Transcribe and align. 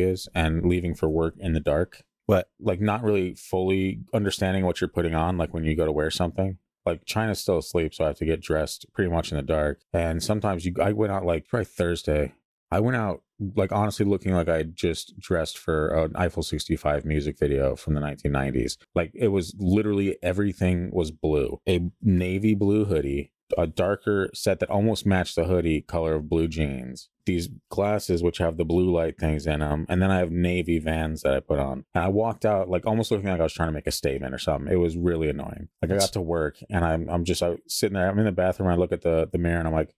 is 0.00 0.28
and 0.34 0.66
leaving 0.66 0.94
for 0.94 1.08
work 1.08 1.34
in 1.38 1.52
the 1.52 1.60
dark. 1.60 2.02
but 2.26 2.48
Like 2.60 2.80
not 2.80 3.02
really 3.02 3.34
fully 3.34 4.00
understanding 4.14 4.64
what 4.64 4.80
you're 4.80 4.88
putting 4.88 5.14
on, 5.14 5.36
like 5.36 5.52
when 5.52 5.64
you 5.64 5.76
go 5.76 5.86
to 5.86 5.92
wear 5.92 6.10
something. 6.10 6.58
Like 6.86 7.04
China's 7.04 7.40
still 7.40 7.58
asleep, 7.58 7.92
so 7.94 8.04
I 8.04 8.08
have 8.08 8.16
to 8.18 8.24
get 8.24 8.40
dressed 8.40 8.86
pretty 8.94 9.10
much 9.10 9.30
in 9.30 9.36
the 9.36 9.42
dark. 9.42 9.82
And 9.92 10.22
sometimes 10.22 10.64
you 10.64 10.74
I 10.80 10.92
went 10.92 11.12
out 11.12 11.24
like 11.26 11.46
probably 11.46 11.66
Thursday. 11.66 12.32
I 12.70 12.80
went 12.80 12.96
out 12.96 13.22
like 13.56 13.72
honestly 13.72 14.06
looking 14.06 14.32
like 14.32 14.48
I 14.48 14.62
just 14.62 15.18
dressed 15.18 15.58
for 15.58 15.88
an 15.88 16.12
Eiffel 16.14 16.42
65 16.42 17.04
music 17.04 17.38
video 17.38 17.74
from 17.74 17.94
the 17.94 18.00
1990s. 18.00 18.76
Like 18.94 19.10
it 19.14 19.28
was 19.28 19.54
literally 19.58 20.16
everything 20.22 20.90
was 20.92 21.10
blue. 21.10 21.60
A 21.68 21.90
navy 22.02 22.54
blue 22.54 22.84
hoodie, 22.84 23.32
a 23.56 23.66
darker 23.66 24.30
set 24.34 24.60
that 24.60 24.70
almost 24.70 25.06
matched 25.06 25.36
the 25.36 25.44
hoodie 25.44 25.80
color 25.80 26.14
of 26.14 26.28
blue 26.28 26.48
jeans. 26.48 27.08
These 27.26 27.48
glasses 27.68 28.22
which 28.22 28.38
have 28.38 28.56
the 28.56 28.64
blue 28.64 28.90
light 28.90 29.18
things 29.18 29.46
in 29.46 29.60
them, 29.60 29.86
and 29.88 30.02
then 30.02 30.10
I 30.10 30.18
have 30.18 30.30
navy 30.30 30.78
vans 30.78 31.22
that 31.22 31.34
I 31.34 31.40
put 31.40 31.58
on. 31.58 31.84
And 31.94 32.04
I 32.04 32.08
walked 32.08 32.44
out 32.44 32.68
like 32.68 32.86
almost 32.86 33.10
looking 33.10 33.28
like 33.28 33.40
I 33.40 33.44
was 33.44 33.52
trying 33.52 33.68
to 33.68 33.74
make 33.74 33.86
a 33.86 33.92
statement 33.92 34.34
or 34.34 34.38
something. 34.38 34.72
It 34.72 34.76
was 34.76 34.96
really 34.96 35.28
annoying. 35.28 35.68
Like 35.80 35.92
I 35.92 35.98
got 35.98 36.12
to 36.12 36.20
work 36.20 36.58
and 36.68 36.84
I'm 36.84 37.08
I'm 37.08 37.24
just 37.24 37.42
I, 37.42 37.56
sitting 37.68 37.94
there. 37.94 38.08
I'm 38.08 38.18
in 38.18 38.24
the 38.24 38.32
bathroom. 38.32 38.68
I 38.68 38.76
look 38.76 38.92
at 38.92 39.02
the 39.02 39.28
the 39.30 39.38
mirror 39.38 39.58
and 39.58 39.68
I'm 39.68 39.74
like, 39.74 39.94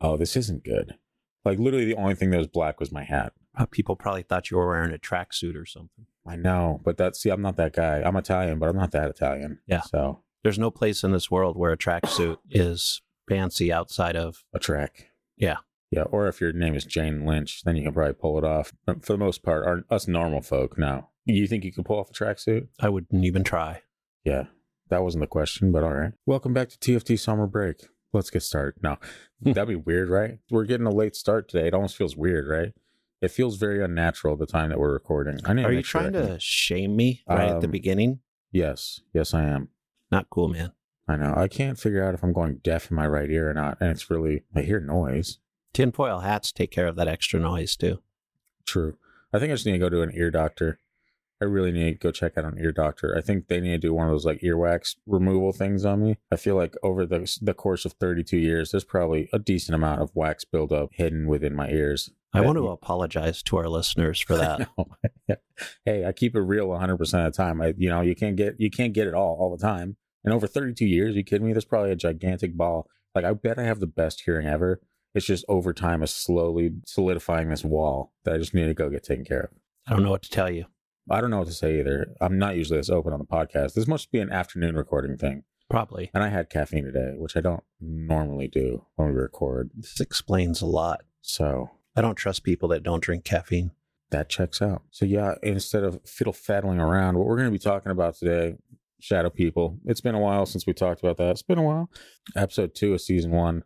oh, 0.00 0.16
this 0.16 0.36
isn't 0.36 0.64
good. 0.64 0.96
Like 1.44 1.58
literally, 1.58 1.86
the 1.86 1.96
only 1.96 2.14
thing 2.14 2.30
that 2.30 2.38
was 2.38 2.46
black 2.46 2.80
was 2.80 2.92
my 2.92 3.04
hat. 3.04 3.32
Uh, 3.56 3.66
People 3.66 3.96
probably 3.96 4.22
thought 4.22 4.50
you 4.50 4.56
were 4.56 4.68
wearing 4.68 4.92
a 4.92 4.98
tracksuit 4.98 5.60
or 5.60 5.66
something. 5.66 6.06
I 6.26 6.36
know, 6.36 6.80
but 6.84 6.96
that's 6.96 7.20
see, 7.20 7.30
I'm 7.30 7.42
not 7.42 7.56
that 7.56 7.72
guy. 7.74 8.02
I'm 8.02 8.16
Italian, 8.16 8.58
but 8.58 8.68
I'm 8.68 8.76
not 8.76 8.92
that 8.92 9.10
Italian. 9.10 9.60
Yeah. 9.66 9.80
So 9.80 10.22
There's 10.42 10.58
no 10.58 10.70
place 10.70 11.04
in 11.04 11.12
this 11.12 11.30
world 11.30 11.56
where 11.56 11.72
a 11.72 11.76
tracksuit 11.76 12.38
is 12.50 13.02
fancy 13.28 13.72
outside 13.72 14.16
of 14.16 14.42
a 14.54 14.58
track. 14.58 15.10
Yeah. 15.36 15.56
Yeah. 15.90 16.02
Or 16.02 16.28
if 16.28 16.40
your 16.40 16.52
name 16.52 16.74
is 16.74 16.84
Jane 16.84 17.26
Lynch, 17.26 17.62
then 17.64 17.76
you 17.76 17.82
can 17.82 17.92
probably 17.92 18.14
pull 18.14 18.38
it 18.38 18.44
off. 18.44 18.72
But 18.86 19.04
for 19.04 19.12
the 19.12 19.18
most 19.18 19.42
part, 19.42 19.66
our, 19.66 19.84
us 19.90 20.06
normal 20.08 20.40
folk, 20.40 20.78
no. 20.78 21.08
You 21.26 21.46
think 21.46 21.64
you 21.64 21.72
can 21.72 21.84
pull 21.84 21.98
off 21.98 22.10
a 22.10 22.12
tracksuit? 22.12 22.68
I 22.80 22.88
wouldn't 22.88 23.24
even 23.24 23.44
try. 23.44 23.82
Yeah. 24.24 24.44
That 24.88 25.02
wasn't 25.02 25.22
the 25.22 25.28
question, 25.28 25.70
but 25.72 25.82
all 25.84 25.92
right. 25.94 26.12
Welcome 26.26 26.52
back 26.52 26.68
to 26.70 26.78
TFD 26.78 27.18
Summer 27.18 27.46
Break. 27.46 27.86
Let's 28.12 28.30
get 28.30 28.42
started. 28.42 28.82
Now, 28.82 28.98
that'd 29.40 29.68
be 29.68 29.76
weird, 29.76 30.08
right? 30.08 30.38
We're 30.50 30.64
getting 30.64 30.86
a 30.86 30.90
late 30.92 31.14
start 31.14 31.48
today. 31.48 31.68
It 31.68 31.74
almost 31.74 31.96
feels 31.96 32.16
weird, 32.16 32.48
right? 32.48 32.72
It 33.20 33.30
feels 33.30 33.56
very 33.56 33.84
unnatural 33.84 34.36
the 34.36 34.46
time 34.46 34.70
that 34.70 34.78
we're 34.78 34.92
recording. 34.92 35.38
I 35.44 35.52
need 35.52 35.64
Are 35.66 35.70
you 35.70 35.76
make 35.76 35.84
sure 35.84 36.00
trying 36.00 36.14
to 36.14 36.40
shame 36.40 36.96
me 36.96 37.22
right 37.28 37.50
at 37.50 37.60
the 37.60 37.66
Um, 37.66 37.70
beginning? 37.70 38.20
Yes. 38.50 39.00
Yes, 39.12 39.34
I 39.34 39.44
am. 39.44 39.68
Not 40.10 40.30
cool, 40.30 40.48
man. 40.48 40.72
I 41.08 41.16
know. 41.16 41.34
I 41.36 41.48
can't 41.48 41.78
figure 41.78 42.04
out 42.04 42.14
if 42.14 42.22
I'm 42.22 42.32
going 42.32 42.60
deaf 42.62 42.90
in 42.90 42.96
my 42.96 43.06
right 43.06 43.30
ear 43.30 43.50
or 43.50 43.54
not. 43.54 43.78
And 43.80 43.90
it's 43.90 44.10
really, 44.10 44.44
I 44.54 44.62
hear 44.62 44.80
noise. 44.80 45.38
Tinfoil 45.72 46.20
hats 46.20 46.52
take 46.52 46.70
care 46.70 46.86
of 46.86 46.96
that 46.96 47.08
extra 47.08 47.40
noise 47.40 47.76
too. 47.76 48.00
True. 48.66 48.96
I 49.32 49.38
think 49.38 49.50
I 49.50 49.54
just 49.54 49.66
need 49.66 49.72
to 49.72 49.78
go 49.78 49.88
to 49.88 50.02
an 50.02 50.12
ear 50.14 50.30
doctor. 50.30 50.78
I 51.40 51.46
really 51.46 51.72
need 51.72 51.92
to 51.92 51.98
go 51.98 52.10
check 52.10 52.36
out 52.36 52.44
an 52.44 52.58
ear 52.58 52.72
doctor. 52.72 53.16
I 53.16 53.22
think 53.22 53.48
they 53.48 53.60
need 53.60 53.70
to 53.70 53.88
do 53.88 53.94
one 53.94 54.06
of 54.06 54.12
those 54.12 54.26
like 54.26 54.40
earwax 54.40 54.96
removal 55.06 55.52
things 55.52 55.84
on 55.84 56.02
me. 56.02 56.18
I 56.30 56.36
feel 56.36 56.54
like 56.54 56.74
over 56.82 57.06
the 57.06 57.38
the 57.40 57.54
course 57.54 57.84
of 57.84 57.94
32 57.94 58.36
years, 58.36 58.70
there's 58.70 58.84
probably 58.84 59.30
a 59.32 59.38
decent 59.38 59.74
amount 59.74 60.02
of 60.02 60.10
wax 60.14 60.44
buildup 60.44 60.90
hidden 60.92 61.26
within 61.26 61.54
my 61.54 61.70
ears. 61.70 62.10
I 62.32 62.40
want 62.42 62.58
to 62.58 62.68
apologize 62.68 63.42
to 63.44 63.56
our 63.56 63.68
listeners 63.68 64.20
for 64.20 64.36
that. 64.38 64.68
Hey, 65.84 66.06
I 66.06 66.12
keep 66.12 66.34
it 66.34 66.40
real 66.40 66.68
100% 66.68 67.00
of 67.00 67.08
the 67.32 67.36
time. 67.36 67.60
I, 67.60 67.74
you 67.76 67.90
know, 67.90 68.00
you 68.00 68.14
can't 68.14 68.34
get 68.34 68.54
you 68.58 68.70
can't 68.70 68.94
get 68.94 69.06
it 69.06 69.12
all 69.12 69.36
all 69.38 69.54
the 69.54 69.62
time. 69.62 69.96
And 70.24 70.32
over 70.32 70.46
32 70.46 70.86
years, 70.86 71.14
you 71.14 71.22
kidding 71.22 71.46
me? 71.46 71.52
There's 71.52 71.66
probably 71.66 71.92
a 71.92 71.96
gigantic 71.96 72.56
ball. 72.56 72.88
Like 73.14 73.26
I 73.26 73.32
bet 73.34 73.58
I 73.58 73.64
have 73.64 73.78
the 73.80 73.86
best 73.86 74.22
hearing 74.24 74.46
ever. 74.46 74.80
It's 75.14 75.26
just 75.26 75.44
over 75.48 75.74
time 75.74 76.02
is 76.02 76.12
slowly 76.12 76.70
solidifying 76.86 77.50
this 77.50 77.64
wall 77.64 78.14
that 78.24 78.34
I 78.34 78.38
just 78.38 78.54
need 78.54 78.66
to 78.66 78.74
go 78.74 78.88
get 78.88 79.02
taken 79.04 79.24
care 79.24 79.40
of. 79.40 79.50
I 79.86 79.92
don't 79.92 80.02
know 80.02 80.10
what 80.10 80.22
to 80.22 80.30
tell 80.30 80.50
you. 80.50 80.66
I 81.10 81.20
don't 81.20 81.30
know 81.30 81.38
what 81.38 81.48
to 81.48 81.52
say 81.52 81.80
either. 81.80 82.14
I'm 82.20 82.38
not 82.38 82.56
usually 82.56 82.78
this 82.78 82.88
open 82.88 83.12
on 83.12 83.18
the 83.18 83.24
podcast. 83.24 83.74
This 83.74 83.88
must 83.88 84.12
be 84.12 84.20
an 84.20 84.30
afternoon 84.30 84.76
recording 84.76 85.16
thing. 85.16 85.42
Probably. 85.68 86.10
And 86.14 86.22
I 86.22 86.28
had 86.28 86.50
caffeine 86.50 86.84
today, 86.84 87.14
which 87.16 87.36
I 87.36 87.40
don't 87.40 87.64
normally 87.80 88.48
do 88.48 88.86
when 88.96 89.08
we 89.08 89.14
record. 89.14 89.70
This 89.74 90.00
explains 90.00 90.62
a 90.62 90.66
lot. 90.66 91.02
So 91.22 91.70
I 91.96 92.00
don't 92.00 92.16
trust 92.16 92.44
people 92.44 92.68
that 92.68 92.82
don't 92.82 93.02
drink 93.02 93.24
caffeine. 93.24 93.72
that 94.10 94.28
checks 94.28 94.60
out. 94.60 94.82
So 94.90 95.04
yeah, 95.04 95.34
instead 95.42 95.84
of 95.84 96.00
fiddle 96.04 96.32
faddling 96.32 96.80
around, 96.80 97.16
what 97.16 97.26
we're 97.26 97.36
going 97.36 97.48
to 97.48 97.52
be 97.52 97.58
talking 97.58 97.92
about 97.92 98.16
today, 98.16 98.56
Shadow 99.00 99.30
People. 99.30 99.78
It's 99.84 100.00
been 100.00 100.14
a 100.14 100.20
while 100.20 100.46
since 100.46 100.66
we 100.66 100.72
talked 100.72 101.00
about 101.00 101.16
that. 101.18 101.30
It's 101.30 101.42
been 101.42 101.58
a 101.58 101.62
while. 101.62 101.90
Episode 102.36 102.74
two 102.74 102.94
of 102.94 103.00
season 103.00 103.30
one. 103.30 103.64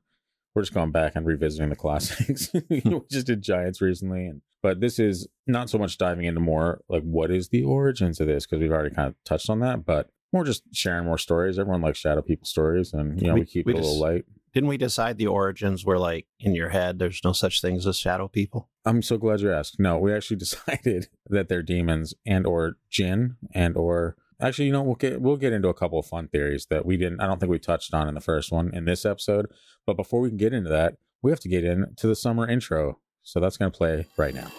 We're 0.54 0.62
just 0.62 0.74
going 0.74 0.92
back 0.92 1.12
and 1.16 1.26
revisiting 1.26 1.70
the 1.70 1.76
classics. 1.76 2.50
we 2.70 2.80
hmm. 2.80 2.98
just 3.10 3.26
did 3.26 3.42
Giants 3.42 3.80
recently, 3.80 4.26
and 4.26 4.42
but 4.62 4.80
this 4.80 4.98
is 4.98 5.26
not 5.46 5.68
so 5.68 5.78
much 5.78 5.98
diving 5.98 6.26
into 6.26 6.40
more 6.40 6.80
like 6.88 7.02
what 7.02 7.30
is 7.30 7.48
the 7.48 7.64
origins 7.64 8.20
of 8.20 8.28
this 8.28 8.46
because 8.46 8.60
we've 8.60 8.70
already 8.70 8.94
kind 8.94 9.08
of 9.08 9.14
touched 9.24 9.50
on 9.50 9.60
that, 9.60 9.84
but 9.84 10.10
more 10.32 10.44
just 10.44 10.62
sharing 10.72 11.06
more 11.06 11.18
stories. 11.18 11.58
Everyone 11.58 11.82
likes 11.82 11.98
Shadow 11.98 12.22
People 12.22 12.46
stories, 12.46 12.92
and 12.92 13.20
you 13.20 13.28
know 13.28 13.34
we, 13.34 13.40
We- 13.40 13.46
keep 13.46 13.66
we 13.66 13.72
it 13.72 13.78
a 13.78 13.80
little 13.80 14.00
light. 14.00 14.24
Didn't 14.54 14.68
we 14.68 14.76
decide 14.76 15.18
the 15.18 15.26
origins 15.26 15.84
were 15.84 15.98
like 15.98 16.26
in 16.38 16.54
your 16.54 16.68
head? 16.68 17.00
There's 17.00 17.20
no 17.24 17.32
such 17.32 17.60
things 17.60 17.86
as 17.88 17.98
shadow 17.98 18.28
people. 18.28 18.70
I'm 18.84 19.02
so 19.02 19.18
glad 19.18 19.40
you 19.40 19.52
asked. 19.52 19.80
No, 19.80 19.98
we 19.98 20.14
actually 20.14 20.36
decided 20.38 21.08
that 21.28 21.48
they're 21.48 21.62
demons 21.62 22.14
and 22.24 22.46
or 22.46 22.76
jinn 22.88 23.36
and 23.52 23.76
or 23.76 24.16
actually, 24.40 24.66
you 24.66 24.72
know, 24.72 24.82
we'll 24.82 24.94
get 24.94 25.20
we'll 25.20 25.36
get 25.36 25.52
into 25.52 25.68
a 25.68 25.74
couple 25.74 25.98
of 25.98 26.06
fun 26.06 26.28
theories 26.28 26.66
that 26.70 26.86
we 26.86 26.96
didn't 26.96 27.20
I 27.20 27.26
don't 27.26 27.40
think 27.40 27.50
we 27.50 27.58
touched 27.58 27.92
on 27.92 28.08
in 28.08 28.14
the 28.14 28.20
first 28.20 28.52
one 28.52 28.72
in 28.72 28.84
this 28.84 29.04
episode. 29.04 29.46
But 29.84 29.96
before 29.96 30.20
we 30.20 30.28
can 30.28 30.38
get 30.38 30.54
into 30.54 30.70
that, 30.70 30.98
we 31.20 31.32
have 31.32 31.40
to 31.40 31.48
get 31.48 31.64
into 31.64 32.06
the 32.06 32.16
summer 32.16 32.48
intro. 32.48 33.00
So 33.24 33.40
that's 33.40 33.56
gonna 33.56 33.72
play 33.72 34.06
right. 34.16 34.34
Now 34.34 34.52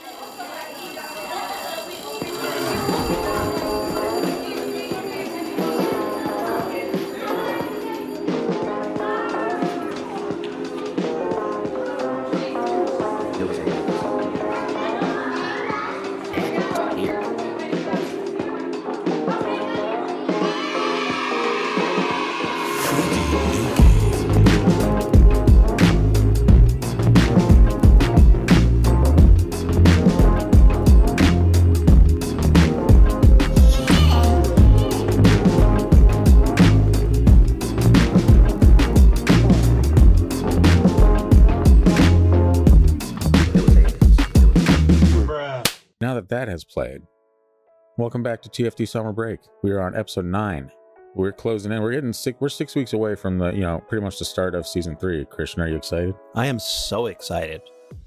welcome 47.97 48.23
back 48.23 48.41
to 48.41 48.49
TFD 48.49 48.87
Summer 48.87 49.13
Break. 49.13 49.39
We 49.63 49.71
are 49.71 49.81
on 49.81 49.95
episode 49.95 50.25
nine. 50.25 50.71
We're 51.13 51.31
closing 51.31 51.71
in. 51.71 51.81
We're 51.81 51.93
getting 51.93 52.11
six. 52.11 52.39
We're 52.41 52.49
six 52.49 52.75
weeks 52.75 52.93
away 52.93 53.15
from 53.15 53.37
the, 53.37 53.51
you 53.51 53.61
know, 53.61 53.81
pretty 53.87 54.03
much 54.03 54.19
the 54.19 54.25
start 54.25 54.53
of 54.53 54.67
season 54.67 54.97
three. 54.97 55.23
Christian, 55.25 55.61
are 55.61 55.67
you 55.67 55.77
excited? 55.77 56.13
I 56.35 56.47
am 56.47 56.59
so 56.59 57.05
excited. 57.05 57.61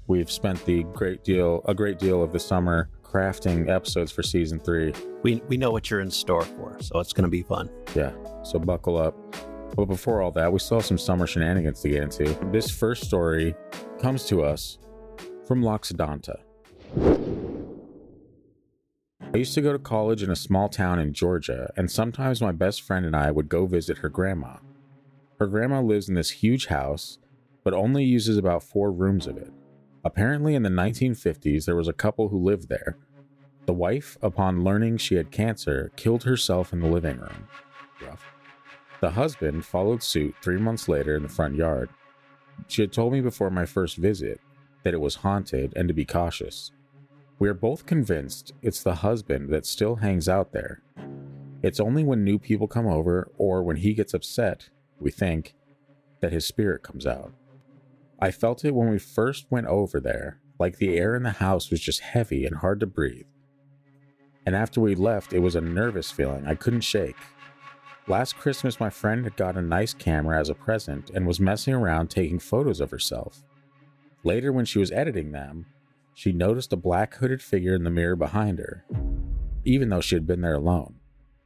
We've 0.07 0.29
spent 0.29 0.63
the 0.65 0.83
great 0.93 1.23
deal, 1.23 1.61
a 1.65 1.73
great 1.73 1.97
deal 1.97 2.21
of 2.21 2.31
the 2.31 2.39
summer 2.39 2.89
crafting 3.03 3.67
episodes 3.67 4.11
for 4.11 4.21
season 4.21 4.59
three. 4.59 4.93
We 5.23 5.41
we 5.47 5.57
know 5.57 5.71
what 5.71 5.89
you're 5.89 6.01
in 6.01 6.11
store 6.11 6.43
for, 6.43 6.77
so 6.81 6.99
it's 6.99 7.13
going 7.13 7.23
to 7.23 7.29
be 7.29 7.41
fun. 7.41 7.69
Yeah, 7.95 8.11
so 8.43 8.59
buckle 8.59 8.97
up. 8.97 9.15
But 9.75 9.85
before 9.85 10.21
all 10.21 10.31
that, 10.31 10.51
we 10.51 10.59
still 10.59 10.77
have 10.77 10.85
some 10.85 10.97
summer 10.97 11.25
shenanigans 11.25 11.81
to 11.81 11.89
get 11.89 12.03
into. 12.03 12.25
This 12.51 12.69
first 12.69 13.05
story 13.05 13.55
comes 13.99 14.25
to 14.25 14.43
us 14.43 14.77
from 15.47 15.61
Loxodonta. 15.61 16.37
I 19.31 19.37
used 19.37 19.53
to 19.53 19.61
go 19.61 19.71
to 19.71 19.77
college 19.77 20.23
in 20.23 20.31
a 20.31 20.35
small 20.35 20.69
town 20.69 20.97
in 20.97 21.13
Georgia, 21.13 21.71
and 21.77 21.91
sometimes 21.91 22.41
my 22.41 22.51
best 22.51 22.81
friend 22.81 23.05
and 23.05 23.15
I 23.15 23.29
would 23.29 23.47
go 23.47 23.67
visit 23.67 23.99
her 23.99 24.09
grandma. 24.09 24.55
Her 25.39 25.45
grandma 25.45 25.81
lives 25.81 26.09
in 26.09 26.15
this 26.15 26.31
huge 26.31 26.65
house, 26.65 27.19
but 27.63 27.75
only 27.75 28.03
uses 28.03 28.37
about 28.37 28.63
four 28.63 28.91
rooms 28.91 29.27
of 29.27 29.37
it. 29.37 29.53
Apparently, 30.03 30.55
in 30.55 30.63
the 30.63 30.69
1950s, 30.69 31.65
there 31.65 31.75
was 31.75 31.87
a 31.87 31.93
couple 31.93 32.29
who 32.29 32.43
lived 32.43 32.69
there. 32.69 32.97
The 33.67 33.73
wife, 33.73 34.17
upon 34.23 34.63
learning 34.63 34.97
she 34.97 35.13
had 35.13 35.29
cancer, 35.29 35.91
killed 35.95 36.23
herself 36.23 36.73
in 36.73 36.79
the 36.79 36.87
living 36.87 37.19
room. 37.19 37.47
Rough. 38.01 38.25
The 38.99 39.11
husband 39.11 39.63
followed 39.63 40.01
suit 40.01 40.35
three 40.41 40.57
months 40.57 40.89
later 40.89 41.15
in 41.15 41.21
the 41.21 41.29
front 41.29 41.53
yard. 41.53 41.89
She 42.67 42.81
had 42.81 42.91
told 42.91 43.13
me 43.13 43.21
before 43.21 43.51
my 43.51 43.67
first 43.67 43.95
visit 43.97 44.41
that 44.83 44.95
it 44.95 45.01
was 45.01 45.15
haunted 45.15 45.71
and 45.75 45.87
to 45.87 45.93
be 45.93 46.03
cautious. 46.03 46.71
We 47.39 47.47
are 47.47 47.53
both 47.53 47.85
convinced 47.85 48.51
it's 48.61 48.83
the 48.83 48.95
husband 48.95 49.49
that 49.49 49.65
still 49.65 49.95
hangs 49.95 50.27
out 50.27 50.51
there. 50.51 50.81
It's 51.63 51.79
only 51.79 52.03
when 52.03 52.25
new 52.25 52.37
people 52.37 52.67
come 52.67 52.85
over 52.85 53.31
or 53.37 53.63
when 53.63 53.77
he 53.77 53.93
gets 53.93 54.13
upset, 54.13 54.69
we 54.99 55.09
think, 55.09 55.55
that 56.19 56.33
his 56.33 56.45
spirit 56.45 56.83
comes 56.83 57.07
out. 57.07 57.31
I 58.19 58.31
felt 58.31 58.65
it 58.65 58.75
when 58.75 58.89
we 58.89 58.99
first 58.99 59.45
went 59.49 59.67
over 59.67 60.01
there, 60.01 60.41
like 60.59 60.77
the 60.77 60.97
air 60.97 61.15
in 61.15 61.23
the 61.23 61.31
house 61.31 61.71
was 61.71 61.79
just 61.79 62.01
heavy 62.01 62.45
and 62.45 62.57
hard 62.57 62.81
to 62.81 62.85
breathe. 62.85 63.25
And 64.45 64.53
after 64.53 64.81
we 64.81 64.93
left, 64.93 65.31
it 65.31 65.39
was 65.39 65.55
a 65.55 65.61
nervous 65.61 66.11
feeling 66.11 66.45
I 66.45 66.55
couldn't 66.55 66.81
shake. 66.81 67.15
Last 68.07 68.35
Christmas, 68.35 68.81
my 68.81 68.89
friend 68.89 69.23
had 69.23 69.37
got 69.37 69.55
a 69.55 69.61
nice 69.61 69.93
camera 69.93 70.37
as 70.37 70.49
a 70.49 70.55
present 70.55 71.09
and 71.11 71.25
was 71.25 71.39
messing 71.39 71.73
around 71.73 72.09
taking 72.09 72.39
photos 72.39 72.81
of 72.81 72.91
herself. 72.91 73.43
Later, 74.25 74.51
when 74.51 74.65
she 74.65 74.79
was 74.79 74.91
editing 74.91 75.31
them, 75.31 75.67
she 76.19 76.33
noticed 76.33 76.73
a 76.73 76.75
black 76.75 77.15
hooded 77.15 77.41
figure 77.41 77.73
in 77.73 77.85
the 77.85 77.89
mirror 77.89 78.17
behind 78.17 78.59
her, 78.59 78.83
even 79.63 79.87
though 79.87 80.01
she 80.01 80.15
had 80.15 80.27
been 80.27 80.41
there 80.41 80.55
alone. 80.55 80.95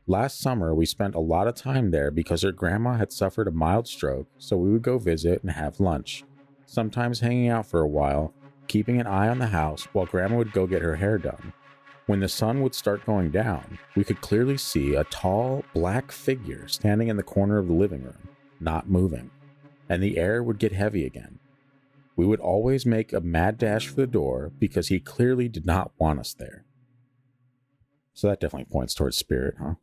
Last 0.07 0.39
summer, 0.39 0.73
we 0.73 0.87
spent 0.87 1.13
a 1.13 1.19
lot 1.19 1.47
of 1.47 1.53
time 1.53 1.91
there 1.91 2.09
because 2.09 2.41
her 2.41 2.51
grandma 2.51 2.95
had 2.95 3.11
suffered 3.11 3.47
a 3.47 3.51
mild 3.51 3.87
stroke, 3.87 4.25
so 4.39 4.57
we 4.57 4.71
would 4.71 4.81
go 4.81 4.97
visit 4.97 5.43
and 5.43 5.51
have 5.51 5.79
lunch, 5.79 6.23
sometimes 6.65 7.19
hanging 7.19 7.49
out 7.49 7.67
for 7.67 7.81
a 7.81 7.87
while, 7.87 8.33
keeping 8.67 8.99
an 8.99 9.05
eye 9.05 9.27
on 9.27 9.37
the 9.37 9.45
house 9.45 9.87
while 9.93 10.07
grandma 10.07 10.37
would 10.37 10.53
go 10.53 10.65
get 10.65 10.81
her 10.81 10.95
hair 10.95 11.19
done. 11.19 11.53
When 12.07 12.19
the 12.19 12.27
sun 12.27 12.63
would 12.63 12.73
start 12.73 13.05
going 13.05 13.29
down, 13.29 13.77
we 13.95 14.03
could 14.03 14.21
clearly 14.21 14.57
see 14.57 14.95
a 14.95 15.03
tall, 15.03 15.63
black 15.75 16.11
figure 16.11 16.67
standing 16.67 17.09
in 17.09 17.17
the 17.17 17.21
corner 17.21 17.59
of 17.59 17.67
the 17.67 17.73
living 17.73 18.01
room, 18.01 18.27
not 18.59 18.89
moving, 18.89 19.29
and 19.87 20.01
the 20.01 20.17
air 20.17 20.41
would 20.41 20.57
get 20.57 20.71
heavy 20.71 21.05
again. 21.05 21.37
We 22.15 22.25
would 22.25 22.39
always 22.39 22.85
make 22.85 23.11
a 23.11 23.21
mad 23.21 23.57
dash 23.57 23.87
for 23.87 23.95
the 23.95 24.07
door 24.07 24.51
because 24.57 24.87
he 24.87 24.99
clearly 24.99 25.47
did 25.49 25.65
not 25.65 25.91
want 25.97 26.19
us 26.19 26.33
there. 26.33 26.65
So 28.13 28.27
that 28.27 28.39
definitely 28.39 28.71
points 28.71 28.93
towards 28.93 29.17
spirit, 29.17 29.55
huh? 29.59 29.75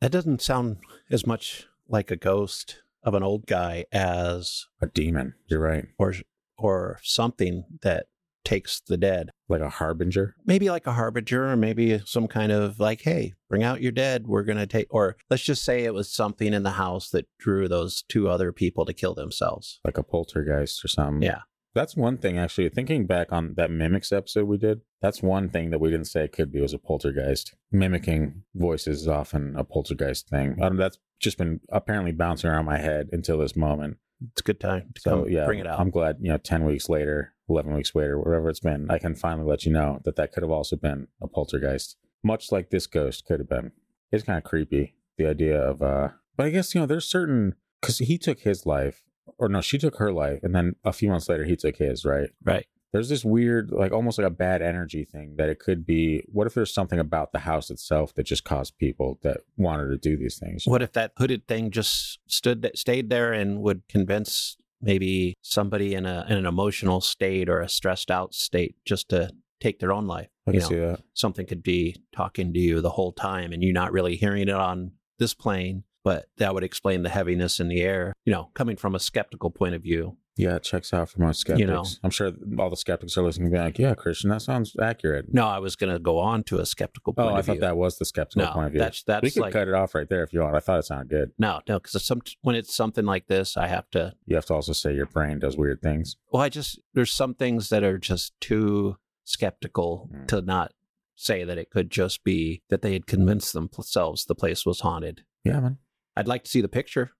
That 0.00 0.12
doesn't 0.12 0.42
sound 0.42 0.78
as 1.10 1.26
much 1.26 1.66
like 1.88 2.10
a 2.10 2.16
ghost 2.16 2.82
of 3.02 3.14
an 3.14 3.22
old 3.22 3.46
guy 3.46 3.86
as 3.92 4.66
A 4.80 4.86
demon. 4.86 5.34
You're 5.48 5.60
right. 5.60 5.86
or 5.98 6.14
or 6.56 7.00
something 7.02 7.64
that 7.82 8.06
takes 8.44 8.80
the 8.80 8.96
dead. 8.96 9.30
Like 9.48 9.60
a 9.60 9.68
harbinger. 9.70 10.34
Maybe 10.46 10.70
like 10.70 10.86
a 10.86 10.92
harbinger, 10.92 11.50
or 11.50 11.56
maybe 11.56 12.00
some 12.04 12.26
kind 12.28 12.52
of 12.52 12.78
like, 12.80 13.02
hey, 13.02 13.34
bring 13.48 13.62
out 13.62 13.82
your 13.82 13.92
dead. 13.92 14.26
We're 14.26 14.42
gonna 14.44 14.66
take, 14.66 14.86
or 14.90 15.16
let's 15.30 15.42
just 15.42 15.64
say 15.64 15.84
it 15.84 15.94
was 15.94 16.12
something 16.12 16.52
in 16.52 16.62
the 16.62 16.72
house 16.72 17.10
that 17.10 17.26
drew 17.38 17.68
those 17.68 18.02
two 18.08 18.28
other 18.28 18.52
people 18.52 18.84
to 18.86 18.92
kill 18.92 19.14
themselves. 19.14 19.80
like 19.84 19.98
a 19.98 20.02
poltergeist 20.02 20.84
or 20.84 20.88
something. 20.88 21.22
Yeah. 21.22 21.40
That's 21.74 21.96
one 21.96 22.18
thing, 22.18 22.38
actually. 22.38 22.68
Thinking 22.68 23.04
back 23.04 23.32
on 23.32 23.54
that 23.56 23.68
Mimics 23.68 24.12
episode 24.16 24.46
we 24.46 24.58
did, 24.58 24.82
that's 25.02 25.22
one 25.22 25.48
thing 25.48 25.70
that 25.70 25.80
we 25.80 25.90
didn't 25.90 26.06
say 26.06 26.22
it 26.24 26.32
could 26.32 26.52
be 26.52 26.60
was 26.60 26.72
a 26.72 26.78
poltergeist. 26.78 27.52
Mimicking 27.72 28.44
voices 28.54 29.02
is 29.02 29.08
often 29.08 29.56
a 29.56 29.64
poltergeist 29.64 30.28
thing. 30.28 30.56
Um, 30.62 30.76
that's 30.76 30.98
just 31.18 31.36
been 31.36 31.60
apparently 31.70 32.12
bouncing 32.12 32.48
around 32.48 32.66
my 32.66 32.78
head 32.78 33.08
until 33.10 33.38
this 33.38 33.56
moment. 33.56 33.96
It's 34.32 34.40
a 34.40 34.44
good 34.44 34.60
time 34.60 34.90
to 34.94 35.00
So, 35.00 35.10
come 35.10 35.30
yeah, 35.30 35.46
bring 35.46 35.58
it 35.58 35.66
out. 35.66 35.80
I'm 35.80 35.90
glad, 35.90 36.16
you 36.20 36.30
know, 36.30 36.38
10 36.38 36.64
weeks 36.64 36.88
later, 36.88 37.34
11 37.48 37.74
weeks 37.74 37.94
later, 37.94 38.18
wherever 38.18 38.48
it's 38.48 38.60
been, 38.60 38.90
I 38.90 38.98
can 38.98 39.14
finally 39.14 39.48
let 39.48 39.64
you 39.64 39.72
know 39.72 40.00
that 40.04 40.16
that 40.16 40.32
could 40.32 40.42
have 40.42 40.50
also 40.50 40.76
been 40.76 41.08
a 41.22 41.28
poltergeist. 41.28 41.96
Much 42.22 42.50
like 42.50 42.70
this 42.70 42.86
ghost 42.86 43.26
could 43.26 43.40
have 43.40 43.48
been. 43.48 43.72
It's 44.10 44.24
kind 44.24 44.38
of 44.38 44.44
creepy, 44.44 44.94
the 45.18 45.26
idea 45.26 45.60
of, 45.60 45.82
uh, 45.82 46.08
but 46.36 46.46
I 46.46 46.50
guess, 46.50 46.74
you 46.74 46.80
know, 46.80 46.86
there's 46.86 47.06
certain, 47.06 47.54
because 47.80 47.98
he 47.98 48.18
took 48.18 48.40
his 48.40 48.64
life, 48.64 49.02
or 49.38 49.48
no, 49.48 49.60
she 49.60 49.78
took 49.78 49.96
her 49.96 50.12
life, 50.12 50.40
and 50.42 50.54
then 50.54 50.76
a 50.84 50.92
few 50.92 51.08
months 51.08 51.28
later, 51.28 51.44
he 51.44 51.56
took 51.56 51.76
his, 51.76 52.04
right? 52.04 52.30
right. 52.44 52.66
There's 52.94 53.08
this 53.08 53.24
weird, 53.24 53.72
like 53.72 53.90
almost 53.90 54.18
like 54.18 54.26
a 54.26 54.30
bad 54.30 54.62
energy 54.62 55.04
thing 55.04 55.34
that 55.36 55.48
it 55.48 55.58
could 55.58 55.84
be. 55.84 56.22
What 56.28 56.46
if 56.46 56.54
there's 56.54 56.72
something 56.72 57.00
about 57.00 57.32
the 57.32 57.40
house 57.40 57.68
itself 57.68 58.14
that 58.14 58.22
just 58.22 58.44
caused 58.44 58.78
people 58.78 59.18
that 59.24 59.38
wanted 59.56 59.88
to 59.88 59.96
do 59.96 60.16
these 60.16 60.38
things? 60.38 60.62
What 60.64 60.80
if 60.80 60.92
that 60.92 61.10
hooded 61.18 61.48
thing 61.48 61.72
just 61.72 62.20
stood, 62.28 62.62
that 62.62 62.78
stayed 62.78 63.10
there, 63.10 63.32
and 63.32 63.62
would 63.62 63.82
convince 63.88 64.56
maybe 64.80 65.34
somebody 65.42 65.92
in 65.96 66.06
a 66.06 66.24
in 66.28 66.36
an 66.36 66.46
emotional 66.46 67.00
state 67.00 67.48
or 67.48 67.60
a 67.60 67.68
stressed 67.68 68.12
out 68.12 68.32
state 68.32 68.76
just 68.84 69.08
to 69.08 69.32
take 69.58 69.80
their 69.80 69.92
own 69.92 70.06
life? 70.06 70.28
I 70.46 70.52
you 70.52 70.60
know, 70.60 70.68
see 70.68 70.78
that. 70.78 71.00
something 71.14 71.46
could 71.46 71.64
be 71.64 71.96
talking 72.14 72.52
to 72.52 72.60
you 72.60 72.80
the 72.80 72.90
whole 72.90 73.10
time 73.10 73.52
and 73.52 73.60
you 73.60 73.72
not 73.72 73.90
really 73.90 74.14
hearing 74.14 74.42
it 74.42 74.50
on 74.50 74.92
this 75.18 75.34
plane, 75.34 75.82
but 76.04 76.26
that 76.36 76.54
would 76.54 76.62
explain 76.62 77.02
the 77.02 77.08
heaviness 77.08 77.58
in 77.58 77.66
the 77.66 77.80
air, 77.80 78.12
you 78.24 78.32
know, 78.32 78.50
coming 78.54 78.76
from 78.76 78.94
a 78.94 79.00
skeptical 79.00 79.50
point 79.50 79.74
of 79.74 79.82
view. 79.82 80.16
Yeah, 80.36 80.56
it 80.56 80.64
checks 80.64 80.92
out 80.92 81.08
for 81.08 81.20
most 81.22 81.40
skeptics. 81.40 81.60
You 81.60 81.66
know. 81.66 81.84
I'm 82.02 82.10
sure 82.10 82.32
all 82.58 82.68
the 82.68 82.76
skeptics 82.76 83.16
are 83.16 83.22
listening 83.22 83.46
and 83.46 83.52
be 83.54 83.58
like, 83.60 83.78
yeah, 83.78 83.94
Christian, 83.94 84.30
that 84.30 84.42
sounds 84.42 84.74
accurate. 84.82 85.32
No, 85.32 85.46
I 85.46 85.60
was 85.60 85.76
going 85.76 85.92
to 85.92 86.00
go 86.00 86.18
on 86.18 86.42
to 86.44 86.58
a 86.58 86.66
skeptical 86.66 87.12
point 87.12 87.28
Oh, 87.30 87.34
I 87.34 87.42
thought 87.42 87.52
view. 87.52 87.60
that 87.60 87.76
was 87.76 87.98
the 87.98 88.04
skeptical 88.04 88.46
no, 88.46 88.52
point 88.52 88.66
of 88.66 88.72
view. 88.72 88.80
that's 88.80 89.04
we 89.06 89.12
that's 89.12 89.34
could 89.34 89.40
like 89.42 89.52
cut 89.52 89.68
it 89.68 89.74
off 89.74 89.94
right 89.94 90.08
there 90.08 90.24
if 90.24 90.32
you 90.32 90.40
want. 90.40 90.56
I 90.56 90.60
thought 90.60 90.80
it 90.80 90.86
sounded 90.86 91.08
good. 91.08 91.30
no, 91.38 91.60
no, 91.68 91.78
because 91.78 92.04
some 92.04 92.20
when 92.42 92.56
it's 92.56 92.74
something 92.74 93.04
like 93.04 93.28
this, 93.28 93.56
I 93.56 93.68
have 93.68 93.88
to. 93.90 94.14
You 94.26 94.34
have 94.34 94.46
to 94.46 94.54
also 94.54 94.72
say 94.72 94.92
your 94.94 95.06
brain 95.06 95.38
does 95.38 95.56
weird 95.56 95.80
things. 95.82 96.16
Well, 96.32 96.42
I 96.42 96.48
just 96.48 96.80
there's 96.94 97.12
some 97.12 97.34
things 97.34 97.68
that 97.68 97.84
are 97.84 97.98
just 97.98 98.32
too 98.40 98.96
skeptical 99.22 100.08
Mm. 100.12 100.26
to 100.28 100.40
not 100.42 100.72
say 101.16 101.44
that 101.44 101.58
it 101.58 101.70
could 101.70 101.90
just 101.90 102.24
be 102.24 102.62
that 102.70 102.82
they 102.82 102.92
had 102.92 103.06
convinced 103.06 103.52
themselves 103.52 104.24
the 104.24 104.34
place 104.34 104.66
was 104.66 104.80
haunted. 104.80 105.22
Yeah, 105.44 105.60
man. 105.60 105.78
I'd 106.16 106.28
like 106.28 106.44
to 106.44 106.50
see 106.50 106.60
the 106.60 106.68
picture. 106.68 107.12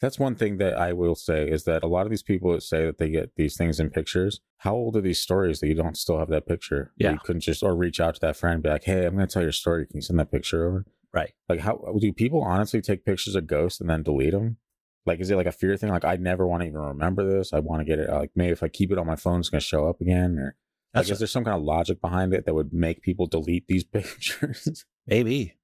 That's 0.00 0.18
one 0.18 0.34
thing 0.34 0.56
that 0.58 0.78
I 0.78 0.94
will 0.94 1.14
say 1.14 1.46
is 1.48 1.64
that 1.64 1.82
a 1.82 1.86
lot 1.86 2.06
of 2.06 2.10
these 2.10 2.22
people 2.22 2.52
that 2.52 2.62
say 2.62 2.86
that 2.86 2.96
they 2.96 3.10
get 3.10 3.36
these 3.36 3.56
things 3.56 3.78
in 3.78 3.90
pictures, 3.90 4.40
how 4.58 4.74
old 4.74 4.96
are 4.96 5.02
these 5.02 5.18
stories 5.18 5.60
that 5.60 5.68
you 5.68 5.74
don't 5.74 5.96
still 5.96 6.18
have 6.18 6.30
that 6.30 6.46
picture? 6.46 6.92
Yeah. 6.96 7.12
You 7.12 7.18
couldn't 7.22 7.42
just, 7.42 7.62
or 7.62 7.76
reach 7.76 8.00
out 8.00 8.14
to 8.14 8.20
that 8.22 8.36
friend 8.36 8.54
and 8.54 8.62
be 8.62 8.70
like, 8.70 8.84
hey, 8.84 9.04
I'm 9.04 9.14
going 9.14 9.26
to 9.26 9.32
tell 9.32 9.42
your 9.42 9.52
story. 9.52 9.86
Can 9.86 9.96
you 9.96 10.02
send 10.02 10.18
that 10.18 10.32
picture 10.32 10.66
over? 10.66 10.86
Right. 11.12 11.32
Like, 11.48 11.60
how 11.60 11.96
do 12.00 12.12
people 12.14 12.42
honestly 12.42 12.80
take 12.80 13.04
pictures 13.04 13.34
of 13.34 13.46
ghosts 13.46 13.78
and 13.80 13.90
then 13.90 14.02
delete 14.02 14.32
them? 14.32 14.56
Like, 15.04 15.20
is 15.20 15.30
it 15.30 15.36
like 15.36 15.46
a 15.46 15.52
fear 15.52 15.76
thing? 15.76 15.90
Like, 15.90 16.04
I 16.04 16.16
never 16.16 16.46
want 16.46 16.62
to 16.62 16.68
even 16.68 16.80
remember 16.80 17.26
this. 17.26 17.52
I 17.52 17.58
want 17.58 17.80
to 17.80 17.84
get 17.84 17.98
it. 17.98 18.08
Uh, 18.08 18.20
like, 18.20 18.30
maybe 18.34 18.52
if 18.52 18.62
I 18.62 18.68
keep 18.68 18.90
it 18.92 18.98
on 18.98 19.06
my 19.06 19.16
phone, 19.16 19.40
it's 19.40 19.50
going 19.50 19.60
to 19.60 19.66
show 19.66 19.86
up 19.86 20.00
again. 20.00 20.38
Or, 20.38 20.56
That's 20.94 21.08
like, 21.08 21.12
is 21.14 21.18
there 21.18 21.28
some 21.28 21.44
kind 21.44 21.56
of 21.56 21.62
logic 21.62 22.00
behind 22.00 22.32
it 22.32 22.46
that 22.46 22.54
would 22.54 22.72
make 22.72 23.02
people 23.02 23.26
delete 23.26 23.66
these 23.66 23.84
pictures? 23.92 24.84
Maybe. 25.06 25.56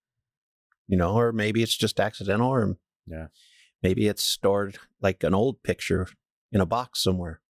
You 0.89 0.97
know, 0.97 1.15
or 1.15 1.33
maybe 1.33 1.63
it's 1.63 1.77
just 1.77 2.01
accidental, 2.01 2.49
or 2.49 2.77
Yeah. 3.07 3.29
Maybe 3.87 4.09
it's 4.09 4.25
stored 4.25 4.79
like 5.01 5.23
an 5.23 5.33
old 5.33 5.63
picture 5.63 6.09
in 6.51 6.61
a 6.61 6.67
box 6.67 7.01
somewhere. 7.01 7.41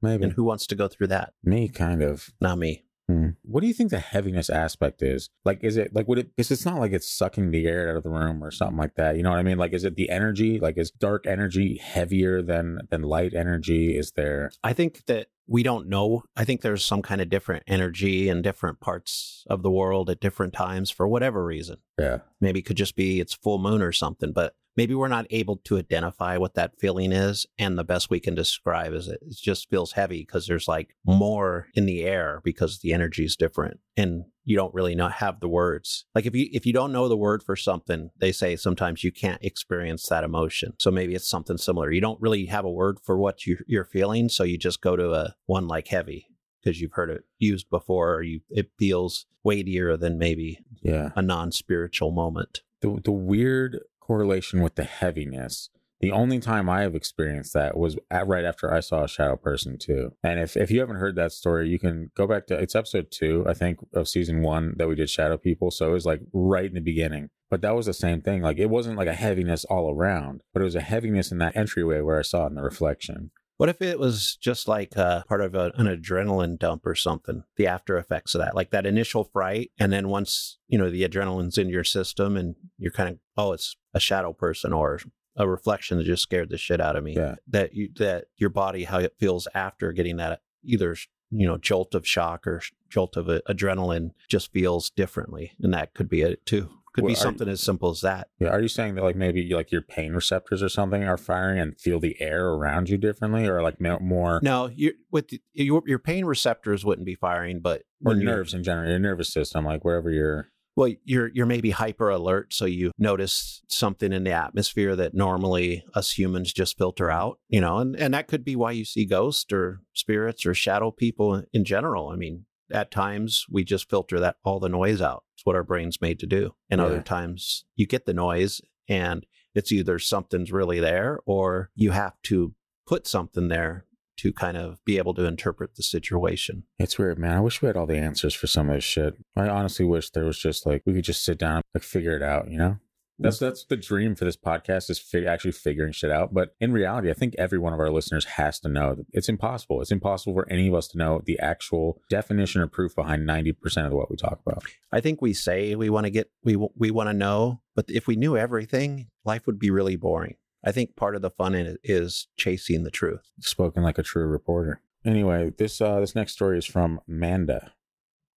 maybe. 0.00 0.22
And 0.22 0.32
who 0.34 0.44
wants 0.44 0.68
to 0.68 0.76
go 0.76 0.86
through 0.86 1.08
that? 1.08 1.32
Me, 1.42 1.68
kind 1.68 2.00
of. 2.00 2.30
Not 2.40 2.58
me. 2.58 2.84
Hmm. 3.08 3.30
What 3.42 3.60
do 3.60 3.66
you 3.66 3.74
think 3.74 3.90
the 3.90 3.98
heaviness 3.98 4.48
aspect 4.48 5.02
is? 5.02 5.28
Like, 5.44 5.62
is 5.62 5.76
it 5.76 5.92
like 5.92 6.06
would 6.08 6.18
it? 6.18 6.36
Because 6.36 6.50
it's 6.52 6.64
not 6.64 6.78
like 6.78 6.92
it's 6.92 7.10
sucking 7.10 7.50
the 7.50 7.66
air 7.66 7.90
out 7.90 7.96
of 7.96 8.02
the 8.02 8.08
room 8.08 8.42
or 8.42 8.50
something 8.50 8.78
like 8.78 8.94
that. 8.94 9.16
You 9.16 9.22
know 9.22 9.30
what 9.30 9.40
I 9.40 9.42
mean? 9.42 9.58
Like, 9.58 9.74
is 9.74 9.84
it 9.84 9.96
the 9.96 10.08
energy? 10.08 10.58
Like, 10.58 10.78
is 10.78 10.90
dark 10.90 11.26
energy 11.26 11.76
heavier 11.76 12.40
than 12.40 12.78
than 12.90 13.02
light 13.02 13.34
energy? 13.34 13.98
Is 13.98 14.12
there? 14.12 14.52
I 14.62 14.72
think 14.72 15.04
that 15.06 15.26
we 15.46 15.62
don't 15.62 15.88
know. 15.88 16.22
I 16.34 16.44
think 16.46 16.62
there's 16.62 16.82
some 16.84 17.02
kind 17.02 17.20
of 17.20 17.28
different 17.28 17.64
energy 17.66 18.30
in 18.30 18.40
different 18.40 18.80
parts 18.80 19.44
of 19.50 19.62
the 19.62 19.70
world 19.70 20.08
at 20.08 20.20
different 20.20 20.54
times 20.54 20.90
for 20.90 21.06
whatever 21.06 21.44
reason. 21.44 21.78
Yeah, 21.98 22.20
Maybe 22.40 22.60
it 22.60 22.66
could 22.66 22.78
just 22.78 22.96
be 22.96 23.20
it's 23.20 23.34
full 23.34 23.58
moon 23.58 23.82
or 23.82 23.92
something, 23.92 24.32
but 24.32 24.54
maybe 24.76 24.94
we're 24.94 25.08
not 25.08 25.26
able 25.30 25.56
to 25.64 25.78
identify 25.78 26.36
what 26.36 26.54
that 26.54 26.78
feeling 26.78 27.12
is. 27.12 27.46
And 27.58 27.78
the 27.78 27.84
best 27.84 28.10
we 28.10 28.20
can 28.20 28.34
describe 28.34 28.92
is 28.92 29.08
it, 29.08 29.20
it 29.22 29.36
just 29.36 29.70
feels 29.70 29.92
heavy 29.92 30.20
because 30.20 30.46
there's 30.46 30.68
like 30.68 30.96
more 31.04 31.68
in 31.74 31.86
the 31.86 32.02
air 32.02 32.40
because 32.44 32.80
the 32.80 32.92
energy 32.92 33.24
is 33.24 33.36
different. 33.36 33.80
And 33.96 34.24
you 34.44 34.56
don't 34.56 34.74
really 34.74 34.94
not 34.94 35.12
have 35.12 35.40
the 35.40 35.48
words. 35.48 36.04
Like 36.14 36.26
if 36.26 36.34
you 36.34 36.48
if 36.52 36.66
you 36.66 36.72
don't 36.72 36.92
know 36.92 37.08
the 37.08 37.16
word 37.16 37.42
for 37.42 37.56
something, 37.56 38.10
they 38.18 38.32
say 38.32 38.56
sometimes 38.56 39.02
you 39.02 39.10
can't 39.10 39.42
experience 39.42 40.06
that 40.08 40.24
emotion. 40.24 40.74
So 40.78 40.90
maybe 40.90 41.14
it's 41.14 41.28
something 41.28 41.56
similar. 41.56 41.90
You 41.90 42.00
don't 42.00 42.20
really 42.20 42.46
have 42.46 42.64
a 42.64 42.70
word 42.70 42.98
for 43.02 43.16
what 43.16 43.46
you, 43.46 43.58
you're 43.66 43.84
feeling, 43.84 44.28
so 44.28 44.44
you 44.44 44.58
just 44.58 44.80
go 44.80 44.96
to 44.96 45.12
a 45.12 45.34
one 45.46 45.66
like 45.66 45.88
heavy 45.88 46.28
because 46.62 46.80
you've 46.80 46.92
heard 46.92 47.10
it 47.10 47.24
used 47.38 47.70
before. 47.70 48.14
Or 48.16 48.22
you 48.22 48.40
it 48.50 48.70
feels 48.78 49.26
weightier 49.42 49.96
than 49.96 50.18
maybe 50.18 50.58
yeah. 50.82 51.10
a 51.16 51.22
non 51.22 51.50
spiritual 51.50 52.10
moment. 52.10 52.60
The 52.82 53.00
the 53.02 53.12
weird 53.12 53.80
correlation 54.06 54.62
with 54.62 54.74
the 54.74 54.84
heaviness. 54.84 55.70
The 56.00 56.12
only 56.12 56.38
time 56.38 56.68
I 56.68 56.82
have 56.82 56.94
experienced 56.94 57.54
that 57.54 57.78
was 57.78 57.96
at, 58.10 58.26
right 58.26 58.44
after 58.44 58.72
I 58.72 58.80
saw 58.80 59.04
a 59.04 59.08
shadow 59.08 59.36
person 59.36 59.78
too. 59.78 60.12
And 60.22 60.38
if, 60.38 60.56
if 60.56 60.70
you 60.70 60.80
haven't 60.80 60.96
heard 60.96 61.16
that 61.16 61.32
story, 61.32 61.68
you 61.70 61.78
can 61.78 62.10
go 62.14 62.26
back 62.26 62.46
to 62.48 62.58
it's 62.58 62.74
episode 62.74 63.10
two, 63.10 63.44
I 63.48 63.54
think, 63.54 63.78
of 63.94 64.06
season 64.06 64.42
one 64.42 64.74
that 64.76 64.86
we 64.86 64.96
did 64.96 65.08
shadow 65.08 65.38
people. 65.38 65.70
So 65.70 65.88
it 65.88 65.92
was 65.92 66.04
like 66.04 66.20
right 66.34 66.66
in 66.66 66.74
the 66.74 66.80
beginning. 66.80 67.30
But 67.48 67.62
that 67.62 67.74
was 67.74 67.86
the 67.86 67.94
same 67.94 68.20
thing. 68.20 68.42
Like 68.42 68.58
it 68.58 68.68
wasn't 68.68 68.98
like 68.98 69.08
a 69.08 69.14
heaviness 69.14 69.64
all 69.64 69.90
around, 69.90 70.42
but 70.52 70.60
it 70.60 70.64
was 70.64 70.74
a 70.74 70.82
heaviness 70.82 71.32
in 71.32 71.38
that 71.38 71.56
entryway 71.56 72.00
where 72.00 72.18
I 72.18 72.22
saw 72.22 72.44
it 72.44 72.48
in 72.48 72.56
the 72.56 72.62
reflection. 72.62 73.30
What 73.56 73.68
if 73.68 73.80
it 73.80 73.98
was 73.98 74.36
just 74.40 74.66
like 74.66 74.96
uh, 74.96 75.22
part 75.28 75.40
of 75.40 75.54
a, 75.54 75.70
an 75.76 75.86
adrenaline 75.86 76.58
dump 76.58 76.84
or 76.86 76.94
something? 76.94 77.44
The 77.56 77.66
after 77.66 77.96
effects 77.96 78.34
of 78.34 78.40
that, 78.40 78.54
like 78.54 78.70
that 78.70 78.86
initial 78.86 79.24
fright, 79.24 79.70
and 79.78 79.92
then 79.92 80.08
once 80.08 80.58
you 80.66 80.78
know 80.78 80.90
the 80.90 81.06
adrenaline's 81.06 81.58
in 81.58 81.68
your 81.68 81.84
system, 81.84 82.36
and 82.36 82.56
you're 82.78 82.92
kind 82.92 83.10
of 83.10 83.18
oh, 83.36 83.52
it's 83.52 83.76
a 83.92 84.00
shadow 84.00 84.32
person 84.32 84.72
or 84.72 85.00
a 85.36 85.48
reflection 85.48 85.98
that 85.98 86.04
just 86.04 86.22
scared 86.22 86.50
the 86.50 86.58
shit 86.58 86.80
out 86.80 86.96
of 86.96 87.04
me. 87.04 87.14
Yeah. 87.14 87.36
That 87.48 87.74
you 87.74 87.90
that 87.96 88.26
your 88.36 88.50
body 88.50 88.84
how 88.84 88.98
it 88.98 89.14
feels 89.18 89.46
after 89.54 89.92
getting 89.92 90.16
that 90.16 90.40
either 90.64 90.96
you 91.30 91.46
know 91.46 91.56
jolt 91.56 91.94
of 91.94 92.06
shock 92.06 92.46
or 92.46 92.60
jolt 92.88 93.16
of 93.16 93.26
adrenaline 93.26 94.10
just 94.28 94.52
feels 94.52 94.90
differently, 94.90 95.52
and 95.62 95.72
that 95.74 95.94
could 95.94 96.08
be 96.08 96.22
it 96.22 96.44
too. 96.44 96.70
Could 96.94 97.02
Well, 97.04 97.10
be 97.10 97.16
something 97.16 97.48
as 97.48 97.60
simple 97.60 97.90
as 97.90 98.02
that. 98.02 98.28
Yeah, 98.38 98.50
are 98.50 98.60
you 98.60 98.68
saying 98.68 98.94
that 98.94 99.02
like 99.02 99.16
maybe 99.16 99.52
like 99.52 99.72
your 99.72 99.82
pain 99.82 100.12
receptors 100.12 100.62
or 100.62 100.68
something 100.68 101.02
are 101.02 101.16
firing 101.16 101.58
and 101.58 101.78
feel 101.78 101.98
the 101.98 102.16
air 102.20 102.46
around 102.46 102.88
you 102.88 102.96
differently, 102.96 103.48
or 103.48 103.62
like 103.62 103.80
more 103.80 104.40
No, 104.44 104.70
you 104.72 104.92
with 105.10 105.28
the, 105.28 105.42
your 105.52 105.82
your 105.86 105.98
pain 105.98 106.24
receptors 106.24 106.84
wouldn't 106.84 107.04
be 107.04 107.16
firing, 107.16 107.58
but 107.58 107.82
or 108.04 108.14
nerves 108.14 108.54
in 108.54 108.62
general, 108.62 108.88
your 108.88 109.00
nervous 109.00 109.32
system, 109.32 109.64
like 109.64 109.84
wherever 109.84 110.08
you're. 110.08 110.48
Well, 110.76 110.92
you're 111.04 111.30
you're 111.34 111.46
maybe 111.46 111.70
hyper 111.70 112.10
alert, 112.10 112.52
so 112.52 112.64
you 112.64 112.92
notice 112.96 113.62
something 113.68 114.12
in 114.12 114.22
the 114.22 114.32
atmosphere 114.32 114.94
that 114.94 115.14
normally 115.14 115.84
us 115.94 116.12
humans 116.16 116.52
just 116.52 116.78
filter 116.78 117.10
out, 117.10 117.40
you 117.48 117.60
know, 117.60 117.78
and 117.78 117.96
and 117.96 118.14
that 118.14 118.28
could 118.28 118.44
be 118.44 118.54
why 118.54 118.70
you 118.70 118.84
see 118.84 119.04
ghosts 119.04 119.52
or 119.52 119.80
spirits 119.94 120.46
or 120.46 120.54
shadow 120.54 120.92
people 120.92 121.42
in 121.52 121.64
general. 121.64 122.08
I 122.10 122.16
mean, 122.16 122.46
at 122.72 122.90
times 122.90 123.46
we 123.50 123.64
just 123.64 123.88
filter 123.90 124.18
that 124.20 124.36
all 124.44 124.60
the 124.60 124.68
noise 124.68 125.00
out. 125.02 125.24
It's 125.36 125.44
what 125.44 125.56
our 125.56 125.64
brain's 125.64 126.00
made 126.00 126.18
to 126.20 126.26
do. 126.26 126.54
And 126.70 126.80
Yeah. 126.80 126.86
other 126.86 127.02
times 127.02 127.64
you 127.76 127.86
get 127.86 128.06
the 128.06 128.14
noise 128.14 128.60
and 128.88 129.26
it's 129.54 129.70
either 129.72 129.98
something's 129.98 130.50
really 130.52 130.80
there 130.80 131.18
or 131.26 131.70
you 131.74 131.90
have 131.92 132.14
to 132.24 132.54
put 132.86 133.06
something 133.06 133.48
there 133.48 133.86
to 134.16 134.32
kind 134.32 134.56
of 134.56 134.78
be 134.84 134.96
able 134.98 135.12
to 135.14 135.24
interpret 135.24 135.74
the 135.74 135.82
situation. 135.82 136.64
It's 136.78 136.98
weird, 136.98 137.18
man. 137.18 137.36
I 137.36 137.40
wish 137.40 137.60
we 137.60 137.66
had 137.66 137.76
all 137.76 137.86
the 137.86 137.98
answers 137.98 138.32
for 138.34 138.46
some 138.46 138.68
of 138.68 138.76
this 138.76 138.84
shit. 138.84 139.14
I 139.36 139.48
honestly 139.48 139.84
wish 139.84 140.10
there 140.10 140.24
was 140.24 140.38
just 140.38 140.66
like 140.66 140.82
we 140.86 140.94
could 140.94 141.04
just 141.04 141.24
sit 141.24 141.38
down 141.38 141.56
and 141.56 141.64
like 141.74 141.82
figure 141.82 142.16
it 142.16 142.22
out. 142.22 142.48
You 142.50 142.58
know, 142.58 142.76
that's 143.18 143.38
that's 143.38 143.64
the 143.64 143.76
dream 143.76 144.14
for 144.14 144.24
this 144.24 144.36
podcast 144.36 144.90
is 144.90 145.14
actually 145.26 145.52
figuring 145.52 145.92
shit 145.92 146.10
out. 146.10 146.34
But 146.34 146.54
in 146.60 146.72
reality, 146.72 147.10
I 147.10 147.14
think 147.14 147.34
every 147.38 147.58
one 147.58 147.72
of 147.72 147.80
our 147.80 147.90
listeners 147.90 148.24
has 148.24 148.58
to 148.60 148.68
know 148.68 148.94
that 148.96 149.06
it's 149.12 149.28
impossible. 149.28 149.80
It's 149.80 149.92
impossible 149.92 150.34
for 150.34 150.50
any 150.50 150.68
of 150.68 150.74
us 150.74 150.88
to 150.88 150.98
know 150.98 151.22
the 151.24 151.38
actual 151.38 152.00
definition 152.10 152.60
or 152.60 152.66
proof 152.66 152.94
behind 152.94 153.24
ninety 153.24 153.52
percent 153.52 153.86
of 153.86 153.92
what 153.92 154.10
we 154.10 154.16
talk 154.16 154.40
about. 154.44 154.64
I 154.92 155.00
think 155.00 155.22
we 155.22 155.32
say 155.32 155.74
we 155.76 155.90
want 155.90 156.06
to 156.06 156.10
get 156.10 156.30
we 156.42 156.56
we 156.56 156.90
want 156.90 157.08
to 157.08 157.14
know, 157.14 157.60
but 157.76 157.86
if 157.88 158.06
we 158.06 158.16
knew 158.16 158.36
everything, 158.36 159.08
life 159.24 159.46
would 159.46 159.58
be 159.58 159.70
really 159.70 159.96
boring. 159.96 160.34
I 160.64 160.72
think 160.72 160.96
part 160.96 161.14
of 161.14 161.22
the 161.22 161.30
fun 161.30 161.54
in 161.54 161.66
it 161.66 161.80
is 161.84 162.26
chasing 162.36 162.84
the 162.84 162.90
truth. 162.90 163.30
Spoken 163.40 163.82
like 163.82 163.98
a 163.98 164.02
true 164.02 164.26
reporter. 164.26 164.80
Anyway, 165.04 165.52
this 165.56 165.80
uh 165.80 166.00
this 166.00 166.14
next 166.14 166.32
story 166.32 166.58
is 166.58 166.66
from 166.66 167.00
Manda. 167.06 167.72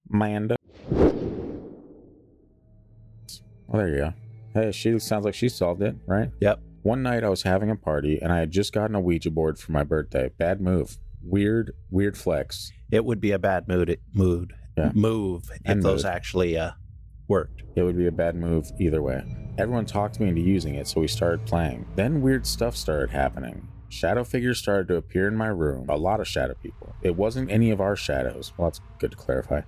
Manda. 0.10 0.58
Oh, 3.70 3.78
there 3.78 3.90
you 3.90 3.98
go. 3.98 4.14
Hey, 4.58 4.72
she 4.72 4.98
sounds 4.98 5.24
like 5.24 5.36
she 5.36 5.50
solved 5.50 5.84
it, 5.84 5.96
right? 6.08 6.32
Yep. 6.42 6.60
One 6.82 7.04
night 7.04 7.24
I 7.24 7.30
was 7.30 7.44
having 7.44 7.70
a 7.70 7.76
party 7.76 8.18
and 8.22 8.32
I 8.34 8.40
had 8.40 8.50
just 8.50 8.74
gotten 8.74 8.96
a 8.96 9.00
Ouija 9.00 9.30
board 9.30 9.60
for 9.60 9.72
my 9.72 9.84
birthday. 9.84 10.32
Bad 10.38 10.62
move. 10.62 10.98
Weird, 11.22 11.74
weird 11.92 12.18
flex. 12.18 12.72
It 12.90 13.06
would 13.06 13.20
be 13.22 13.32
a 13.32 13.38
bad 13.40 13.68
mood 13.68 14.00
mood 14.14 14.54
Yeah. 14.76 14.92
move 14.96 15.52
if 15.54 15.60
And 15.66 15.84
those 15.84 16.04
mood. 16.06 16.12
actually 16.14 16.58
uh, 16.58 16.72
worked. 17.28 17.64
It 17.76 17.84
would 17.84 17.98
be 17.98 18.08
a 18.08 18.12
bad 18.12 18.36
move 18.36 18.72
either 18.80 19.02
way. 19.04 19.24
Everyone 19.60 19.86
talked 19.86 20.20
me 20.20 20.28
into 20.30 20.42
using 20.42 20.74
it, 20.76 20.88
so 20.88 21.02
we 21.02 21.08
started 21.08 21.46
playing. 21.46 21.86
Then 21.96 22.22
weird 22.22 22.48
stuff 22.48 22.76
started 22.76 23.10
happening. 23.12 23.68
Shadow 23.90 24.24
figures 24.24 24.58
started 24.58 24.88
to 24.88 24.96
appear 24.96 25.28
in 25.28 25.36
my 25.36 25.48
room. 25.48 25.86
A 25.90 25.96
lot 25.98 26.20
of 26.20 26.28
shadow 26.28 26.56
people. 26.64 26.96
It 27.04 27.16
wasn't 27.16 27.52
any 27.52 27.70
of 27.72 27.80
our 27.82 27.96
shadows. 27.96 28.54
Well, 28.58 28.70
that's 28.70 28.82
good 29.00 29.12
to 29.12 29.18
clarify. 29.18 29.62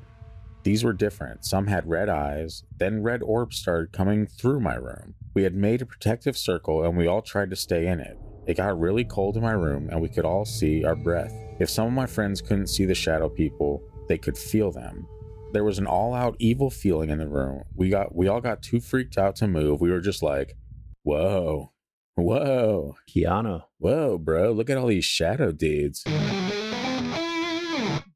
These 0.63 0.83
were 0.83 0.93
different. 0.93 1.45
Some 1.45 1.67
had 1.67 1.89
red 1.89 2.09
eyes. 2.09 2.63
Then 2.77 3.01
red 3.01 3.23
orbs 3.23 3.57
started 3.57 3.91
coming 3.91 4.27
through 4.27 4.59
my 4.59 4.75
room. 4.75 5.15
We 5.33 5.43
had 5.43 5.55
made 5.55 5.81
a 5.81 5.85
protective 5.85 6.37
circle 6.37 6.83
and 6.83 6.97
we 6.97 7.07
all 7.07 7.21
tried 7.21 7.49
to 7.51 7.55
stay 7.55 7.87
in 7.87 7.99
it. 7.99 8.17
It 8.45 8.57
got 8.57 8.79
really 8.79 9.05
cold 9.05 9.37
in 9.37 9.43
my 9.43 9.51
room 9.51 9.89
and 9.89 10.01
we 10.01 10.09
could 10.09 10.25
all 10.25 10.43
see 10.43 10.83
our 10.83 10.95
breath. 10.95 11.33
If 11.59 11.69
some 11.69 11.87
of 11.87 11.93
my 11.93 12.05
friends 12.05 12.41
couldn't 12.41 12.67
see 12.67 12.85
the 12.85 12.95
shadow 12.95 13.29
people, 13.29 13.81
they 14.07 14.17
could 14.17 14.37
feel 14.37 14.71
them. 14.71 15.07
There 15.53 15.63
was 15.63 15.79
an 15.79 15.87
all-out 15.87 16.35
evil 16.39 16.69
feeling 16.69 17.09
in 17.09 17.19
the 17.19 17.27
room. 17.27 17.63
We 17.75 17.89
got 17.89 18.13
we 18.15 18.27
all 18.27 18.41
got 18.41 18.61
too 18.61 18.79
freaked 18.79 19.17
out 19.17 19.35
to 19.37 19.47
move. 19.47 19.81
We 19.81 19.89
were 19.91 20.01
just 20.01 20.21
like, 20.21 20.55
"Whoa. 21.03 21.71
Whoa. 22.15 22.95
Keanu. 23.09 23.63
Whoa, 23.79 24.17
bro. 24.17 24.51
Look 24.51 24.69
at 24.69 24.77
all 24.77 24.87
these 24.87 25.05
shadow 25.05 25.51
dudes." 25.51 26.03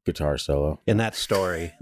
Guitar 0.04 0.36
solo. 0.36 0.80
In 0.86 0.98
that 0.98 1.14
story, 1.16 1.72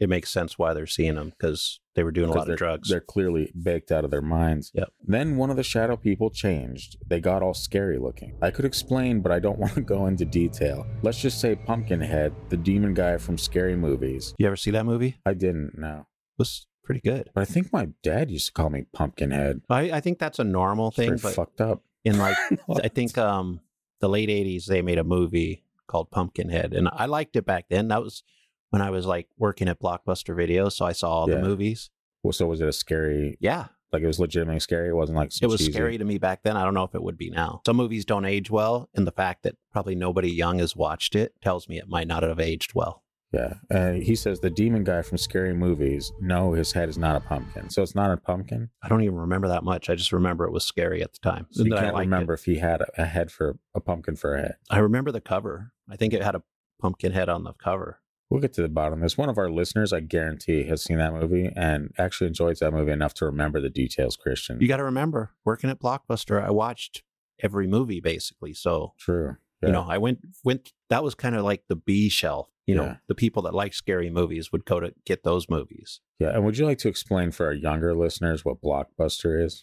it 0.00 0.08
makes 0.08 0.30
sense 0.30 0.58
why 0.58 0.72
they're 0.72 0.86
seeing 0.86 1.14
them 1.14 1.30
because 1.38 1.78
they 1.94 2.02
were 2.02 2.10
doing 2.10 2.30
a 2.30 2.32
lot 2.32 2.48
of 2.48 2.56
drugs. 2.56 2.88
They're 2.88 3.00
clearly 3.00 3.52
baked 3.62 3.92
out 3.92 4.04
of 4.04 4.10
their 4.10 4.22
minds. 4.22 4.72
Yep. 4.74 4.88
Then 5.06 5.36
one 5.36 5.50
of 5.50 5.56
the 5.56 5.62
shadow 5.62 5.96
people 5.96 6.30
changed. 6.30 6.96
They 7.06 7.20
got 7.20 7.42
all 7.42 7.52
scary 7.52 7.98
looking. 7.98 8.36
I 8.40 8.50
could 8.50 8.64
explain, 8.64 9.20
but 9.20 9.30
I 9.30 9.38
don't 9.38 9.58
want 9.64 9.74
to 9.74 9.82
go 9.82 10.06
into 10.06 10.24
detail. 10.24 10.86
Let's 11.02 11.20
just 11.20 11.40
say 11.40 11.54
Pumpkinhead, 11.54 12.32
the 12.48 12.56
demon 12.56 12.94
guy 12.94 13.18
from 13.18 13.36
scary 13.36 13.76
movies. 13.76 14.34
You 14.38 14.46
ever 14.46 14.56
see 14.56 14.70
that 14.70 14.86
movie? 14.86 15.18
I 15.26 15.34
didn't 15.34 15.78
no. 15.78 15.98
It 15.98 16.38
was 16.38 16.66
pretty 16.82 17.02
good. 17.02 17.28
But 17.34 17.42
I 17.42 17.44
think 17.44 17.70
my 17.72 17.90
dad 18.02 18.30
used 18.30 18.46
to 18.46 18.52
call 18.52 18.70
me 18.70 18.86
Pumpkinhead. 18.94 19.60
I, 19.68 19.90
I 19.92 20.00
think 20.00 20.18
that's 20.18 20.38
a 20.38 20.44
normal 20.44 20.90
thing, 20.90 21.18
but 21.22 21.34
fucked 21.34 21.60
up. 21.60 21.82
in 22.04 22.18
like 22.18 22.36
I 22.82 22.88
think 22.88 23.18
um 23.18 23.60
the 24.00 24.08
late 24.08 24.30
'80s 24.30 24.64
they 24.64 24.80
made 24.80 24.98
a 24.98 25.04
movie 25.04 25.64
called 25.86 26.10
Pumpkinhead, 26.10 26.72
and 26.72 26.88
I 26.90 27.04
liked 27.06 27.36
it 27.36 27.44
back 27.44 27.66
then. 27.68 27.88
That 27.88 28.02
was 28.02 28.22
when 28.70 28.82
I 28.82 28.90
was 28.90 29.06
like 29.06 29.28
working 29.38 29.68
at 29.68 29.80
Blockbuster 29.80 30.34
Video, 30.34 30.68
so 30.68 30.84
I 30.86 30.92
saw 30.92 31.10
all 31.10 31.28
Yeah. 31.30 31.36
the 31.36 31.42
movies. 31.42 31.90
Well, 32.22 32.32
so 32.32 32.46
was 32.46 32.60
it 32.60 32.68
a 32.68 32.72
scary? 32.72 33.36
Yeah, 33.40 33.66
Like 33.92 34.02
it 34.02 34.06
was 34.06 34.20
legitimately 34.20 34.60
scary. 34.60 34.88
It 34.90 34.94
wasn't 34.94 35.16
like 35.16 35.30
it 35.42 35.46
was 35.46 35.58
cheesy- 35.60 35.72
scary 35.72 35.98
to 35.98 36.04
me 36.04 36.18
back 36.18 36.42
then. 36.44 36.56
I 36.56 36.64
don't 36.64 36.74
know 36.74 36.84
if 36.84 36.94
it 36.94 37.02
would 37.02 37.16
be 37.18 37.30
now. 37.30 37.60
Some 37.66 37.76
movies 37.76 38.04
don't 38.04 38.24
age 38.24 38.50
well, 38.50 38.88
and 38.94 39.06
the 39.06 39.12
fact 39.12 39.42
that 39.42 39.56
probably 39.72 39.94
nobody 39.94 40.30
young 40.30 40.58
has 40.60 40.76
watched 40.76 41.16
it 41.16 41.34
tells 41.42 41.68
me 41.68 41.78
it 41.78 41.88
might 41.88 42.06
not 42.06 42.22
have 42.22 42.38
aged 42.38 42.74
well. 42.74 43.02
Yeah. 43.32 43.54
Uh, 43.70 43.92
he 43.92 44.16
says 44.16 44.40
the 44.40 44.50
demon 44.50 44.82
guy 44.84 45.02
from 45.02 45.16
scary 45.18 45.54
movies. 45.54 46.12
No, 46.20 46.52
his 46.52 46.72
head 46.72 46.88
is 46.88 46.98
not 46.98 47.14
a 47.16 47.20
pumpkin. 47.20 47.70
So 47.70 47.80
it's 47.80 47.94
not 47.94 48.10
a 48.10 48.16
pumpkin. 48.16 48.70
I 48.82 48.88
don't 48.88 49.02
even 49.02 49.14
remember 49.16 49.46
that 49.48 49.62
much. 49.62 49.88
I 49.88 49.94
just 49.94 50.10
remember 50.12 50.44
it 50.46 50.52
was 50.52 50.64
scary 50.64 51.00
at 51.00 51.12
the 51.12 51.20
time. 51.20 51.46
So 51.52 51.60
you 51.62 51.66
and 51.66 51.72
that 51.72 51.78
I 51.78 51.82
can't 51.82 51.94
liked 51.94 52.06
it. 52.06 52.10
remember 52.10 52.34
if 52.34 52.44
he 52.44 52.56
had 52.58 52.80
a, 52.80 53.02
a 53.02 53.04
head 53.06 53.30
for 53.30 53.56
a 53.74 53.80
pumpkin 53.80 54.16
for 54.16 54.34
a 54.34 54.40
head. 54.42 54.56
I 54.68 54.78
remember 54.80 55.12
the 55.12 55.20
cover. 55.20 55.70
I 55.88 55.94
think 55.96 56.12
it 56.12 56.22
had 56.24 56.34
a 56.34 56.42
pumpkin 56.80 57.12
head 57.12 57.28
on 57.28 57.44
the 57.44 57.52
cover. 57.52 58.00
We'll 58.30 58.40
get 58.40 58.52
to 58.54 58.62
the 58.62 58.68
bottom 58.68 58.94
of 58.94 59.02
this. 59.02 59.18
One 59.18 59.28
of 59.28 59.38
our 59.38 59.50
listeners, 59.50 59.92
I 59.92 60.00
guarantee, 60.00 60.62
has 60.68 60.82
seen 60.84 60.98
that 60.98 61.12
movie 61.12 61.50
and 61.56 61.92
actually 61.98 62.28
enjoys 62.28 62.60
that 62.60 62.72
movie 62.72 62.92
enough 62.92 63.12
to 63.14 63.24
remember 63.26 63.60
the 63.60 63.70
details. 63.70 64.16
Christian, 64.16 64.60
You 64.60 64.68
got 64.68 64.76
to 64.76 64.84
remember, 64.84 65.30
working 65.44 65.68
at 65.68 65.80
Blockbuster, 65.80 66.40
I 66.42 66.50
watched 66.50 67.02
every 67.42 67.66
movie 67.66 68.00
basically. 68.00 68.54
So 68.54 68.94
true. 68.98 69.36
you 69.62 69.72
know, 69.72 69.84
I 69.88 69.98
went 69.98 70.20
went. 70.44 70.72
That 70.90 71.02
was 71.02 71.14
kind 71.14 71.34
of 71.34 71.42
like 71.44 71.64
the 71.68 71.76
B 71.76 72.08
shelf. 72.08 72.48
You 72.66 72.76
know, 72.76 72.96
the 73.08 73.16
people 73.16 73.42
that 73.42 73.54
like 73.54 73.74
scary 73.74 74.10
movies 74.10 74.52
would 74.52 74.64
go 74.64 74.78
to 74.78 74.94
get 75.04 75.24
those 75.24 75.48
movies. 75.50 76.00
yeah. 76.20 76.28
And 76.28 76.44
would 76.44 76.56
you 76.56 76.64
like 76.66 76.78
to 76.78 76.88
explain 76.88 77.32
for 77.32 77.46
our 77.46 77.52
younger 77.52 77.96
listeners 77.96 78.44
what 78.44 78.62
Blockbuster 78.62 79.44
is? 79.44 79.60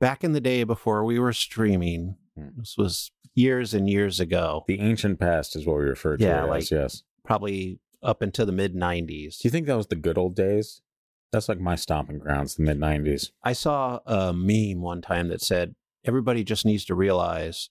Back 0.00 0.24
in 0.24 0.32
the 0.32 0.40
day 0.40 0.64
before 0.64 1.04
we 1.04 1.20
were 1.20 1.32
streaming, 1.32 2.16
Hmm. 2.36 2.48
this 2.58 2.74
was 2.76 3.12
years 3.36 3.72
and 3.72 3.88
years 3.88 4.18
ago, 4.18 4.64
The 4.66 4.80
ancient 4.80 5.20
past 5.20 5.54
is 5.54 5.64
what 5.64 5.76
we 5.78 5.84
refer 5.84 6.16
to 6.16 6.24
Yeah, 6.24 6.42
it 6.44 6.48
like- 6.48 6.62
as. 6.62 6.70
Yes. 6.72 7.02
probably 7.24 7.78
up 8.02 8.22
into 8.22 8.44
the 8.44 8.52
mid 8.52 8.74
'90s. 8.74 9.38
Do 9.38 9.46
you 9.46 9.50
think 9.50 9.66
that 9.66 9.76
was 9.76 9.88
the 9.88 9.96
good 9.96 10.18
old 10.18 10.34
days? 10.34 10.82
That's 11.32 11.48
like 11.48 11.60
my 11.60 11.76
stomping 11.76 12.18
grounds, 12.18 12.56
the 12.56 12.62
mid 12.62 12.78
'90s. 12.78 13.30
I 13.42 13.52
saw 13.52 14.00
a 14.06 14.32
meme 14.32 14.80
one 14.82 15.00
time 15.02 15.28
that 15.28 15.40
said 15.40 15.74
everybody 16.04 16.42
just 16.44 16.64
needs 16.64 16.84
to 16.86 16.94
realize 16.94 17.70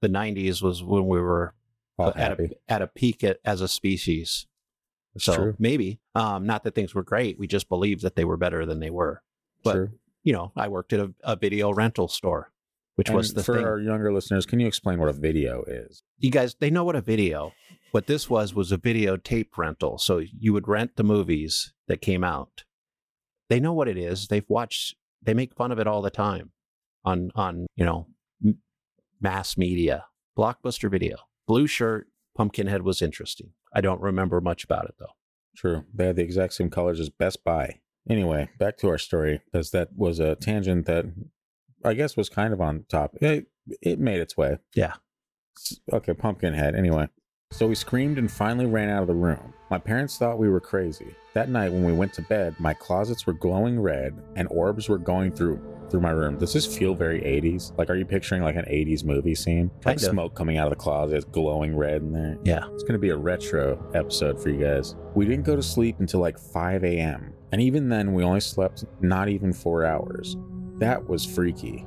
the 0.00 0.08
'90s 0.08 0.62
was 0.62 0.82
when 0.82 1.06
we 1.06 1.20
were 1.20 1.54
All 1.98 2.08
at 2.08 2.16
happy. 2.16 2.50
a, 2.68 2.72
at 2.72 2.82
a 2.82 2.86
peak 2.86 3.22
at, 3.24 3.38
as 3.44 3.60
a 3.60 3.68
species. 3.68 4.46
It's 5.14 5.24
so 5.24 5.34
true. 5.34 5.56
maybe, 5.58 5.98
um, 6.14 6.44
not 6.44 6.62
that 6.64 6.74
things 6.74 6.94
were 6.94 7.02
great. 7.02 7.38
We 7.38 7.46
just 7.46 7.68
believed 7.70 8.02
that 8.02 8.16
they 8.16 8.24
were 8.26 8.36
better 8.36 8.66
than 8.66 8.80
they 8.80 8.90
were. 8.90 9.22
but- 9.62 9.72
True. 9.72 9.90
You 10.22 10.32
know, 10.32 10.50
I 10.56 10.66
worked 10.66 10.92
at 10.92 10.98
a, 10.98 11.14
a 11.22 11.36
video 11.36 11.72
rental 11.72 12.08
store, 12.08 12.50
which 12.96 13.10
was 13.10 13.32
the 13.34 13.42
for 13.42 13.56
thing. 13.56 13.64
our 13.64 13.78
younger 13.78 14.12
listeners, 14.12 14.44
can 14.44 14.60
you 14.60 14.66
explain 14.66 14.98
what 14.98 15.08
a 15.08 15.12
video 15.12 15.62
is? 15.66 16.02
you 16.18 16.30
guys, 16.30 16.56
they 16.60 16.70
know 16.70 16.84
what 16.84 16.96
a 16.96 17.00
video. 17.00 17.52
What 17.92 18.06
this 18.08 18.28
was 18.28 18.52
was 18.52 18.72
a 18.72 18.78
videotape 18.78 19.48
rental. 19.56 19.96
So 19.98 20.18
you 20.18 20.52
would 20.52 20.68
rent 20.68 20.96
the 20.96 21.04
movies 21.04 21.72
that 21.88 22.02
came 22.02 22.24
out. 22.24 22.64
They 23.48 23.60
know 23.60 23.72
what 23.72 23.88
it 23.88 23.96
is. 23.96 24.26
They've 24.28 24.44
watched. 24.48 24.96
They 25.22 25.32
make 25.32 25.54
fun 25.54 25.72
of 25.72 25.78
it 25.78 25.86
all 25.86 26.02
the 26.02 26.10
time 26.10 26.50
on 27.04 27.30
on 27.34 27.66
you 27.76 27.84
know 27.84 28.08
m- 28.44 28.58
mass 29.20 29.56
media. 29.56 30.06
Blockbuster 30.36 30.90
Video, 30.90 31.16
blue 31.46 31.66
shirt, 31.66 32.08
Pumpkinhead 32.36 32.82
was 32.82 33.00
interesting. 33.00 33.52
I 33.72 33.80
don't 33.80 34.02
remember 34.02 34.40
much 34.42 34.64
about 34.64 34.84
it 34.84 34.96
though. 34.98 35.14
True. 35.56 35.84
They 35.94 36.06
had 36.08 36.16
the 36.16 36.22
exact 36.22 36.52
same 36.52 36.68
colors 36.68 37.00
as 37.00 37.08
Best 37.08 37.42
Buy. 37.44 37.80
Anyway, 38.10 38.50
back 38.58 38.76
to 38.78 38.88
our 38.88 38.98
story, 38.98 39.40
because 39.50 39.70
that 39.70 39.88
was 39.96 40.20
a 40.20 40.34
tangent 40.36 40.84
that 40.86 41.06
I 41.86 41.94
guess 41.94 42.16
was 42.16 42.28
kind 42.28 42.52
of 42.52 42.60
on 42.60 42.84
top. 42.88 43.16
It, 43.20 43.46
it 43.80 43.98
made 43.98 44.20
its 44.20 44.36
way. 44.36 44.58
Yeah. 44.74 44.94
Okay, 45.92 46.12
Pumpkinhead. 46.14 46.74
Anyway, 46.74 47.08
So 47.52 47.66
we 47.66 47.74
screamed 47.74 48.18
and 48.18 48.30
finally 48.30 48.66
ran 48.66 48.90
out 48.90 49.02
of 49.02 49.08
the 49.08 49.14
room. 49.14 49.54
My 49.70 49.78
parents 49.78 50.18
thought 50.18 50.38
we 50.38 50.48
were 50.48 50.60
crazy. 50.60 51.14
That 51.34 51.48
night 51.48 51.72
when 51.72 51.84
we 51.84 51.92
went 51.92 52.12
to 52.14 52.22
bed, 52.22 52.54
my 52.58 52.74
closets 52.74 53.26
were 53.26 53.32
glowing 53.32 53.80
red 53.80 54.14
and 54.36 54.48
orbs 54.50 54.88
were 54.88 54.98
going 54.98 55.32
through 55.32 55.60
through 55.88 56.00
my 56.00 56.10
room. 56.10 56.36
Does 56.36 56.52
this 56.52 56.66
feel 56.66 56.94
very 56.96 57.20
80s? 57.20 57.76
Like 57.78 57.90
are 57.90 57.94
you 57.94 58.04
picturing 58.04 58.42
like 58.42 58.56
an 58.56 58.64
80s 58.64 59.04
movie 59.04 59.36
scene? 59.36 59.70
Like 59.76 59.82
Kind 59.84 60.02
of. 60.02 60.10
smoke 60.10 60.34
coming 60.34 60.56
out 60.58 60.66
of 60.66 60.70
the 60.70 60.82
closet, 60.82 61.30
glowing 61.30 61.76
red 61.76 62.02
in 62.02 62.12
there. 62.12 62.36
Yeah. 62.44 62.64
It's 62.74 62.82
going 62.82 62.94
to 62.94 62.98
be 62.98 63.10
a 63.10 63.16
retro 63.16 63.78
episode 63.94 64.42
for 64.42 64.48
you 64.50 64.58
guys. 64.64 64.96
We 65.14 65.24
didn't 65.26 65.44
go 65.44 65.54
to 65.54 65.62
sleep 65.62 66.00
until 66.00 66.18
like 66.18 66.38
5 66.40 66.82
a.m. 66.82 67.32
And 67.52 67.60
even 67.62 67.88
then, 67.88 68.12
we 68.14 68.24
only 68.24 68.40
slept 68.40 68.84
not 69.00 69.28
even 69.28 69.52
four 69.52 69.84
hours. 69.86 70.36
That 70.78 71.08
was 71.08 71.24
freaky. 71.24 71.86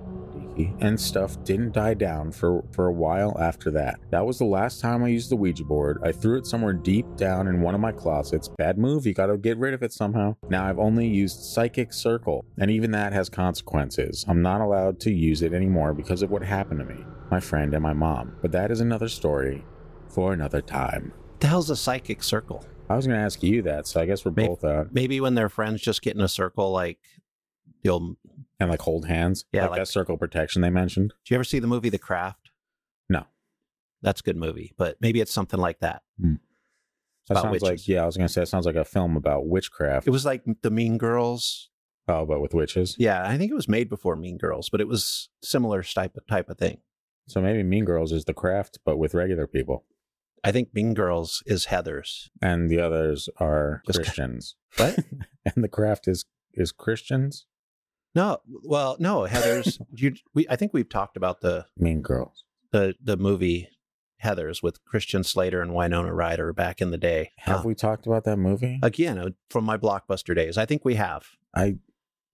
And 0.82 1.00
stuff 1.00 1.42
didn't 1.46 1.72
die 1.72 1.94
down 1.94 2.34
for, 2.34 2.66
for 2.74 2.88
a 2.88 2.92
while 2.92 3.38
after 3.40 3.72
that. 3.72 3.98
That 4.10 4.26
was 4.26 4.40
the 4.40 4.46
last 4.46 4.82
time 4.82 5.02
I 5.06 5.08
used 5.08 5.32
the 5.32 5.38
Ouija 5.38 5.64
board. 5.64 6.00
I 6.04 6.12
threw 6.12 6.38
it 6.38 6.46
somewhere 6.46 6.74
deep 6.74 7.06
down 7.16 7.48
in 7.48 7.62
one 7.62 7.76
of 7.76 7.80
my 7.80 7.94
closets. 7.94 8.50
Bad 8.58 8.78
move, 8.78 9.06
you 9.06 9.14
gotta 9.14 9.38
get 9.38 9.58
rid 9.58 9.74
of 9.74 9.84
it 9.84 9.94
somehow. 9.94 10.36
Now 10.50 10.66
I've 10.68 10.78
only 10.80 11.08
used 11.08 11.40
Psychic 11.40 11.94
Circle, 11.94 12.44
and 12.58 12.70
even 12.70 12.92
that 12.92 13.14
has 13.14 13.30
consequences. 13.30 14.26
I'm 14.28 14.42
not 14.42 14.60
allowed 14.60 15.00
to 15.02 15.14
use 15.14 15.44
it 15.44 15.54
anymore 15.54 15.94
because 15.94 16.22
of 16.24 16.30
what 16.30 16.44
happened 16.44 16.80
to 16.82 16.86
me, 16.86 17.06
my 17.32 17.40
friend, 17.40 17.74
and 17.74 17.82
my 17.82 17.94
mom. 17.94 18.36
But 18.42 18.52
that 18.52 18.70
is 18.70 18.82
another 18.82 19.08
story 19.08 19.64
for 20.10 20.34
another 20.34 20.62
time. 20.62 21.14
the 21.40 21.48
hell's 21.48 21.70
a 21.70 21.76
psychic 21.78 22.22
circle? 22.22 22.66
I 22.90 22.98
was 22.98 23.08
going 23.08 23.18
to 23.18 23.24
ask 23.24 23.42
you 23.44 23.62
that, 23.62 23.88
so 23.88 24.02
I 24.02 24.06
guess 24.06 24.26
we're 24.26 24.32
Maybe- 24.32 24.48
both 24.50 24.64
out 24.66 24.94
Maybe 24.94 25.22
when 25.22 25.36
their 25.36 25.48
friends 25.48 25.80
just 25.80 26.02
get 26.02 26.16
in 26.16 26.22
a 26.22 26.28
circle, 26.28 26.70
like 26.72 27.00
the 27.84 27.92
old. 27.92 28.18
And 28.60 28.70
like 28.70 28.82
hold 28.82 29.06
hands. 29.08 29.46
Yeah, 29.52 29.64
like, 29.64 29.72
like- 29.72 29.80
that 29.82 29.88
circle 29.88 30.18
protection 30.18 30.62
they 30.62 30.70
mentioned. 30.70 31.14
Do 31.26 31.34
you 31.34 31.36
ever 31.38 31.44
see 31.44 31.60
the 31.60 31.68
movie 31.68 31.90
The 31.90 31.98
Craft? 31.98 32.52
No. 33.10 33.26
That's 34.02 34.22
a 34.22 34.24
good 34.24 34.38
movie, 34.38 34.74
but 34.78 34.98
maybe 35.02 35.20
it's 35.22 35.32
something 35.34 35.60
like 35.60 35.80
that. 35.80 36.04
Hmm. 36.22 36.36
That 37.28 37.34
about 37.40 37.44
sounds 37.44 37.62
like 37.62 37.88
yeah. 37.88 38.02
I 38.04 38.06
was 38.06 38.18
going 38.18 38.28
to 38.28 38.34
say 38.34 38.42
it 38.42 38.48
sounds 38.48 38.66
like 38.66 38.76
a 38.76 38.86
film 38.86 39.16
about 39.16 39.48
witchcraft. 39.48 40.08
It 40.08 40.12
was 40.12 40.26
like 40.26 40.44
the 40.64 40.72
Mean 40.72 40.98
Girls. 40.98 41.70
oh, 42.08 42.26
but 42.26 42.42
with 42.42 42.54
witches. 42.56 42.96
Yeah, 42.98 43.24
I 43.28 43.38
think 43.38 43.52
it 43.52 43.56
was 43.56 43.68
made 43.68 43.88
before 43.90 44.16
Mean 44.16 44.38
Girls, 44.38 44.70
but 44.70 44.82
it 44.82 44.88
was 44.88 45.30
similar 45.44 45.84
type 45.84 46.18
of 46.18 46.26
type 46.26 46.50
of 46.50 46.58
thing. 46.58 46.80
So 47.28 47.40
maybe 47.42 47.62
Mean 47.62 47.86
Girls 47.86 48.12
is 48.12 48.26
the 48.26 48.34
craft, 48.34 48.80
but 48.84 48.98
with 48.98 49.14
regular 49.14 49.46
people, 49.46 49.86
I 50.44 50.52
think 50.52 50.74
Mean 50.74 50.96
Girls 50.96 51.44
is 51.46 51.66
Heather's. 51.66 52.32
and 52.42 52.68
the 52.70 52.80
others 52.80 53.30
are 53.38 53.84
Just- 53.86 54.00
Christians. 54.00 54.56
What? 54.78 54.98
and 55.56 55.64
the 55.64 55.68
craft 55.70 56.08
is 56.08 56.26
is 56.56 56.72
Christians. 56.72 57.46
No, 58.16 58.40
well, 58.64 58.96
no, 59.00 59.26
Heather's. 59.26 59.80
you, 59.96 60.16
we, 60.34 60.48
I 60.50 60.56
think 60.56 60.74
we've 60.74 60.90
talked 60.90 61.16
about 61.18 61.42
the 61.42 61.66
Mean 61.78 62.02
Girls. 62.02 62.44
the 62.72 62.96
the 63.02 63.18
movie 63.18 63.70
Heather's 64.18 64.62
with 64.64 64.84
Christian 64.84 65.24
Slater 65.24 65.62
and 65.62 65.74
Winona 65.74 66.14
Ryder 66.14 66.52
back 66.54 66.82
in 66.82 66.92
the 66.92 66.98
day. 66.98 67.32
Have 67.38 67.66
we 67.66 67.76
talked 67.76 68.06
about 68.08 68.24
that 68.26 68.38
movie? 68.38 68.80
again 68.84 69.18
uh, 69.18 69.30
from 69.50 69.64
my 69.64 69.78
blockbuster 69.78 70.36
days? 70.36 70.58
I 70.58 70.66
think 70.66 70.84
we 70.84 70.96
have, 70.96 71.24
I 71.56 71.78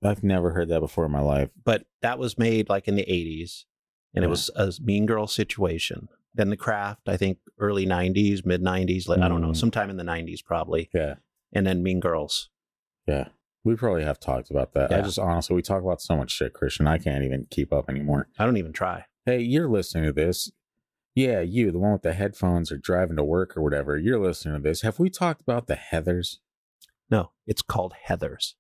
I've 0.03 0.23
never 0.23 0.51
heard 0.51 0.69
that 0.69 0.79
before 0.79 1.05
in 1.05 1.11
my 1.11 1.21
life. 1.21 1.49
but 1.63 1.85
that 2.01 2.17
was 2.19 2.37
made 2.37 2.69
like 2.69 2.87
in 2.87 2.95
the 2.95 3.05
'80s, 3.05 3.65
and 4.13 4.23
it 4.23 4.29
was 4.29 4.49
a 4.55 4.71
Mean 4.81 5.05
Girl 5.05 5.27
situation. 5.27 6.07
Then 6.33 6.49
The 6.49 6.57
Craft, 6.57 7.07
I 7.07 7.17
think 7.17 7.37
early 7.59 7.85
'90s, 7.85 8.45
mid 8.45 8.61
'90s, 8.63 9.07
like, 9.07 9.19
I 9.19 9.27
don't 9.27 9.41
know, 9.41 9.49
Mm. 9.51 9.57
sometime 9.57 9.89
in 9.89 9.97
the 9.97 10.03
'90s 10.03 10.43
probably, 10.43 10.89
Yeah, 10.93 11.15
and 11.53 11.65
then 11.67 11.83
Mean 11.83 11.99
Girls. 11.99 12.49
yeah. 13.07 13.27
We 13.65 13.75
probably 13.75 14.03
have 14.03 14.19
talked 14.19 14.51
about 14.51 14.73
that. 14.75 14.93
I 14.93 15.01
just 15.01 15.17
honestly, 15.19 15.55
we 15.55 15.61
talk 15.63 15.81
about 15.83 15.99
so 16.01 16.15
much 16.15 16.31
shit, 16.31 16.53
Christian. 16.53 16.85
I 16.87 16.99
can't 16.99 17.23
even 17.23 17.47
keep 17.49 17.73
up 17.73 17.89
anymore. 17.89 18.29
I 18.39 18.45
don't 18.45 18.57
even 18.57 18.71
try. 18.73 19.05
Hey, 19.25 19.39
you're 19.41 19.67
listening 19.67 20.05
to 20.05 20.13
this. 20.13 20.51
Yeah, 21.15 21.41
you, 21.41 21.71
the 21.71 21.79
one 21.79 21.93
with 21.93 22.03
the 22.03 22.13
headphones 22.13 22.71
or 22.71 22.77
driving 22.77 23.15
to 23.17 23.23
work 23.23 23.57
or 23.57 23.63
whatever, 23.63 23.97
you're 23.97 24.19
listening 24.19 24.55
to 24.55 24.61
this. 24.61 24.81
Have 24.83 24.99
we 24.99 25.09
talked 25.09 25.41
about 25.41 25.65
the 25.67 25.75
Heathers? 25.91 26.37
No, 27.09 27.31
it's 27.47 27.61
called 27.63 27.93
Heather's, 28.07 28.55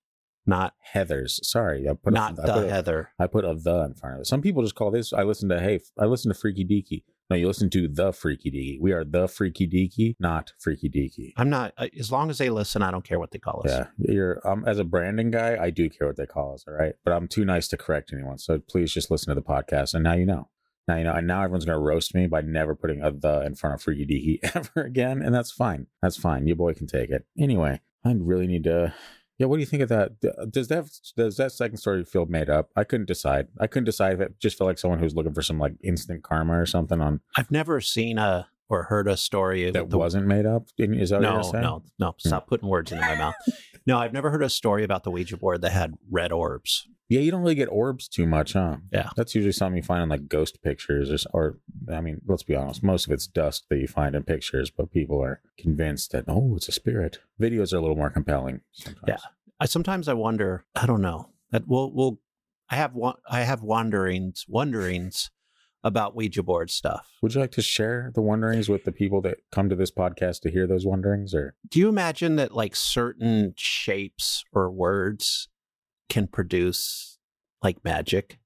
not 0.45 0.73
Heathers. 0.93 1.43
Sorry, 1.43 1.87
I 1.87 1.93
put 1.93 2.13
not 2.13 2.39
a, 2.39 2.41
I 2.41 2.45
the 2.47 2.53
put 2.53 2.65
a- 2.65 2.69
Heather. 2.69 3.11
I 3.19 3.27
put 3.27 3.45
a 3.45 3.53
the 3.53 3.83
in 3.83 3.93
front 3.93 4.15
of 4.15 4.21
it. 4.21 4.25
Some 4.27 4.41
people 4.41 4.63
just 4.63 4.75
call 4.75 4.89
this. 4.89 5.13
I 5.13 5.21
listen 5.23 5.49
to 5.49 5.59
hey, 5.59 5.81
I 5.99 6.05
listen 6.05 6.31
to 6.33 6.39
Freaky 6.39 6.65
Deaky. 6.65 7.03
No, 7.29 7.35
you 7.35 7.47
listen 7.47 7.69
to 7.71 7.87
the 7.87 8.13
Freaky 8.13 8.51
Deaky. 8.51 8.79
We 8.79 8.91
are 8.91 9.03
the 9.03 9.27
Freaky 9.27 9.67
Deaky, 9.67 10.15
not 10.19 10.53
Freaky 10.59 10.89
Deaky. 10.89 11.33
I'm 11.37 11.49
not. 11.49 11.73
uh, 11.77 11.87
As 11.99 12.11
long 12.11 12.29
as 12.29 12.37
they 12.37 12.49
listen, 12.49 12.83
I 12.83 12.91
don't 12.91 13.03
care 13.03 13.17
what 13.17 13.31
they 13.31 13.39
call 13.39 13.63
us. 13.65 13.71
Yeah, 13.71 13.87
you're 13.97 14.47
um 14.47 14.63
as 14.67 14.77
a 14.77 14.83
branding 14.83 15.31
guy, 15.31 15.57
I 15.59 15.71
do 15.71 15.89
care 15.89 16.07
what 16.07 16.17
they 16.17 16.27
call 16.27 16.53
us, 16.53 16.65
all 16.67 16.73
right. 16.75 16.93
But 17.03 17.13
I'm 17.13 17.27
too 17.27 17.43
nice 17.45 17.67
to 17.69 17.77
correct 17.77 18.11
anyone, 18.13 18.37
so 18.37 18.59
please 18.59 18.91
just 18.93 19.09
listen 19.09 19.29
to 19.33 19.35
the 19.35 19.41
podcast. 19.45 19.93
And 19.95 20.03
now 20.03 20.13
you 20.13 20.25
know. 20.25 20.49
Now 20.87 20.97
you 20.97 21.03
know, 21.03 21.13
and 21.13 21.25
now 21.25 21.41
everyone's 21.41 21.65
gonna 21.65 21.79
roast 21.79 22.13
me 22.13 22.27
by 22.27 22.41
never 22.41 22.75
putting 22.75 23.01
a 23.01 23.11
the 23.11 23.41
in 23.43 23.55
front 23.55 23.73
of 23.73 23.81
Freaky 23.81 24.05
Deaky 24.05 24.55
ever 24.55 24.85
again, 24.85 25.23
and 25.23 25.33
that's 25.33 25.49
fine. 25.51 25.87
That's 26.03 26.17
fine. 26.17 26.45
Your 26.45 26.57
boy 26.57 26.75
can 26.75 26.85
take 26.85 27.09
it. 27.09 27.25
Anyway, 27.39 27.81
I 28.05 28.13
really 28.15 28.45
need 28.45 28.65
to. 28.65 28.93
Yeah, 29.37 29.47
what 29.47 29.57
do 29.57 29.59
you 29.59 29.65
think 29.65 29.83
of 29.83 29.89
that? 29.89 30.13
Uh, 30.23 30.45
does 30.45 30.69
that 30.69 30.89
does 31.17 31.37
that 31.37 31.51
second 31.51 31.77
story 31.77 32.05
feel 32.05 32.25
made 32.25 32.49
up? 32.49 32.69
I 32.75 32.83
couldn't 32.85 33.07
decide. 33.07 33.47
I 33.59 33.67
couldn't 33.67 33.85
decide 33.85 34.13
if 34.13 34.19
it 34.21 34.39
just 34.39 34.57
felt 34.57 34.67
like 34.69 34.77
someone 34.77 34.99
who's 34.99 35.13
looking 35.15 35.33
for 35.33 35.41
some 35.41 35.59
like 35.59 35.73
instant 35.83 36.23
karma 36.23 36.57
or 36.57 36.65
something 36.65 37.01
on 37.01 37.19
I've 37.35 37.51
never 37.51 37.81
seen 37.81 38.17
a 38.17 38.47
or 38.69 38.83
heard 38.83 39.07
a 39.07 39.17
story 39.17 39.69
that 39.69 39.89
the- 39.89 39.97
wasn't 39.97 40.25
made 40.25 40.45
up. 40.45 40.69
Is 40.77 41.09
that 41.09 41.17
what 41.17 41.21
no, 41.23 41.33
you're 41.35 41.43
saying? 41.43 41.63
no, 41.63 41.83
no. 41.99 42.07
Hmm. 42.11 42.27
Stop 42.29 42.47
putting 42.47 42.69
words 42.69 42.91
into 42.91 43.05
my 43.05 43.15
mouth. 43.15 43.35
No, 43.85 43.99
I've 43.99 44.13
never 44.13 44.31
heard 44.31 44.43
a 44.43 44.49
story 44.49 44.83
about 44.83 45.03
the 45.03 45.11
Ouija 45.11 45.37
board 45.37 45.61
that 45.61 45.71
had 45.71 45.93
red 46.09 46.31
orbs. 46.31 46.87
Yeah, 47.07 47.19
you 47.19 47.29
don't 47.29 47.41
really 47.41 47.55
get 47.55 47.67
orbs 47.67 48.07
too 48.07 48.25
much, 48.25 48.53
huh? 48.53 48.77
Yeah. 48.91 49.09
That's 49.15 49.35
usually 49.35 49.51
something 49.51 49.77
you 49.77 49.83
find 49.83 50.01
in 50.01 50.09
like 50.09 50.27
ghost 50.27 50.63
pictures 50.63 51.27
or, 51.31 51.39
or 51.39 51.59
I 51.95 52.01
mean, 52.01 52.21
let's 52.25 52.41
be 52.41 52.55
honest, 52.55 52.81
most 52.81 53.05
of 53.05 53.13
it's 53.13 53.27
dust 53.27 53.65
that 53.69 53.77
you 53.77 53.87
find 53.87 54.15
in 54.15 54.23
pictures, 54.23 54.71
but 54.71 54.91
people 54.91 55.21
are 55.21 55.41
convinced 55.57 56.11
that, 56.13 56.25
oh, 56.27 56.55
it's 56.55 56.67
a 56.67 56.71
spirit. 56.71 57.19
Videos 57.39 57.73
are 57.73 57.77
a 57.77 57.81
little 57.81 57.95
more 57.95 58.09
compelling. 58.09 58.61
Sometimes. 58.71 59.03
Yeah. 59.07 59.17
I 59.59 59.65
sometimes 59.67 60.07
I 60.07 60.13
wonder. 60.13 60.65
I 60.75 60.85
don't 60.85 61.01
know 61.01 61.29
that 61.51 61.67
we'll 61.67 61.91
we'll. 61.93 62.19
I 62.69 62.75
have 62.75 62.93
one. 62.93 63.15
I 63.29 63.43
have 63.43 63.61
wanderings, 63.61 64.45
wonderings 64.49 65.29
about 65.85 66.15
Ouija 66.15 66.43
board 66.43 66.69
stuff. 66.71 67.07
Would 67.21 67.35
you 67.35 67.39
like 67.41 67.51
to 67.51 67.61
share 67.61 68.11
the 68.15 68.21
wonderings 68.21 68.67
with 68.67 68.83
the 68.83 68.91
people 68.91 69.21
that 69.21 69.37
come 69.51 69.69
to 69.69 69.75
this 69.75 69.91
podcast 69.91 70.41
to 70.41 70.51
hear 70.51 70.65
those 70.67 70.85
wonderings 70.85 71.33
or? 71.33 71.55
Do 71.69 71.79
you 71.79 71.87
imagine 71.87 72.35
that 72.37 72.53
like 72.53 72.75
certain 72.75 73.53
shapes 73.55 74.43
or 74.51 74.69
words 74.71 75.47
can 76.09 76.27
produce 76.27 77.19
like 77.61 77.83
magic? 77.85 78.39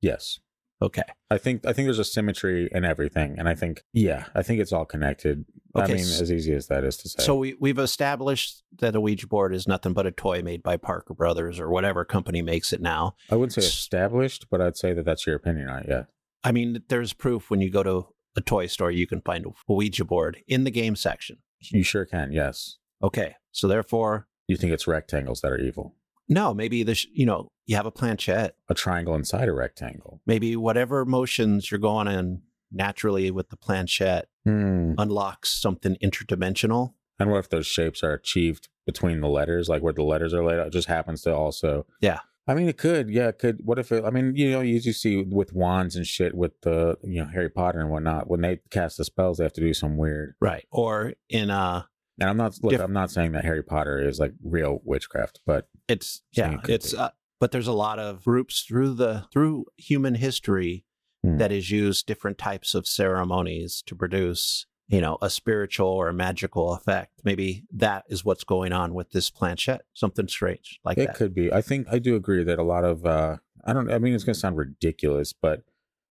Yes. 0.00 0.38
Okay. 0.82 1.02
I 1.30 1.38
think 1.38 1.64
I 1.66 1.72
think 1.72 1.86
there's 1.86 1.98
a 1.98 2.04
symmetry 2.04 2.68
in 2.70 2.84
everything, 2.84 3.36
and 3.38 3.48
I 3.48 3.54
think 3.54 3.82
yeah, 3.92 4.26
I 4.34 4.42
think 4.42 4.60
it's 4.60 4.72
all 4.72 4.84
connected. 4.84 5.44
I 5.74 5.82
Okay, 5.84 5.94
mean, 5.94 6.02
s- 6.02 6.20
as 6.20 6.30
easy 6.30 6.52
as 6.52 6.66
that 6.66 6.84
is 6.84 6.96
to 6.98 7.08
say. 7.08 7.22
So 7.22 7.36
we, 7.36 7.54
we've 7.58 7.78
established 7.78 8.62
that 8.80 8.94
a 8.94 9.00
Ouija 9.00 9.26
board 9.26 9.54
is 9.54 9.66
nothing 9.66 9.92
but 9.94 10.06
a 10.06 10.10
toy 10.12 10.42
made 10.42 10.62
by 10.62 10.76
Parker 10.76 11.14
Brothers 11.14 11.58
or 11.58 11.70
whatever 11.70 12.04
company 12.04 12.42
makes 12.42 12.72
it 12.72 12.80
now. 12.82 13.14
I 13.30 13.36
wouldn't 13.36 13.54
say 13.54 13.62
established, 13.62 14.46
but 14.50 14.60
I'd 14.60 14.76
say 14.76 14.92
that 14.92 15.04
that's 15.04 15.26
your 15.26 15.36
opinion 15.36 15.68
on 15.68 15.82
it. 15.84 15.86
Yeah. 15.88 16.02
I 16.44 16.52
mean, 16.52 16.82
there's 16.88 17.12
proof 17.12 17.50
when 17.50 17.60
you 17.60 17.70
go 17.70 17.82
to 17.82 18.06
a 18.36 18.40
toy 18.40 18.66
store, 18.66 18.90
you 18.90 19.06
can 19.06 19.20
find 19.22 19.46
a 19.46 19.50
Ouija 19.72 20.04
board 20.04 20.38
in 20.46 20.64
the 20.64 20.70
game 20.70 20.94
section. 20.96 21.38
You 21.60 21.82
sure 21.82 22.04
can. 22.04 22.32
Yes. 22.32 22.76
Okay. 23.02 23.36
So 23.52 23.66
therefore, 23.68 24.28
You 24.48 24.56
think 24.56 24.72
it's 24.72 24.86
rectangles 24.86 25.40
that 25.40 25.50
are 25.52 25.58
evil? 25.58 25.94
no, 26.28 26.52
maybe 26.54 26.82
this, 26.82 27.06
you 27.12 27.26
know, 27.26 27.48
you 27.66 27.76
have 27.76 27.86
a 27.86 27.90
planchette, 27.90 28.56
A 28.68 28.74
triangle 28.74 29.14
inside 29.14 29.48
a 29.48 29.52
rectangle. 29.52 30.20
maybe 30.26 30.56
whatever 30.56 31.04
motions 31.04 31.70
you're 31.70 31.78
going 31.80 32.08
in 32.08 32.42
naturally 32.72 33.30
with 33.30 33.48
the 33.50 33.56
planchette 33.56 34.28
Hmm. 34.44 34.92
unlocks 34.98 35.50
something 35.50 35.96
interdimensional. 36.02 36.94
And 37.18 37.30
what 37.30 37.38
if 37.38 37.48
those 37.48 37.66
shapes 37.66 38.02
are 38.02 38.12
achieved 38.12 38.68
between 38.84 39.20
the 39.20 39.28
letters, 39.28 39.68
like 39.68 39.80
where 39.82 39.92
the 39.92 40.02
letters 40.02 40.34
are 40.34 40.44
laid 40.44 40.58
out? 40.58 40.66
It 40.66 40.72
just 40.72 40.88
happens 40.88 41.22
to 41.22 41.34
also. 41.34 41.86
Yeah. 42.00 42.18
I 42.46 42.54
mean, 42.54 42.68
it 42.68 42.76
could. 42.76 43.08
Yeah, 43.08 43.28
it 43.28 43.38
could. 43.38 43.60
What 43.64 43.78
if 43.78 43.90
it? 43.90 44.04
I 44.04 44.10
mean, 44.10 44.36
you 44.36 44.50
know, 44.50 44.60
you 44.60 44.74
usually 44.74 44.92
see 44.92 45.22
with 45.22 45.52
wands 45.54 45.96
and 45.96 46.06
shit 46.06 46.34
with 46.34 46.60
the 46.62 46.96
you 47.02 47.22
know 47.22 47.28
Harry 47.32 47.48
Potter 47.50 47.80
and 47.80 47.90
whatnot. 47.90 48.28
When 48.28 48.42
they 48.42 48.60
cast 48.70 48.98
the 48.98 49.04
spells, 49.04 49.38
they 49.38 49.44
have 49.44 49.52
to 49.54 49.60
do 49.60 49.72
some 49.74 49.96
weird. 49.96 50.34
Right. 50.40 50.66
Or 50.70 51.14
in 51.30 51.50
uh 51.50 51.84
And 52.20 52.28
I'm 52.28 52.36
not 52.36 52.58
look. 52.62 52.72
Diff- 52.72 52.80
I'm 52.80 52.92
not 52.92 53.10
saying 53.10 53.32
that 53.32 53.44
Harry 53.44 53.62
Potter 53.62 53.98
is 54.06 54.18
like 54.18 54.32
real 54.44 54.80
witchcraft, 54.84 55.40
but 55.46 55.68
it's 55.88 56.22
yeah, 56.32 56.54
it 56.64 56.68
it's 56.68 56.92
uh, 56.94 57.10
but 57.40 57.50
there's 57.50 57.66
a 57.66 57.72
lot 57.72 57.98
of 57.98 58.24
groups 58.24 58.60
through 58.62 58.94
the 58.94 59.24
through 59.32 59.66
human 59.76 60.14
history 60.16 60.84
Hmm. 61.24 61.38
that 61.38 61.50
has 61.50 61.70
used 61.70 62.04
different 62.06 62.36
types 62.36 62.74
of 62.74 62.86
ceremonies 62.86 63.82
to 63.86 63.96
produce 63.96 64.66
you 64.88 65.00
know 65.00 65.16
a 65.22 65.30
spiritual 65.30 65.88
or 65.88 66.08
a 66.08 66.12
magical 66.14 66.74
effect 66.74 67.20
maybe 67.24 67.64
that 67.72 68.04
is 68.08 68.24
what's 68.24 68.44
going 68.44 68.72
on 68.72 68.92
with 68.92 69.10
this 69.12 69.30
planchette 69.30 69.82
something 69.94 70.28
strange 70.28 70.78
like 70.84 70.98
it 70.98 71.06
that 71.06 71.16
could 71.16 71.34
be. 71.34 71.52
I 71.52 71.62
think 71.62 71.86
I 71.90 71.98
do 71.98 72.16
agree 72.16 72.44
that 72.44 72.58
a 72.58 72.62
lot 72.62 72.84
of. 72.84 73.04
uh 73.06 73.36
I 73.66 73.72
don't. 73.72 73.90
I 73.90 73.98
mean, 73.98 74.12
it's 74.14 74.24
going 74.24 74.34
to 74.34 74.38
sound 74.40 74.58
ridiculous, 74.58 75.32
but 75.32 75.62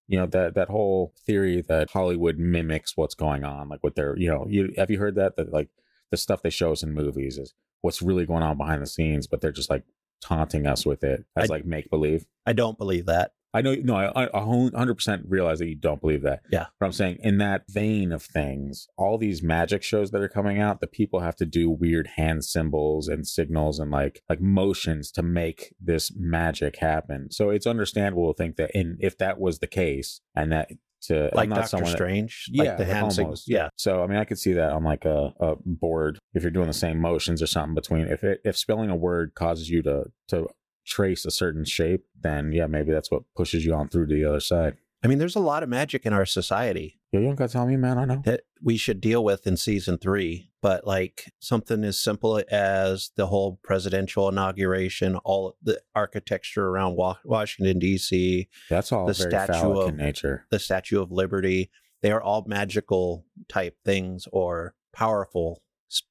you 0.08 0.18
know 0.18 0.26
that 0.26 0.56
that 0.56 0.70
whole 0.70 1.14
theory 1.24 1.62
that 1.62 1.92
Hollywood 1.92 2.40
mimics 2.40 2.98
what's 2.98 3.14
going 3.14 3.44
on, 3.44 3.70
like 3.70 3.84
with 3.84 3.94
their, 3.94 4.18
you 4.18 4.28
know, 4.28 4.48
you 4.50 4.74
have 4.76 4.90
you 4.90 4.98
heard 4.98 5.14
that 5.16 5.36
that 5.36 5.54
like 5.54 5.70
the 6.10 6.18
stuff 6.18 6.42
they 6.42 6.50
show 6.50 6.72
us 6.72 6.82
in 6.82 6.94
movies 6.96 7.38
is 7.38 7.54
what's 7.82 8.02
really 8.02 8.26
going 8.26 8.42
on 8.42 8.58
behind 8.58 8.82
the 8.82 8.88
scenes, 8.88 9.28
but 9.28 9.40
they're 9.42 9.52
just 9.52 9.70
like 9.70 9.84
taunting 10.20 10.66
us 10.66 10.84
with 10.84 11.04
it 11.04 11.26
as 11.36 11.52
I- 11.52 11.54
like 11.54 11.66
make 11.66 11.90
believe. 11.90 12.26
i 12.46 12.54
don't 12.54 12.78
believe 12.78 13.06
that 13.08 13.34
I 13.54 13.62
know, 13.62 13.76
no, 13.76 13.96
I, 13.96 14.26
I 14.26 14.28
100% 14.40 15.24
realize 15.28 15.60
that 15.60 15.68
you 15.68 15.76
don't 15.76 16.02
believe 16.02 16.24
that. 16.24 16.42
Yeah. 16.52 16.66
But 16.80 16.88
I'm 16.88 16.92
saying, 16.92 17.18
in 17.22 17.38
that 17.38 17.64
vein 17.70 18.12
of 18.12 18.24
things, 18.24 18.88
all 18.98 19.18
these 19.18 19.44
magic 19.44 19.84
shows 19.84 20.12
that 20.12 20.22
are 20.22 20.30
coming 20.30 20.60
out, 20.60 20.82
the 20.82 20.88
people 20.88 21.20
have 21.20 21.36
to 21.38 21.46
do 21.46 21.70
weird 21.70 22.08
hand 22.16 22.46
symbols 22.46 23.08
and 23.08 23.28
signals 23.28 23.80
and 23.80 23.92
like 23.92 24.22
like 24.30 24.42
motions 24.42 25.12
to 25.12 25.22
make 25.22 25.74
this 25.80 26.12
magic 26.16 26.78
happen. 26.78 27.30
So 27.32 27.50
it's 27.50 27.68
understandable 27.68 28.34
to 28.34 28.38
think 28.38 28.56
that, 28.56 28.72
in 28.74 28.98
if 29.00 29.18
that 29.20 29.40
was 29.40 29.60
the 29.60 29.68
case, 29.68 30.20
and 30.36 30.52
that 30.52 30.70
to 31.04 31.30
like 31.34 31.50
not 31.50 31.56
Doctor 31.56 31.70
someone 31.70 31.92
that- 31.92 31.98
Strange, 31.98 32.46
yeah, 32.50 32.64
like 32.64 32.78
the 32.78 32.86
hand 32.86 32.98
almost. 32.98 33.16
signals. 33.18 33.44
Yeah, 33.46 33.68
So 33.78 34.04
I 34.04 34.08
mean, 34.08 34.18
I 34.18 34.24
could 34.26 34.40
see 34.40 34.54
that 34.54 34.72
on 34.72 34.84
like 34.84 35.06
a, 35.06 35.34
a 35.40 35.56
board 35.66 36.18
if 36.34 36.44
you're 36.44 36.52
doing 36.52 36.68
the 36.68 36.74
same 36.74 37.00
motions 37.00 37.42
or 37.42 37.48
something 37.48 37.76
between. 37.76 38.08
If 38.08 38.24
it, 38.24 38.40
if 38.46 38.58
spelling 38.58 38.90
a 38.90 38.96
word 38.96 39.34
causes 39.36 39.70
you 39.70 39.82
to 39.84 40.06
to 40.30 40.48
trace 40.86 41.26
a 41.26 41.32
certain 41.32 41.66
shape, 41.66 42.06
then 42.20 42.52
yeah, 42.52 42.68
maybe 42.68 42.92
that's 42.92 43.12
what 43.12 43.24
pushes 43.36 43.66
you 43.66 43.74
on 43.74 43.90
through 43.90 44.08
to 44.08 44.16
the 44.16 44.26
other 44.26 44.40
side. 44.40 44.76
I 45.04 45.08
mean, 45.08 45.18
there's 45.18 45.36
a 45.36 45.40
lot 45.42 45.64
of 45.64 45.70
magic 45.70 46.06
in 46.06 46.14
our 46.14 46.26
society 46.26 46.98
Yeah, 47.12 47.20
you 47.20 47.26
don't 47.28 47.36
gotta 47.36 47.52
tell 47.52 47.66
me, 47.68 47.76
man. 47.76 47.98
I 47.98 48.06
know. 48.06 48.22
that 48.26 48.44
we 48.62 48.78
should 48.78 49.02
deal 49.02 49.22
with 49.24 49.46
in 49.46 49.58
season 49.58 49.98
three. 49.98 50.50
But 50.62 50.88
like 50.88 51.34
something 51.40 51.84
as 51.84 52.00
simple 52.00 52.42
as 52.50 53.12
the 53.18 53.28
whole 53.28 53.60
presidential 53.64 54.30
inauguration, 54.30 55.18
all 55.26 55.58
the 55.62 55.82
architecture 55.94 56.68
around 56.70 56.96
Wa- 56.96 57.18
Washington 57.26 57.80
D.C., 57.80 58.48
That's 58.70 58.94
all 58.94 59.06
the 59.06 59.14
statue 59.14 59.78
of- 59.78 59.90
in 59.90 59.98
nature. 59.98 60.46
the 60.52 60.60
Statue 60.60 61.02
of 61.02 61.12
Liberty, 61.12 61.70
they 62.02 62.12
are 62.14 62.22
all 62.22 62.46
magical 62.48 63.26
type 63.50 63.76
things 63.84 64.26
or 64.32 64.74
powerful, 64.94 65.62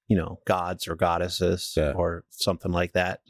you 0.07 0.19
know, 0.19 0.41
gods 0.47 0.87
or 0.87 0.97
goddesses 0.97 1.73
Yeah. 1.75 1.93
or 1.93 2.25
something 2.29 2.73
like 2.73 2.93
that. 2.93 3.21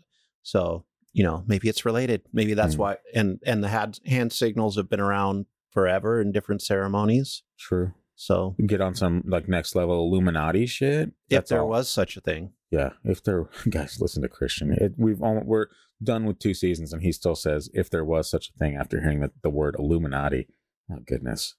So, 0.42 0.84
you 1.12 1.22
know, 1.24 1.44
maybe 1.46 1.68
it's 1.68 1.84
related. 1.84 2.22
Maybe 2.32 2.54
that's 2.54 2.74
Hmm. 2.74 2.80
why. 2.80 2.96
And 3.14 3.38
and 3.44 3.62
the 3.62 3.68
hand 3.68 4.00
hand 4.06 4.32
signals 4.32 4.76
have 4.76 4.88
been 4.88 5.00
around 5.00 5.46
forever 5.70 6.20
in 6.20 6.32
different 6.32 6.62
ceremonies. 6.62 7.42
True. 7.58 7.92
So, 8.14 8.54
Get 8.66 8.80
on 8.80 8.94
some 8.94 9.22
like 9.26 9.48
next 9.48 9.74
level 9.74 10.06
Illuminati 10.06 10.66
shit. 10.66 11.12
if 11.28 11.46
there 11.48 11.62
all. 11.62 11.68
was 11.68 11.88
such 11.90 12.16
a 12.16 12.20
thing, 12.20 12.52
Yeah, 12.70 12.90
if 13.04 13.22
there, 13.24 13.48
guys, 13.68 14.00
listen 14.00 14.22
to 14.22 14.28
Christian. 14.28 14.70
It, 14.72 14.92
we've 14.96 15.20
all, 15.20 15.40
we're 15.44 15.66
done 16.02 16.24
with 16.26 16.38
two 16.38 16.54
seasons, 16.54 16.92
and 16.92 17.02
he 17.02 17.10
still 17.10 17.34
says 17.34 17.68
if 17.74 17.90
there 17.90 18.04
was 18.04 18.30
such 18.30 18.50
a 18.50 18.52
thing 18.58 18.76
after 18.76 19.00
hearing 19.00 19.20
the, 19.20 19.32
the 19.42 19.50
word 19.50 19.74
Illuminati. 19.78 20.46
Oh 20.90 20.98
goodness, 21.06 21.56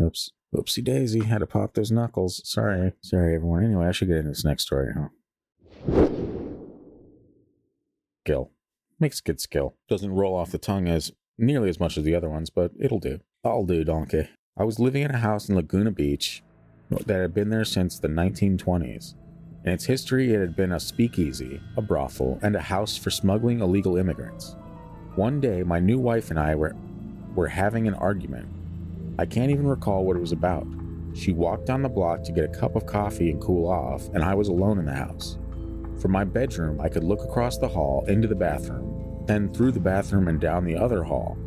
oops, 0.00 0.30
oopsie 0.54 0.82
daisy, 0.84 1.24
had 1.24 1.38
to 1.38 1.46
pop 1.46 1.74
those 1.74 1.90
knuckles. 1.90 2.40
Sorry, 2.48 2.92
sorry 3.02 3.34
everyone. 3.34 3.64
Anyway, 3.64 3.86
I 3.86 3.92
should 3.92 4.08
get 4.08 4.18
into 4.18 4.30
this 4.30 4.44
next 4.44 4.62
story, 4.62 4.92
huh? 4.96 6.08
Skill 8.24 8.52
makes 9.00 9.20
a 9.20 9.22
good 9.22 9.40
skill. 9.40 9.74
Doesn't 9.88 10.12
roll 10.12 10.34
off 10.34 10.52
the 10.52 10.58
tongue 10.58 10.88
as 10.88 11.12
nearly 11.38 11.68
as 11.68 11.80
much 11.80 11.96
as 11.96 12.04
the 12.04 12.14
other 12.14 12.28
ones, 12.28 12.50
but 12.50 12.72
it'll 12.78 12.98
do. 12.98 13.20
I'll 13.44 13.64
do, 13.64 13.84
donkey. 13.84 14.28
I 14.56 14.64
was 14.64 14.78
living 14.78 15.02
in 15.02 15.10
a 15.10 15.18
house 15.18 15.48
in 15.48 15.54
Laguna 15.54 15.90
Beach 15.90 16.42
that 17.06 17.20
had 17.20 17.32
been 17.32 17.50
there 17.50 17.64
since 17.64 17.98
the 17.98 18.08
1920s. 18.08 19.14
In 19.64 19.72
its 19.72 19.84
history, 19.84 20.32
it 20.32 20.40
had 20.40 20.56
been 20.56 20.72
a 20.72 20.80
speakeasy, 20.80 21.60
a 21.76 21.82
brothel, 21.82 22.38
and 22.42 22.56
a 22.56 22.60
house 22.60 22.96
for 22.96 23.10
smuggling 23.10 23.60
illegal 23.60 23.96
immigrants. 23.96 24.56
One 25.16 25.40
day, 25.40 25.62
my 25.62 25.80
new 25.80 25.98
wife 25.98 26.30
and 26.30 26.38
I 26.38 26.54
were, 26.54 26.74
were 27.34 27.48
having 27.48 27.86
an 27.86 27.94
argument. 27.94 28.48
I 29.18 29.26
can't 29.26 29.50
even 29.50 29.66
recall 29.66 30.04
what 30.04 30.16
it 30.16 30.20
was 30.20 30.32
about. 30.32 30.66
She 31.14 31.32
walked 31.32 31.66
down 31.66 31.82
the 31.82 31.88
block 31.88 32.22
to 32.24 32.32
get 32.32 32.44
a 32.44 32.58
cup 32.58 32.76
of 32.76 32.86
coffee 32.86 33.30
and 33.30 33.40
cool 33.40 33.68
off, 33.68 34.08
and 34.14 34.24
I 34.24 34.34
was 34.34 34.48
alone 34.48 34.78
in 34.78 34.86
the 34.86 34.94
house. 34.94 35.38
From 36.00 36.12
my 36.12 36.24
bedroom, 36.24 36.80
I 36.80 36.88
could 36.88 37.04
look 37.04 37.22
across 37.22 37.58
the 37.58 37.68
hall 37.68 38.04
into 38.06 38.28
the 38.28 38.34
bathroom, 38.34 38.89
then 39.30 39.52
through 39.54 39.70
the 39.70 39.80
bathroom 39.80 40.26
and 40.26 40.40
down 40.40 40.64
the 40.64 40.76
other 40.76 41.04
hall. 41.04 41.38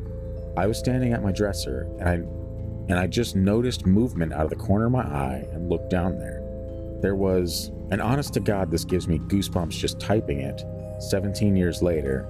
I 0.55 0.67
was 0.67 0.77
standing 0.77 1.11
at 1.11 1.21
my 1.21 1.33
dresser, 1.33 1.81
and 1.99 2.09
I, 2.09 2.13
and 2.13 2.93
I 2.93 3.07
just 3.07 3.35
noticed 3.35 3.85
movement 3.85 4.31
out 4.31 4.45
of 4.45 4.49
the 4.49 4.55
corner 4.55 4.85
of 4.85 4.93
my 4.93 5.01
eye 5.01 5.45
and 5.51 5.69
looked 5.69 5.89
down 5.89 6.17
there. 6.17 6.39
There 7.01 7.15
was, 7.15 7.71
and 7.91 8.01
honest 8.01 8.33
to 8.35 8.39
God, 8.39 8.71
this 8.71 8.85
gives 8.85 9.09
me 9.09 9.19
goosebumps 9.19 9.71
just 9.71 9.99
typing 9.99 10.39
it 10.39 10.63
17 10.99 11.57
years 11.57 11.81
later, 11.81 12.25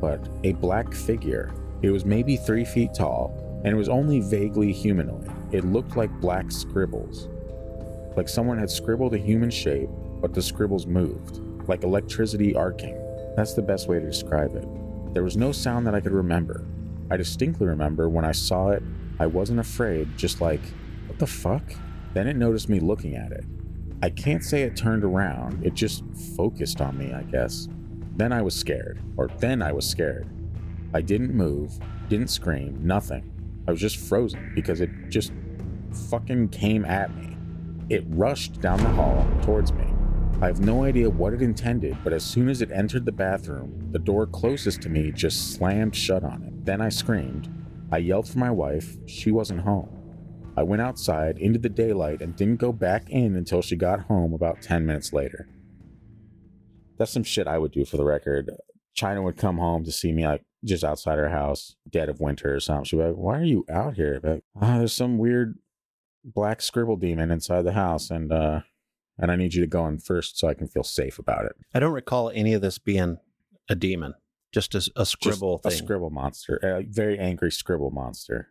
but 0.00 0.28
a 0.42 0.52
black 0.54 0.92
figure. 0.92 1.52
It 1.82 1.90
was 1.90 2.04
maybe 2.04 2.36
three 2.36 2.64
feet 2.64 2.94
tall, 2.94 3.60
and 3.64 3.72
it 3.72 3.76
was 3.76 3.88
only 3.88 4.20
vaguely 4.20 4.72
humanoid. 4.72 5.30
It 5.52 5.64
looked 5.64 5.96
like 5.96 6.10
black 6.20 6.50
scribbles. 6.50 7.28
Like 8.16 8.28
someone 8.28 8.58
had 8.58 8.70
scribbled 8.70 9.14
a 9.14 9.18
human 9.18 9.50
shape, 9.50 9.90
but 10.20 10.34
the 10.34 10.42
scribbles 10.42 10.86
moved, 10.86 11.38
like 11.68 11.84
electricity 11.84 12.56
arcing. 12.56 13.03
That's 13.36 13.54
the 13.54 13.62
best 13.62 13.88
way 13.88 13.98
to 13.98 14.06
describe 14.06 14.54
it. 14.54 14.66
There 15.12 15.22
was 15.22 15.36
no 15.36 15.52
sound 15.52 15.86
that 15.86 15.94
I 15.94 16.00
could 16.00 16.12
remember. 16.12 16.64
I 17.10 17.16
distinctly 17.16 17.66
remember 17.66 18.08
when 18.08 18.24
I 18.24 18.32
saw 18.32 18.70
it, 18.70 18.82
I 19.18 19.26
wasn't 19.26 19.60
afraid, 19.60 20.16
just 20.16 20.40
like, 20.40 20.60
what 21.06 21.18
the 21.18 21.26
fuck? 21.26 21.62
Then 22.14 22.28
it 22.28 22.36
noticed 22.36 22.68
me 22.68 22.80
looking 22.80 23.16
at 23.16 23.32
it. 23.32 23.44
I 24.02 24.10
can't 24.10 24.44
say 24.44 24.62
it 24.62 24.76
turned 24.76 25.04
around, 25.04 25.64
it 25.64 25.74
just 25.74 26.04
focused 26.36 26.80
on 26.80 26.96
me, 26.96 27.12
I 27.12 27.22
guess. 27.22 27.68
Then 28.16 28.32
I 28.32 28.42
was 28.42 28.54
scared, 28.54 29.00
or 29.16 29.28
then 29.38 29.62
I 29.62 29.72
was 29.72 29.88
scared. 29.88 30.28
I 30.92 31.00
didn't 31.00 31.34
move, 31.34 31.78
didn't 32.08 32.28
scream, 32.28 32.78
nothing. 32.82 33.30
I 33.66 33.70
was 33.70 33.80
just 33.80 33.96
frozen 33.96 34.52
because 34.54 34.80
it 34.80 34.90
just 35.08 35.32
fucking 36.10 36.48
came 36.50 36.84
at 36.84 37.14
me. 37.16 37.36
It 37.88 38.04
rushed 38.08 38.60
down 38.60 38.78
the 38.78 38.90
hall 38.90 39.26
towards 39.42 39.72
me. 39.72 39.86
I 40.40 40.46
have 40.48 40.60
no 40.60 40.84
idea 40.84 41.08
what 41.08 41.32
it 41.32 41.40
intended, 41.40 41.96
but 42.04 42.12
as 42.12 42.24
soon 42.24 42.48
as 42.48 42.60
it 42.60 42.70
entered 42.70 43.06
the 43.06 43.12
bathroom, 43.12 43.88
the 43.92 43.98
door 43.98 44.26
closest 44.26 44.82
to 44.82 44.88
me 44.88 45.10
just 45.10 45.54
slammed 45.54 45.96
shut 45.96 46.22
on 46.22 46.42
it. 46.42 46.64
Then 46.66 46.80
I 46.80 46.88
screamed. 46.90 47.48
I 47.90 47.98
yelled 47.98 48.28
for 48.28 48.38
my 48.38 48.50
wife. 48.50 48.96
She 49.06 49.30
wasn't 49.30 49.60
home. 49.60 49.88
I 50.56 50.62
went 50.62 50.82
outside 50.82 51.38
into 51.38 51.58
the 51.58 51.68
daylight 51.68 52.20
and 52.20 52.36
didn't 52.36 52.56
go 52.60 52.72
back 52.72 53.08
in 53.08 53.36
until 53.36 53.62
she 53.62 53.76
got 53.76 54.00
home 54.02 54.34
about 54.34 54.60
10 54.60 54.84
minutes 54.84 55.12
later. 55.12 55.48
That's 56.98 57.12
some 57.12 57.24
shit 57.24 57.46
I 57.46 57.58
would 57.58 57.72
do 57.72 57.84
for 57.84 57.96
the 57.96 58.04
record. 58.04 58.50
China 58.94 59.22
would 59.22 59.36
come 59.36 59.58
home 59.58 59.84
to 59.84 59.92
see 59.92 60.12
me 60.12 60.26
like 60.26 60.44
just 60.64 60.84
outside 60.84 61.18
her 61.18 61.30
house, 61.30 61.76
dead 61.88 62.08
of 62.08 62.20
winter 62.20 62.54
or 62.54 62.60
something. 62.60 62.84
She'd 62.84 62.96
be 62.96 63.04
like, 63.04 63.16
Why 63.16 63.40
are 63.40 63.44
you 63.44 63.64
out 63.70 63.94
here? 63.94 64.20
I'd 64.22 64.28
like, 64.28 64.44
ah, 64.60 64.78
there's 64.78 64.92
some 64.92 65.16
weird 65.18 65.58
black 66.24 66.60
scribble 66.60 66.96
demon 66.96 67.30
inside 67.30 67.62
the 67.62 67.72
house 67.72 68.10
and 68.10 68.32
uh 68.32 68.60
and 69.18 69.30
I 69.30 69.36
need 69.36 69.54
you 69.54 69.60
to 69.60 69.66
go 69.66 69.86
in 69.86 69.98
first 69.98 70.38
so 70.38 70.48
I 70.48 70.54
can 70.54 70.68
feel 70.68 70.82
safe 70.84 71.18
about 71.18 71.44
it. 71.46 71.52
I 71.74 71.80
don't 71.80 71.92
recall 71.92 72.30
any 72.30 72.52
of 72.54 72.62
this 72.62 72.78
being 72.78 73.18
a 73.68 73.74
demon, 73.74 74.14
just 74.52 74.74
a, 74.74 74.78
a 74.78 75.00
Just 75.00 75.12
scribble 75.12 75.60
a 75.64 75.70
scribble 75.70 76.10
monster. 76.10 76.56
A 76.62 76.84
very 76.84 77.18
angry 77.18 77.50
scribble 77.52 77.90
monster. 77.90 78.48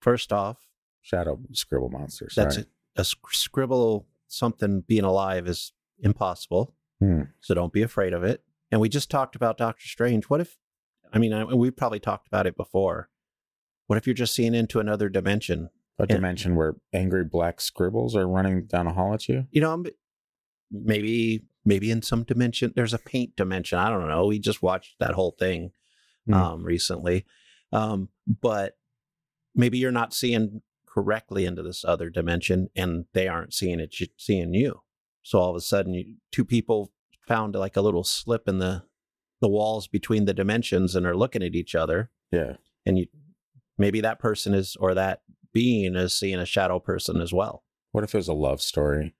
First 0.00 0.32
off, 0.32 0.58
Shadow 1.02 1.38
scribble 1.52 1.90
monster. 1.90 2.28
Sorry. 2.30 2.44
that's 2.46 2.56
a, 2.58 2.66
a 2.96 3.04
sc- 3.04 3.32
scribble 3.32 4.06
something 4.26 4.82
being 4.86 5.04
alive 5.04 5.46
is 5.46 5.72
impossible. 5.98 6.74
Hmm. 7.00 7.22
So 7.40 7.54
don't 7.54 7.72
be 7.72 7.82
afraid 7.82 8.12
of 8.12 8.22
it. 8.24 8.42
And 8.70 8.80
we 8.80 8.88
just 8.88 9.10
talked 9.10 9.36
about 9.36 9.58
Doctor 9.58 9.86
Strange. 9.86 10.24
What 10.24 10.40
if, 10.40 10.56
I 11.12 11.18
mean, 11.18 11.32
I, 11.32 11.44
we 11.44 11.70
probably 11.70 12.00
talked 12.00 12.26
about 12.26 12.46
it 12.46 12.56
before. 12.56 13.08
What 13.86 13.96
if 13.96 14.06
you're 14.06 14.14
just 14.14 14.34
seeing 14.34 14.54
into 14.54 14.80
another 14.80 15.08
dimension? 15.08 15.70
A 15.98 16.06
dimension 16.06 16.56
where 16.56 16.74
angry 16.92 17.22
black 17.24 17.60
scribbles 17.60 18.16
are 18.16 18.26
running 18.26 18.64
down 18.64 18.86
a 18.88 18.92
hall 18.92 19.14
at 19.14 19.28
you? 19.28 19.46
You 19.52 19.60
know, 19.60 19.74
m- 19.74 19.86
maybe, 20.70 21.44
maybe 21.64 21.90
in 21.90 22.02
some 22.02 22.24
dimension, 22.24 22.72
there's 22.74 22.94
a 22.94 22.98
paint 22.98 23.36
dimension. 23.36 23.78
I 23.78 23.88
don't 23.90 24.08
know. 24.08 24.26
We 24.26 24.38
just 24.38 24.62
watched 24.62 24.96
that 25.00 25.14
whole 25.14 25.34
thing 25.38 25.72
Hmm. 26.26 26.34
um, 26.34 26.64
recently. 26.64 27.26
Um, 27.72 28.08
but 28.26 28.78
maybe 29.54 29.76
you're 29.78 29.90
not 29.92 30.14
seeing 30.14 30.62
correctly 30.88 31.44
into 31.44 31.62
this 31.62 31.84
other 31.84 32.08
dimension 32.08 32.68
and 32.74 33.04
they 33.12 33.28
aren't 33.28 33.52
seeing 33.52 33.80
it, 33.80 33.94
seeing 34.16 34.54
you. 34.54 34.80
So 35.22 35.38
all 35.38 35.50
of 35.50 35.56
a 35.56 35.60
sudden, 35.60 35.92
you, 35.94 36.14
two 36.32 36.44
people 36.44 36.92
found 37.26 37.54
like 37.54 37.76
a 37.76 37.80
little 37.82 38.04
slip 38.04 38.48
in 38.48 38.58
the 38.58 38.84
the 39.40 39.48
walls 39.48 39.86
between 39.88 40.24
the 40.24 40.32
dimensions 40.32 40.96
and 40.96 41.04
are 41.04 41.16
looking 41.16 41.42
at 41.42 41.54
each 41.54 41.74
other. 41.74 42.10
Yeah. 42.30 42.54
And 42.86 42.96
you 42.98 43.06
maybe 43.76 44.00
that 44.00 44.18
person 44.18 44.54
is 44.54 44.76
or 44.80 44.94
that 44.94 45.22
being 45.52 45.94
is 45.96 46.18
seeing 46.18 46.38
a 46.38 46.46
shadow 46.46 46.78
person 46.78 47.20
as 47.20 47.32
well. 47.32 47.64
What 47.92 48.04
if 48.04 48.14
it 48.14 48.18
was 48.18 48.28
a 48.28 48.32
love 48.32 48.62
story 48.62 49.14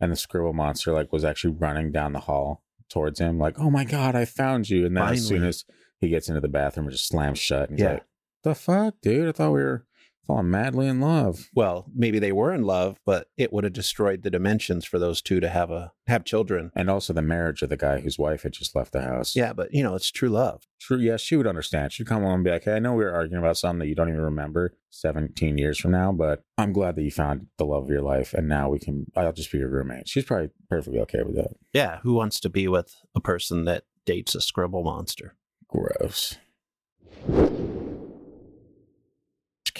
and 0.00 0.10
the 0.12 0.16
scribble 0.16 0.52
monster 0.52 0.92
like 0.92 1.12
was 1.12 1.24
actually 1.24 1.54
running 1.54 1.92
down 1.92 2.12
the 2.12 2.20
hall 2.20 2.62
towards 2.88 3.20
him, 3.20 3.38
like, 3.38 3.58
oh 3.58 3.70
my 3.70 3.84
god, 3.84 4.14
I 4.16 4.24
found 4.24 4.68
you. 4.68 4.86
And 4.86 4.96
then 4.96 5.04
as 5.12 5.26
soon 5.26 5.44
as 5.44 5.64
he 6.00 6.08
gets 6.08 6.28
into 6.28 6.40
the 6.40 6.48
bathroom, 6.48 6.88
it 6.88 6.92
just 6.92 7.06
slams 7.08 7.38
shut. 7.38 7.68
And 7.70 7.78
he's 7.78 7.84
Yeah. 7.84 7.92
like, 7.94 8.04
the 8.42 8.54
fuck, 8.54 8.94
dude? 9.02 9.28
I 9.28 9.32
thought 9.32 9.52
we 9.52 9.60
were 9.60 9.84
falling 10.26 10.50
madly 10.50 10.86
in 10.86 11.00
love. 11.00 11.48
Well, 11.54 11.86
maybe 11.94 12.18
they 12.18 12.32
were 12.32 12.52
in 12.52 12.62
love, 12.62 12.98
but 13.04 13.28
it 13.36 13.52
would 13.52 13.64
have 13.64 13.72
destroyed 13.72 14.22
the 14.22 14.30
dimensions 14.30 14.84
for 14.84 14.98
those 14.98 15.20
two 15.20 15.40
to 15.40 15.48
have 15.48 15.70
a 15.70 15.92
have 16.06 16.24
children. 16.24 16.70
And 16.74 16.90
also 16.90 17.12
the 17.12 17.22
marriage 17.22 17.62
of 17.62 17.68
the 17.68 17.76
guy 17.76 18.00
whose 18.00 18.18
wife 18.18 18.42
had 18.42 18.52
just 18.52 18.74
left 18.74 18.92
the 18.92 19.02
house. 19.02 19.34
Yeah, 19.34 19.52
but 19.52 19.72
you 19.72 19.82
know, 19.82 19.94
it's 19.94 20.10
true 20.10 20.28
love. 20.28 20.62
True. 20.80 20.98
Yeah, 20.98 21.16
she 21.16 21.36
would 21.36 21.46
understand. 21.46 21.92
She'd 21.92 22.06
come 22.06 22.24
on 22.24 22.34
and 22.34 22.44
be 22.44 22.50
like, 22.50 22.64
hey, 22.64 22.76
I 22.76 22.78
know 22.78 22.94
we 22.94 23.04
were 23.04 23.14
arguing 23.14 23.42
about 23.42 23.56
something 23.56 23.80
that 23.80 23.88
you 23.88 23.94
don't 23.94 24.08
even 24.08 24.20
remember 24.20 24.74
17 24.90 25.58
years 25.58 25.78
from 25.78 25.92
now, 25.92 26.12
but 26.12 26.42
I'm 26.58 26.72
glad 26.72 26.96
that 26.96 27.02
you 27.02 27.10
found 27.10 27.46
the 27.58 27.64
love 27.64 27.84
of 27.84 27.90
your 27.90 28.02
life. 28.02 28.34
And 28.34 28.48
now 28.48 28.68
we 28.68 28.78
can, 28.78 29.06
I'll 29.16 29.32
just 29.32 29.52
be 29.52 29.58
your 29.58 29.68
roommate. 29.68 30.08
She's 30.08 30.24
probably 30.24 30.50
perfectly 30.68 31.00
okay 31.00 31.22
with 31.22 31.36
that. 31.36 31.52
Yeah, 31.72 31.98
who 32.02 32.14
wants 32.14 32.40
to 32.40 32.48
be 32.48 32.66
with 32.68 32.94
a 33.14 33.20
person 33.20 33.64
that 33.66 33.84
dates 34.04 34.34
a 34.34 34.40
scribble 34.40 34.82
monster? 34.82 35.36
Gross. 35.68 36.36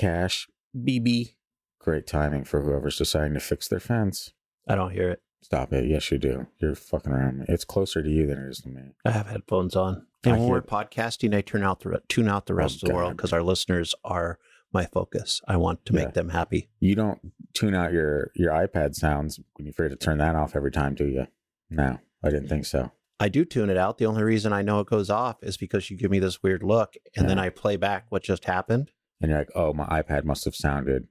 Cash 0.01 0.49
BB. 0.75 1.35
Great 1.79 2.07
timing 2.07 2.45
for 2.45 2.63
whoever's 2.63 2.97
deciding 2.97 3.35
to 3.35 3.41
fix 3.41 3.69
their 3.69 3.81
fence. 3.81 4.33
I 4.67 4.75
don't 4.75 4.93
hear 4.93 5.11
it. 5.11 5.23
Stop 5.43 5.75
it. 5.75 5.87
Yes, 5.87 6.11
you 6.11 6.17
do. 6.17 6.47
You're 6.59 6.75
fucking 6.75 7.13
around 7.13 7.41
me. 7.41 7.45
It's 7.49 7.65
closer 7.65 8.03
to 8.03 8.09
you 8.09 8.27
than 8.27 8.39
it 8.39 8.49
is 8.49 8.61
to 8.61 8.69
me. 8.69 8.81
I 9.05 9.11
have 9.11 9.27
headphones 9.27 9.77
on. 9.77 10.07
I 10.25 10.31
And 10.31 10.41
when 10.41 10.49
we're 10.49 10.63
podcasting, 10.63 11.35
I 11.35 11.43
turn 11.43 11.63
out 11.63 11.81
the 11.81 11.91
re- 11.91 11.99
tune 12.09 12.29
out 12.29 12.47
the 12.47 12.55
oh, 12.55 12.57
rest 12.57 12.81
Oh, 12.83 12.87
of 12.87 12.89
the 12.89 12.95
world 12.95 13.17
because 13.17 13.33
our 13.33 13.43
listeners 13.43 13.95
are 14.03 14.39
my 14.73 14.87
focus. 14.87 15.43
I 15.47 15.57
want 15.57 15.85
to 15.87 15.95
make 15.95 16.15
them 16.15 16.31
happy. 16.31 16.71
You 16.79 16.95
don't 16.95 17.33
tune 17.53 17.75
out 17.75 17.93
your 17.93 18.31
your 18.35 18.53
iPad 18.53 18.95
sounds 18.95 19.39
when 19.55 19.67
you 19.67 19.73
forget 19.73 19.99
to 19.99 20.03
turn 20.03 20.19
that 20.19 20.35
off 20.35 20.57
every 20.57 20.71
time, 20.71 20.95
do 20.95 21.07
you? 21.07 21.27
No, 21.69 21.99
I 22.23 22.31
didn't 22.31 22.49
think 22.49 22.65
so. 22.65 22.93
I 23.19 23.29
do 23.29 23.45
tune 23.45 23.69
it 23.69 23.77
out. 23.77 23.99
The 23.99 24.07
only 24.07 24.23
reason 24.23 24.53
I 24.53 24.63
know 24.63 24.81
it 24.81 24.87
goes 24.87 25.11
off 25.11 25.43
is 25.43 25.59
because 25.59 25.91
you 25.91 25.97
give 25.97 26.11
me 26.11 26.21
this 26.21 26.43
weird 26.43 26.63
look, 26.63 26.95
and 27.17 27.29
then 27.29 27.39
I 27.39 27.51
play 27.51 27.77
back 27.77 28.07
what 28.09 28.23
just 28.23 28.47
happened. 28.47 28.93
And 29.21 29.31
you're 29.31 29.39
like, 29.39 29.51
oh, 29.55 29.73
my 29.75 29.85
iPad 29.87 30.25
must 30.25 30.45
have 30.47 30.55
sounded. 30.57 31.07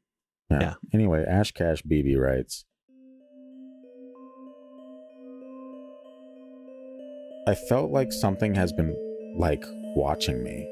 Yeah. 0.50 0.60
Yeah. 0.62 0.74
Anyway, 0.94 1.24
Ash 1.28 1.52
Cash 1.52 1.84
BB 1.84 2.18
writes 2.20 2.66
I 7.48 7.56
felt 7.56 7.92
like 7.92 8.12
something 8.12 8.54
has 8.56 8.72
been, 8.72 8.96
like, 9.36 9.64
watching 9.96 10.44
me. 10.44 10.68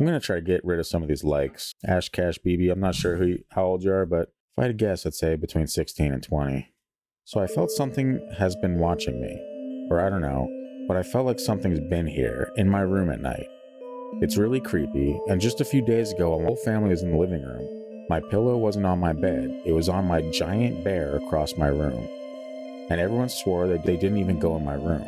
I'm 0.00 0.06
going 0.06 0.18
to 0.18 0.24
try 0.24 0.36
to 0.36 0.42
get 0.42 0.64
rid 0.64 0.78
of 0.78 0.86
some 0.86 1.02
of 1.02 1.08
these 1.08 1.24
likes. 1.24 1.74
Ash 1.86 2.08
Cash 2.08 2.38
BB, 2.46 2.72
I'm 2.72 2.80
not 2.80 2.94
sure 2.94 3.16
who, 3.16 3.26
you- 3.26 3.44
how 3.50 3.64
old 3.64 3.82
you 3.84 3.92
are, 3.92 4.06
but 4.06 4.28
if 4.56 4.58
I 4.58 4.62
had 4.62 4.68
to 4.68 4.74
guess, 4.74 5.04
I'd 5.04 5.14
say 5.14 5.36
between 5.36 5.66
16 5.66 6.12
and 6.12 6.22
20. 6.22 6.72
So 7.24 7.40
I 7.40 7.46
felt 7.46 7.70
something 7.70 8.18
has 8.38 8.56
been 8.56 8.78
watching 8.78 9.20
me. 9.20 9.86
Or 9.90 10.00
I 10.00 10.08
don't 10.08 10.22
know, 10.22 10.48
but 10.88 10.96
I 10.96 11.02
felt 11.02 11.26
like 11.26 11.38
something's 11.38 11.80
been 11.80 12.06
here 12.06 12.50
in 12.56 12.68
my 12.70 12.80
room 12.80 13.10
at 13.10 13.20
night. 13.20 13.46
It's 14.20 14.36
really 14.36 14.60
creepy, 14.60 15.18
and 15.28 15.40
just 15.40 15.60
a 15.60 15.64
few 15.64 15.82
days 15.82 16.12
ago, 16.12 16.38
my 16.38 16.44
whole 16.44 16.56
family 16.56 16.90
was 16.90 17.02
in 17.02 17.12
the 17.12 17.16
living 17.16 17.42
room. 17.42 18.06
My 18.08 18.20
pillow 18.20 18.56
wasn't 18.56 18.86
on 18.86 19.00
my 19.00 19.12
bed, 19.12 19.62
it 19.64 19.72
was 19.72 19.88
on 19.88 20.06
my 20.06 20.20
giant 20.30 20.84
bear 20.84 21.16
across 21.16 21.56
my 21.56 21.68
room. 21.68 22.06
And 22.90 23.00
everyone 23.00 23.30
swore 23.30 23.66
that 23.68 23.84
they 23.84 23.96
didn't 23.96 24.18
even 24.18 24.38
go 24.38 24.56
in 24.56 24.64
my 24.64 24.74
room. 24.74 25.04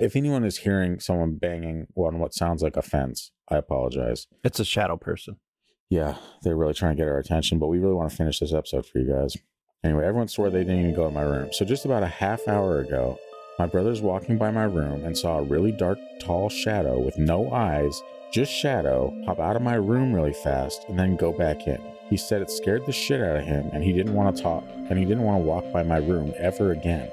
If 0.00 0.16
anyone 0.16 0.44
is 0.44 0.58
hearing 0.58 0.98
someone 0.98 1.36
banging 1.36 1.86
on 1.94 2.18
what 2.18 2.34
sounds 2.34 2.62
like 2.62 2.76
a 2.76 2.82
fence, 2.82 3.30
I 3.48 3.56
apologize. 3.56 4.26
It's 4.42 4.60
a 4.60 4.64
shadow 4.64 4.96
person. 4.96 5.36
Yeah, 5.88 6.16
they're 6.42 6.56
really 6.56 6.74
trying 6.74 6.96
to 6.96 7.02
get 7.02 7.08
our 7.08 7.18
attention, 7.18 7.58
but 7.58 7.68
we 7.68 7.78
really 7.78 7.94
want 7.94 8.10
to 8.10 8.16
finish 8.16 8.38
this 8.40 8.52
episode 8.52 8.86
for 8.86 8.98
you 8.98 9.12
guys. 9.12 9.36
Anyway, 9.84 10.04
everyone 10.04 10.28
swore 10.28 10.50
they 10.50 10.64
didn't 10.64 10.80
even 10.80 10.94
go 10.94 11.06
in 11.06 11.14
my 11.14 11.22
room. 11.22 11.52
So 11.52 11.64
just 11.64 11.84
about 11.84 12.02
a 12.02 12.08
half 12.08 12.48
hour 12.48 12.80
ago, 12.80 13.18
my 13.58 13.66
brother's 13.66 14.00
walking 14.00 14.38
by 14.38 14.50
my 14.50 14.64
room 14.64 15.04
and 15.04 15.16
saw 15.16 15.38
a 15.38 15.42
really 15.42 15.72
dark, 15.72 15.98
tall 16.20 16.48
shadow 16.48 16.98
with 16.98 17.18
no 17.18 17.52
eyes, 17.52 18.02
just 18.32 18.52
shadow, 18.52 19.14
hop 19.26 19.38
out 19.40 19.56
of 19.56 19.62
my 19.62 19.74
room 19.74 20.12
really 20.12 20.32
fast 20.32 20.84
and 20.88 20.98
then 20.98 21.16
go 21.16 21.32
back 21.32 21.66
in. 21.66 21.80
He 22.08 22.16
said 22.16 22.42
it 22.42 22.50
scared 22.50 22.86
the 22.86 22.92
shit 22.92 23.20
out 23.22 23.36
of 23.36 23.44
him 23.44 23.68
and 23.72 23.82
he 23.84 23.92
didn't 23.92 24.14
want 24.14 24.36
to 24.36 24.42
talk 24.42 24.64
and 24.88 24.98
he 24.98 25.04
didn't 25.04 25.22
want 25.22 25.42
to 25.42 25.46
walk 25.46 25.70
by 25.72 25.82
my 25.82 25.98
room 25.98 26.32
ever 26.38 26.72
again. 26.72 27.10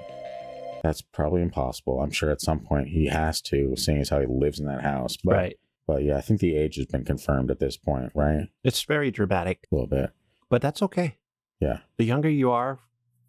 That's 0.83 1.01
probably 1.01 1.41
impossible. 1.41 1.99
I'm 2.01 2.11
sure 2.11 2.29
at 2.31 2.41
some 2.41 2.59
point 2.61 2.87
he 2.87 3.07
has 3.07 3.41
to, 3.43 3.75
seeing 3.75 3.99
as 3.99 4.09
how 4.09 4.21
he 4.21 4.27
lives 4.27 4.59
in 4.59 4.65
that 4.67 4.81
house. 4.81 5.17
But, 5.21 5.33
right. 5.35 5.55
But 5.87 6.03
yeah, 6.03 6.17
I 6.17 6.21
think 6.21 6.39
the 6.39 6.55
age 6.55 6.75
has 6.77 6.85
been 6.85 7.03
confirmed 7.03 7.51
at 7.51 7.59
this 7.59 7.75
point, 7.75 8.11
right? 8.15 8.47
It's 8.63 8.83
very 8.83 9.11
dramatic, 9.11 9.67
A 9.71 9.75
little 9.75 9.87
bit. 9.89 10.11
but 10.49 10.61
that's 10.61 10.81
okay. 10.83 11.17
Yeah. 11.59 11.79
The 11.97 12.05
younger 12.05 12.29
you 12.29 12.51
are, 12.51 12.79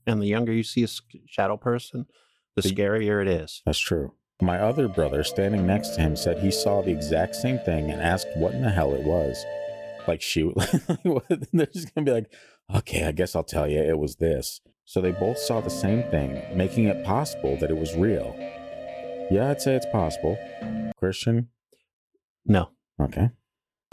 and 0.07 0.23
the 0.23 0.27
younger 0.27 0.53
you 0.53 0.63
see 0.63 0.85
a 0.85 0.89
shadow 1.27 1.57
person, 1.57 2.07
the 2.55 2.63
The- 2.63 2.69
scarier 2.75 3.21
it 3.23 3.29
is. 3.29 3.63
That's 3.67 3.79
true. 3.79 4.13
My 4.43 4.59
other 4.59 4.89
brother 4.89 5.23
standing 5.23 5.67
next 5.67 5.91
to 5.91 6.01
him 6.01 6.17
said 6.17 6.39
he 6.39 6.51
saw 6.51 6.81
the 6.81 6.93
exact 6.93 7.37
same 7.37 7.59
thing 7.59 7.91
and 7.91 8.01
asked 8.01 8.29
what 8.37 8.55
in 8.55 8.63
the 8.63 8.71
hell 8.71 8.95
it 8.95 9.05
was. 9.05 9.45
Like, 10.09 10.23
shoot. 10.23 10.55
They're 11.53 11.67
just 11.67 11.95
to 11.95 12.03
be 12.03 12.11
like, 12.11 12.33
okay, 12.75 13.05
I 13.05 13.13
guess 13.13 13.37
I'll 13.37 13.45
tell 13.45 13.69
you 13.69 13.81
it 13.81 13.99
was 13.99 14.17
this. 14.17 14.63
So 14.87 15.01
they 15.01 15.13
both 15.13 15.39
saw 15.39 15.61
the 15.61 15.69
same 15.71 16.03
thing, 16.11 16.43
making 16.57 16.87
it 16.87 17.05
possible 17.05 17.59
that 17.59 17.71
it 17.71 17.77
was 17.77 17.95
real. 17.95 18.35
Yeah, 19.31 19.51
I'd 19.51 19.61
say 19.61 19.75
it's 19.75 19.87
possible. 19.93 20.39
Christian? 20.97 21.49
No. 22.47 22.71
Okay. 23.01 23.31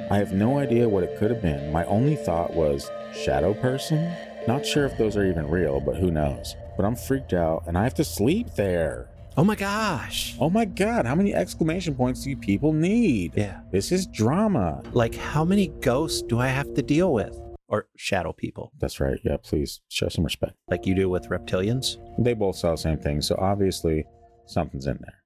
I 0.10 0.18
have 0.18 0.32
no 0.32 0.58
idea 0.58 0.88
what 0.88 1.04
it 1.04 1.18
could 1.18 1.30
have 1.30 1.42
been. 1.42 1.72
My 1.72 1.84
only 1.86 2.16
thought 2.16 2.54
was 2.54 2.90
shadow 3.14 3.54
person? 3.54 4.12
Not 4.48 4.66
sure 4.66 4.86
if 4.86 4.98
those 4.98 5.18
are 5.18 5.26
even 5.26 5.50
real, 5.50 5.82
but 5.82 5.98
who 5.98 6.10
knows. 6.10 6.56
But 6.78 6.86
I'm 6.86 6.96
freaked 6.96 7.34
out 7.34 7.64
and 7.68 7.78
I 7.78 7.84
have 7.84 7.96
to 7.96 8.06
sleep 8.06 8.56
there. 8.56 9.10
Oh 9.39 9.43
my 9.43 9.54
gosh. 9.54 10.36
Oh 10.39 10.50
my 10.50 10.65
god, 10.65 11.06
how 11.06 11.13
many 11.13 11.32
exclamation 11.32 11.93
points 11.93 12.23
do 12.23 12.32
you 12.32 12.38
people 12.38 12.73
need? 12.73 13.34
Yeah. 13.36 13.60
This 13.71 13.91
is 13.91 14.08
drama. 14.08 14.82
Like, 14.93 15.13
how 15.13 15.45
many 15.45 15.67
ghosts 15.80 16.23
do 16.23 16.39
I 16.39 16.47
have 16.47 16.73
to 16.73 16.82
deal 16.82 17.13
with? 17.13 17.39
Or 17.67 17.88
shadow 17.97 18.34
people, 18.34 18.71
That's 18.80 19.00
right. 19.00 19.19
Yeah, 19.23 19.38
please 19.38 19.82
show 19.89 20.10
some 20.10 20.23
respect. 20.23 20.54
like 20.69 20.88
you 20.88 20.95
do 20.95 21.08
with 21.08 21.30
reptilians? 21.30 21.97
They 22.17 22.34
both 22.34 22.56
saw 22.56 22.71
the 22.71 22.78
same 22.78 22.97
thing, 22.97 23.21
so 23.21 23.36
obviously 23.38 24.06
something's 24.47 24.88
in 24.88 24.97
there. 25.02 25.21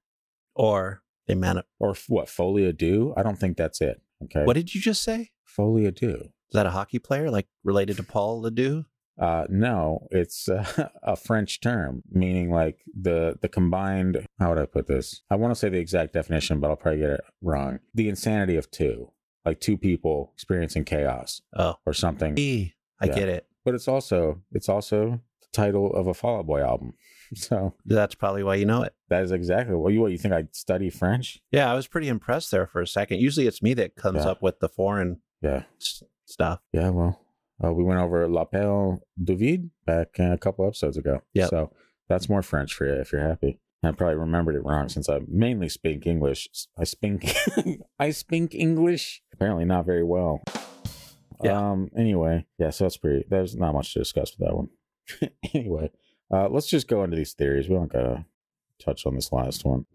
Or 0.54 1.02
they 1.26 1.34
man. 1.34 1.62
Or 1.80 1.94
what, 2.08 2.28
Folie 2.28 2.70
à 2.70 2.76
deux? 2.76 3.14
I 3.16 3.22
don't 3.22 3.38
think 3.38 3.56
that's 3.56 3.80
it. 3.80 4.02
Okay. 4.24 4.44
What 4.44 4.56
did 4.56 4.74
you 4.74 4.80
just 4.82 5.02
say? 5.02 5.30
Folie 5.46 5.84
à 5.90 5.94
deux? 5.94 6.16
Is 6.16 6.52
that 6.52 6.66
a 6.66 6.70
hockey 6.70 6.98
player, 6.98 7.30
like 7.30 7.46
related 7.64 7.96
to 7.96 8.02
Paul 8.02 8.42
Ledoux? 8.42 8.84
Uh, 9.18 9.44
no, 9.48 10.06
it's 10.10 10.48
uh, 10.48 10.88
a 11.02 11.16
French 11.16 11.60
term 11.60 12.02
meaning 12.10 12.50
like 12.50 12.78
the 12.98 13.38
the 13.42 13.48
combined. 13.48 14.26
How 14.38 14.50
would 14.50 14.58
I 14.58 14.66
put 14.66 14.86
this? 14.86 15.22
I 15.30 15.36
want 15.36 15.52
to 15.52 15.58
say 15.58 15.68
the 15.68 15.78
exact 15.78 16.12
definition, 16.14 16.60
but 16.60 16.70
I'll 16.70 16.76
probably 16.76 17.00
get 17.00 17.10
it 17.10 17.20
wrong. 17.42 17.80
The 17.94 18.08
insanity 18.08 18.56
of 18.56 18.70
two, 18.70 19.10
like 19.44 19.60
two 19.60 19.76
people 19.76 20.32
experiencing 20.34 20.84
chaos 20.84 21.40
Oh, 21.54 21.74
or 21.86 21.92
something. 21.92 22.36
E. 22.38 22.74
I 23.00 23.06
Yeah. 23.06 23.14
get 23.14 23.28
it. 23.28 23.46
But 23.64 23.74
it's 23.74 23.86
also 23.88 24.40
it's 24.50 24.68
also 24.68 25.20
the 25.40 25.46
title 25.52 25.92
of 25.92 26.06
a 26.06 26.14
Fall 26.14 26.38
Out 26.38 26.46
Boy 26.46 26.62
album. 26.62 26.94
So 27.34 27.72
That's 27.86 28.14
probably 28.14 28.42
why 28.42 28.56
you 28.56 28.66
know 28.66 28.82
it. 28.82 28.94
that 29.08 29.22
is 29.22 29.32
exactly 29.32 29.74
what 29.74 29.94
you 29.94 30.02
what 30.02 30.12
you 30.12 30.18
think 30.18 30.34
I 30.34 30.48
study 30.52 30.90
French? 30.90 31.40
Yeah, 31.50 31.70
I 31.72 31.74
was 31.74 31.86
pretty 31.86 32.08
impressed 32.08 32.50
there 32.50 32.66
for 32.66 32.82
a 32.82 32.86
second. 32.86 33.20
Usually 33.20 33.46
it's 33.46 33.62
me 33.62 33.72
that 33.74 33.96
comes 33.96 34.24
Yeah. 34.24 34.32
up 34.32 34.42
with 34.42 34.60
the 34.60 34.68
foreign 34.68 35.22
Yeah, 35.40 35.62
s- 35.80 36.02
stuff. 36.26 36.60
yeah. 36.74 36.90
Well, 36.90 37.24
uh, 37.64 37.72
we 37.72 37.84
went 37.84 38.00
over 38.00 38.28
L'Appel 38.28 39.00
du 39.22 39.36
Vide 39.36 39.70
back 39.86 40.08
uh, 40.18 40.32
a 40.32 40.38
couple 40.38 40.66
episodes 40.66 40.96
ago. 40.96 41.20
Yeah. 41.34 41.46
So 41.46 41.72
that's 42.08 42.28
more 42.28 42.42
French 42.42 42.74
for 42.74 42.86
you 42.86 42.94
if 42.94 43.12
you're 43.12 43.26
happy. 43.26 43.58
I 43.84 43.90
probably 43.90 44.16
remembered 44.16 44.54
it 44.54 44.64
wrong 44.64 44.88
since 44.88 45.08
I 45.08 45.20
mainly 45.26 45.68
speak 45.68 46.06
English. 46.06 46.48
I 46.78 46.84
speak 46.84 47.34
I 47.98 48.10
speak 48.10 48.54
English. 48.54 49.22
Apparently 49.32 49.64
not 49.64 49.86
very 49.86 50.04
well. 50.04 50.42
Yeah. 51.42 51.72
Um. 51.72 51.88
Anyway, 51.96 52.46
yeah. 52.58 52.70
So 52.70 52.84
that's 52.84 52.96
pretty. 52.96 53.24
There's 53.28 53.56
not 53.56 53.74
much 53.74 53.92
to 53.94 53.98
discuss 53.98 54.36
with 54.36 54.46
that 54.46 54.56
one. 54.56 54.68
anyway, 55.54 55.90
uh, 56.32 56.48
let's 56.48 56.68
just 56.68 56.86
go 56.86 57.02
into 57.02 57.16
these 57.16 57.32
theories. 57.32 57.68
We 57.68 57.74
don't 57.74 57.92
gotta 57.92 58.24
touch 58.78 59.04
on 59.04 59.16
this 59.16 59.32
last 59.32 59.64
one. 59.64 59.86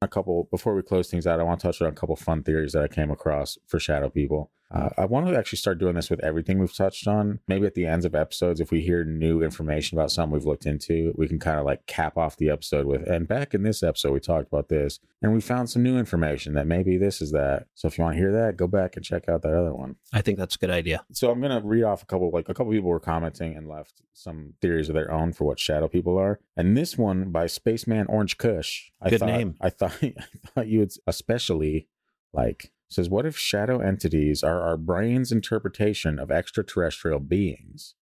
A 0.00 0.08
couple 0.08 0.46
before 0.50 0.76
we 0.76 0.82
close 0.82 1.10
things 1.10 1.26
out. 1.26 1.40
I 1.40 1.42
want 1.42 1.58
to 1.60 1.66
touch 1.66 1.82
on 1.82 1.88
a 1.88 1.92
couple 1.92 2.14
fun 2.14 2.44
theories 2.44 2.72
that 2.74 2.84
I 2.84 2.88
came 2.88 3.10
across 3.10 3.58
for 3.66 3.80
shadow 3.80 4.10
people. 4.10 4.52
Uh, 4.70 4.88
I 4.98 5.04
want 5.04 5.28
to 5.28 5.36
actually 5.38 5.58
start 5.58 5.78
doing 5.78 5.94
this 5.94 6.10
with 6.10 6.22
everything 6.24 6.58
we've 6.58 6.74
touched 6.74 7.06
on. 7.06 7.38
Maybe 7.46 7.66
at 7.66 7.74
the 7.74 7.86
ends 7.86 8.04
of 8.04 8.14
episodes, 8.14 8.60
if 8.60 8.70
we 8.70 8.80
hear 8.80 9.04
new 9.04 9.42
information 9.42 9.96
about 9.96 10.10
something 10.10 10.32
we've 10.32 10.44
looked 10.44 10.66
into, 10.66 11.14
we 11.16 11.28
can 11.28 11.38
kind 11.38 11.58
of 11.58 11.64
like 11.64 11.86
cap 11.86 12.16
off 12.18 12.36
the 12.36 12.50
episode 12.50 12.86
with. 12.86 13.06
And 13.06 13.28
back 13.28 13.54
in 13.54 13.62
this 13.62 13.82
episode, 13.82 14.12
we 14.12 14.20
talked 14.20 14.48
about 14.48 14.68
this, 14.68 14.98
and 15.22 15.32
we 15.32 15.40
found 15.40 15.70
some 15.70 15.82
new 15.82 15.96
information 15.98 16.54
that 16.54 16.66
maybe 16.66 16.96
this 16.96 17.20
is 17.20 17.30
that. 17.30 17.66
So 17.74 17.86
if 17.88 17.96
you 17.96 18.04
want 18.04 18.14
to 18.14 18.20
hear 18.20 18.32
that, 18.32 18.56
go 18.56 18.66
back 18.66 18.96
and 18.96 19.04
check 19.04 19.28
out 19.28 19.42
that 19.42 19.54
other 19.54 19.72
one 19.74 19.96
I 20.12 20.20
think 20.20 20.38
that's 20.38 20.56
a 20.56 20.58
good 20.58 20.70
idea. 20.70 21.04
so 21.12 21.30
I'm 21.30 21.40
gonna 21.40 21.60
read 21.62 21.84
off 21.84 22.02
a 22.02 22.06
couple 22.06 22.30
like 22.32 22.48
a 22.48 22.54
couple 22.54 22.72
people 22.72 22.90
were 22.90 23.00
commenting 23.00 23.56
and 23.56 23.68
left 23.68 24.02
some 24.14 24.54
theories 24.60 24.88
of 24.88 24.94
their 24.94 25.10
own 25.10 25.32
for 25.32 25.44
what 25.44 25.60
shadow 25.60 25.86
people 25.88 26.18
are. 26.18 26.40
And 26.56 26.76
this 26.76 26.98
one 26.98 27.30
by 27.30 27.46
Spaceman 27.46 28.06
Orange 28.08 28.36
Kush. 28.38 28.90
I 29.00 29.10
Good 29.10 29.20
thought, 29.20 29.26
name. 29.26 29.54
I 29.60 29.70
thought 29.70 29.96
I 30.02 30.14
thought 30.54 30.66
you 30.68 30.80
would 30.80 30.92
especially 31.06 31.88
like 32.32 32.72
says 32.88 33.08
what 33.10 33.26
if 33.26 33.36
shadow 33.36 33.80
entities 33.80 34.42
are 34.42 34.60
our 34.62 34.76
brain's 34.76 35.32
interpretation 35.32 36.18
of 36.18 36.30
extraterrestrial 36.30 37.20
beings? 37.20 37.94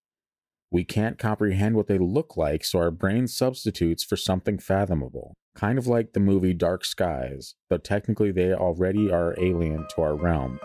We 0.70 0.85
can't 0.85 1.18
comprehend 1.18 1.77
what 1.77 1.87
they 1.87 1.99
look 1.99 2.37
like, 2.37 2.64
so 2.64 2.81
our 2.81 2.90
brain 2.90 3.29
substitutes 3.29 4.03
for 4.03 4.16
something 4.16 4.59
fathomable. 4.59 5.35
Kind 5.55 5.79
of 5.79 5.87
like 5.87 6.12
the 6.12 6.20
movie 6.20 6.53
Dark 6.53 6.85
Skies, 6.85 7.55
though 7.70 7.79
technically 7.79 8.33
they 8.33 8.53
already 8.53 9.11
are 9.11 9.35
alien 9.40 9.87
to 9.94 10.03
our 10.03 10.16
realm. 10.16 10.59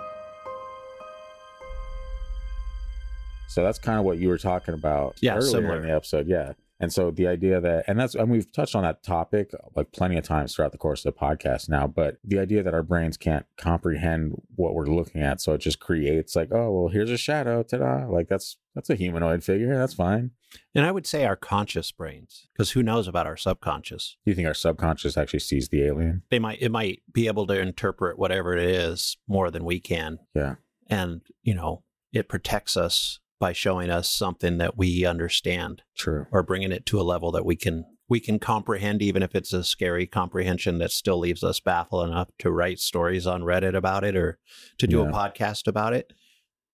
So 3.50 3.64
that's 3.64 3.80
kind 3.80 4.00
of 4.00 4.06
what 4.06 4.18
you 4.20 4.30
were 4.30 4.38
talking 4.38 4.74
about 4.74 5.18
Yeah, 5.22 5.36
earlier 5.36 5.50
similar. 5.50 5.78
in 5.78 5.84
the 5.84 5.92
episode. 5.96 6.28
Yeah. 6.28 6.54
And 6.80 6.94
so 6.94 7.12
the 7.12 7.28
idea 7.28 7.60
that, 7.60 7.84
and 7.88 8.00
that's, 8.00 8.16
and 8.16 8.30
we've 8.32 8.52
touched 8.52 8.76
on 8.76 8.84
that 8.84 9.04
topic 9.04 9.52
like 9.76 9.92
plenty 9.92 10.18
of 10.18 10.24
times 10.24 10.56
throughout 10.56 10.72
the 10.72 10.78
course 10.78 11.04
of 11.04 11.14
the 11.14 11.20
podcast 11.20 11.68
now, 11.68 11.88
but 11.88 12.18
the 12.24 12.40
idea 12.40 12.64
that 12.64 12.74
our 12.74 12.84
brains 12.84 13.18
can't 13.18 13.46
comprehend 13.58 14.42
what 14.56 14.74
we're 14.74 14.86
looking 14.86 15.22
at. 15.22 15.42
So 15.42 15.54
it 15.54 15.58
just 15.60 15.80
creates 15.80 16.36
like, 16.36 16.50
oh, 16.54 16.72
well, 16.72 16.88
here's 16.88 17.12
a 17.12 17.18
shadow. 17.18 17.64
Ta 17.64 17.78
da. 17.78 18.06
Like 18.08 18.30
that's, 18.30 18.58
that's 18.76 18.90
a 18.90 18.96
humanoid 18.96 19.44
figure. 19.44 19.78
That's 19.78 19.94
fine. 19.94 20.32
And 20.74 20.86
I 20.86 20.92
would 20.92 21.06
say 21.06 21.26
our 21.26 21.36
conscious 21.36 21.92
brains, 21.92 22.48
because 22.54 22.72
who 22.72 22.82
knows 22.82 23.08
about 23.08 23.28
our 23.28 23.38
subconscious? 23.38 24.16
Do 24.24 24.32
you 24.32 24.36
think 24.36 24.48
our 24.48 24.54
subconscious 24.54 25.18
actually 25.18 25.40
sees 25.42 25.70
the 25.70 25.84
alien? 25.84 26.24
They 26.32 26.40
might 26.40 26.62
it 26.62 26.72
might 26.72 27.02
be 27.12 27.28
able 27.28 27.46
to 27.48 27.60
interpret 27.60 28.18
whatever 28.18 28.56
it 28.56 28.64
is 28.64 29.18
more 29.28 29.52
than 29.52 29.66
we 29.66 29.80
can. 29.80 30.20
Yeah. 30.34 30.56
and 30.88 31.22
you 31.44 31.54
know 31.54 31.84
it 32.14 32.28
protects 32.28 32.76
us 32.76 33.20
by 33.40 33.54
showing 33.54 33.90
us 33.90 34.10
something 34.10 34.58
that 34.58 34.78
we 34.78 35.06
understand 35.06 35.84
True. 35.96 36.28
or 36.32 36.44
bringing 36.44 36.72
it 36.72 36.86
to 36.88 37.00
a 37.00 37.04
level 37.04 37.32
that 37.32 37.46
we 37.46 37.56
can 37.56 37.86
we 38.10 38.20
can 38.20 38.40
comprehend 38.40 39.02
even 39.04 39.22
if 39.22 39.36
it's 39.36 39.54
a 39.54 39.64
scary 39.64 40.08
comprehension 40.08 40.80
that 40.80 40.92
still 40.92 41.20
leaves 41.20 41.44
us 41.44 41.60
baffled 41.60 42.08
enough 42.10 42.30
to 42.40 42.50
write 42.52 42.80
stories 42.80 43.28
on 43.28 43.44
reddit 43.44 43.76
about 43.76 44.04
it 44.04 44.16
or 44.16 44.40
to 44.80 44.88
do 44.88 45.02
a 45.02 45.06
podcast 45.12 45.68
about 45.68 45.94
it 45.94 46.12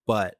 but 0.07 0.35